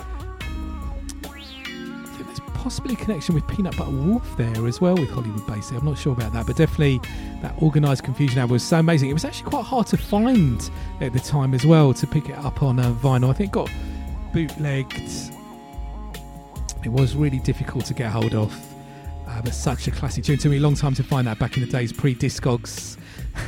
[2.67, 5.77] Possibly a connection with Peanut Butter Wolf there as well with Hollywood Basic.
[5.77, 6.99] I'm not sure about that, but definitely
[7.41, 9.09] that Organized Konfusion album was so amazing.
[9.09, 10.69] It was actually quite hard to find
[10.99, 13.29] at the time as well to pick it up on uh, vinyl.
[13.29, 13.71] I think got
[14.33, 15.31] bootlegged.
[16.83, 18.53] It was really difficult to get hold of.
[19.25, 20.37] Uh, but such a classic tune.
[20.37, 22.97] Took me a long time to find that back in the days pre Discogs.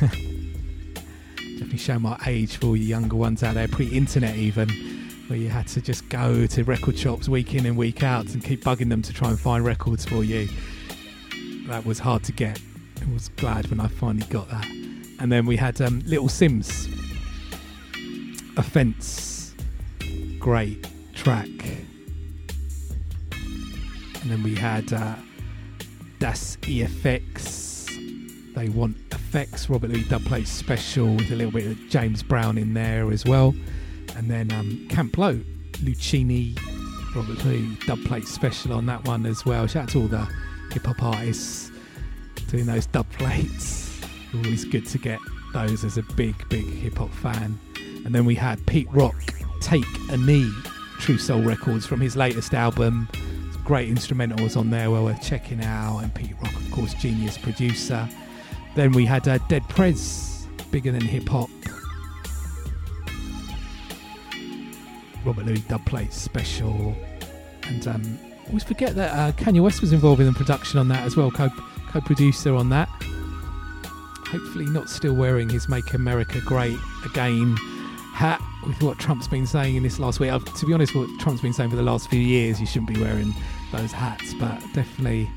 [0.00, 4.70] Definitely show my age for all you younger ones out there, pre internet even,
[5.30, 8.44] where you had to just go to record shops week in and week out and
[8.44, 10.48] keep bugging them to try and find records for you.
[11.68, 12.60] That was hard to get.
[13.00, 14.66] I was glad when I finally got that.
[15.20, 16.88] And then we had um, Little Simz,
[18.56, 19.54] Offense,
[20.38, 21.48] great track.
[23.30, 24.92] And then we had.
[24.92, 25.14] Uh,
[26.20, 27.86] Das EFX.
[28.54, 29.70] They want EFX.
[29.70, 33.54] Robert Luis dubplate special with a little bit of James Brown in there as well.
[34.20, 35.40] And then um, Camp Lo,
[35.78, 36.54] Luchini,
[37.16, 39.66] Robert Luis dubplate special on that one as well.
[39.66, 40.28] Shout out to all the
[40.70, 41.70] hip hop artists
[42.48, 44.04] doing those dubplates.
[44.34, 45.18] Always good to get
[45.54, 47.58] those as a big, big hip hop fan.
[48.04, 49.16] And then we had Pete Rock,
[49.62, 50.52] Take a Knee,
[50.98, 53.08] True Soul Records from his latest album
[53.64, 56.00] great instrumentals on there well worth checking out.
[56.00, 58.06] And Pete Rock, of course, genius producer.
[58.74, 61.48] Then we had uh, Dead Prez, bigger than hip hop.
[65.24, 66.94] Robert Luis dubplate special.
[67.64, 68.18] And um,
[68.48, 71.30] always forget that uh, Kanye West was involved in the production on that as well,
[71.30, 71.50] co
[72.00, 72.88] producer on that.
[74.28, 77.56] Hopefully, not still wearing his Make America Great Again
[78.12, 80.30] hat with what Trump's been saying in this last week.
[80.30, 82.92] I've, to be honest, what Trump's been saying for the last few years, you shouldn't
[82.92, 83.34] be wearing
[83.72, 85.28] those hats, but definitely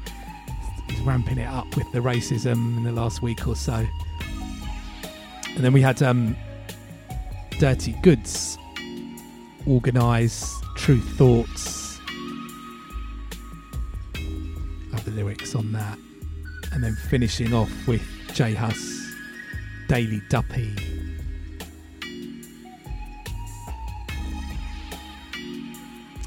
[0.89, 3.85] he's ramping it up with the racism in the last week or so.
[5.55, 6.35] And then we had um,
[7.60, 8.57] Dirty Goods,
[9.68, 11.99] Organise, Tru Thoughts.
[14.91, 15.98] Love the lyrics on that.
[16.72, 18.02] And then finishing off with
[18.34, 19.14] J Hus,
[19.88, 20.76] Daily Duppy.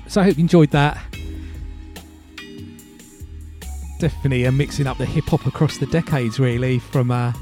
[0.06, 0.98] So I hope you enjoyed that.
[3.98, 7.32] Definitely a mixing up the hip hop across the decades, really, from uh,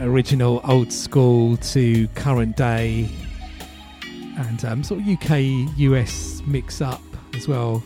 [0.00, 3.08] original old school to current day,
[4.36, 5.40] and um, sort of UK
[5.78, 7.02] US mix up
[7.34, 7.82] as well.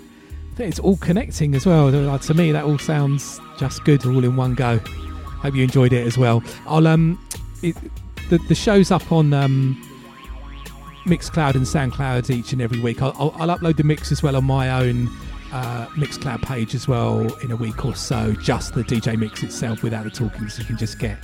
[0.53, 1.91] I think it's all connecting as well.
[1.91, 4.79] Like, to me, that all sounds just good, all in one go.
[4.79, 6.43] Hope you enjoyed it as well.
[6.67, 7.19] I'll um,
[7.63, 7.77] it,
[8.29, 9.81] the the show's up on um,
[11.05, 13.01] Mixcloud and SoundCloud each and every week.
[13.01, 15.09] I'll, I'll, I'll upload the mix as well on my own
[15.53, 18.33] uh, Mixcloud page as well in a week or so.
[18.35, 21.19] Just the DJ mix itself without the talking, so you can just get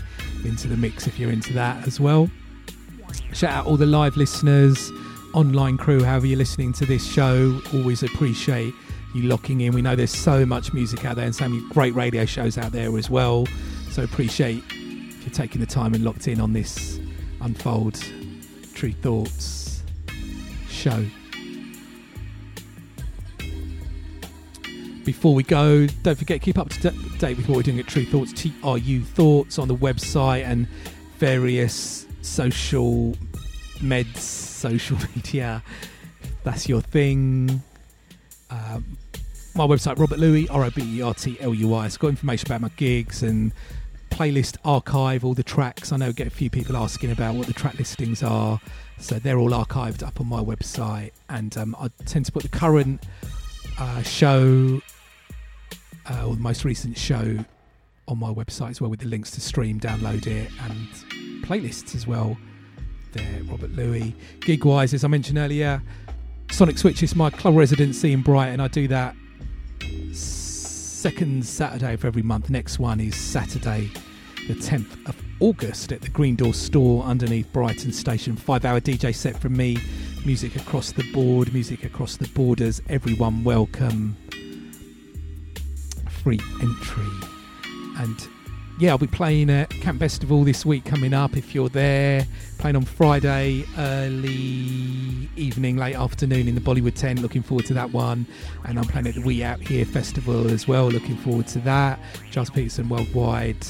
[0.45, 2.31] into the mix if you're into that as well.
[3.33, 4.91] Shout out all the live listeners,
[5.37, 7.61] online crew, however you're listening to this show.
[7.75, 8.73] Always appreciate
[9.15, 9.75] you locking in.
[9.75, 12.73] We know there's so much music out there and so many great radio shows out
[12.73, 13.47] there as well.
[13.91, 16.99] So appreciate you're taking the time and locked in on this
[17.43, 18.03] Unfold
[18.75, 19.83] Tru Thoughts
[20.71, 21.05] show.
[25.05, 28.07] Before we go, don't forget keep up to date with what we're doing at Tru
[28.07, 30.67] Thoughts, TRU Thoughts on the website and
[31.19, 33.15] various social
[33.79, 35.63] meds, social media.
[36.45, 37.63] That's your thing.
[38.51, 38.97] Um,
[39.55, 41.87] my website, Robert Luis, R O B E R T L U I.
[41.87, 43.53] It's got information about my gigs and
[44.11, 45.93] playlist archive, all the tracks.
[45.93, 48.61] I know I get a few people asking about what the track listings are.
[48.99, 51.13] So they're all archived up on my website.
[51.29, 53.03] And um, I tend to put the current
[53.79, 54.81] uh, show
[56.09, 57.45] uh, or the most recent show
[58.09, 62.07] on my website as well with the links to stream, download it, and playlists as
[62.07, 62.37] well.
[63.17, 64.13] There, Robert Luis.
[64.41, 65.83] Gig wise, as I mentioned earlier,
[66.51, 68.61] Sonic Switch is my club residency in Brighton.
[68.61, 69.15] I do that
[70.13, 72.51] second Saturday of every month.
[72.51, 73.91] Next one is Saturday,
[74.49, 78.37] the 10th of August at the Green Door store underneath Brighton Station.
[78.37, 79.79] Five hour DJ set from me,
[80.25, 82.83] music across the board, music across the borders.
[82.89, 84.17] Everyone welcome.
[86.23, 87.07] Free entry.
[87.99, 88.29] And
[88.79, 92.27] yeah, I'll be playing at Camp Bestival this week coming up if you're there.
[92.59, 97.21] Playing on Friday, early evening, late afternoon in the Bollywood tent.
[97.23, 98.27] Looking forward to that one.
[98.65, 100.89] And I'm playing at the We Out Here Festival as well.
[100.89, 101.99] Looking forward to that.
[102.31, 103.67] Gilles Peterson Worldwide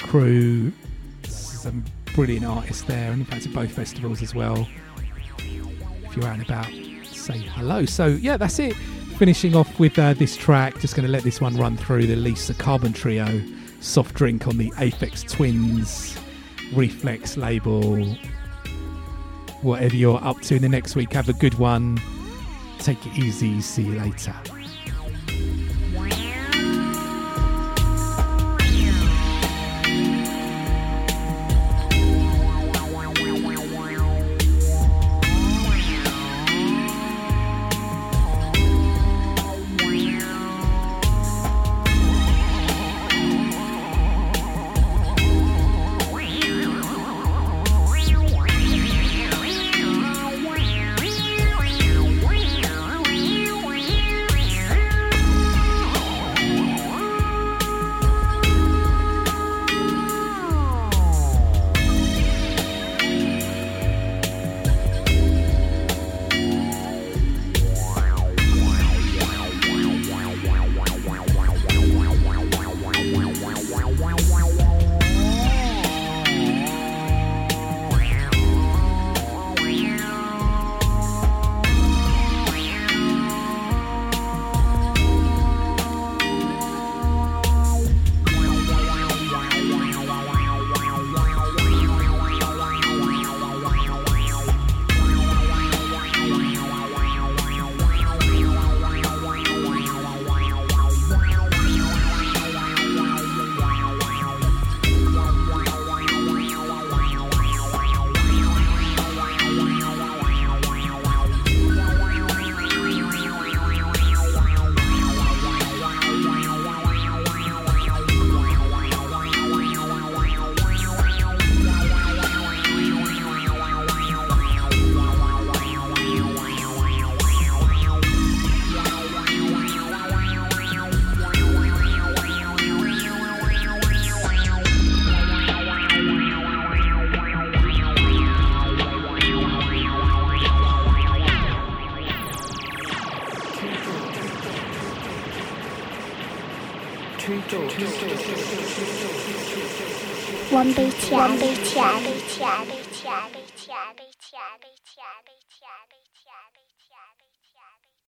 [0.00, 0.72] crew.
[1.24, 3.10] Some brilliant artists there.
[3.10, 4.68] And in fact, at both festivals as well.
[5.38, 6.66] If you're out and about,
[7.04, 7.86] say hello.
[7.86, 8.74] So yeah, that's it
[9.18, 12.16] Finishing off with uh, this track, just going to let this one run through the
[12.16, 13.40] Lisa Carbon Trio,
[13.84, 16.16] Soft Drink on the Aphex Twin's
[16.72, 18.06] Rephlex label.
[19.60, 22.00] Whatever you're up to in the next week, have a good one.
[22.78, 23.60] Take it easy.
[23.60, 24.34] See you later.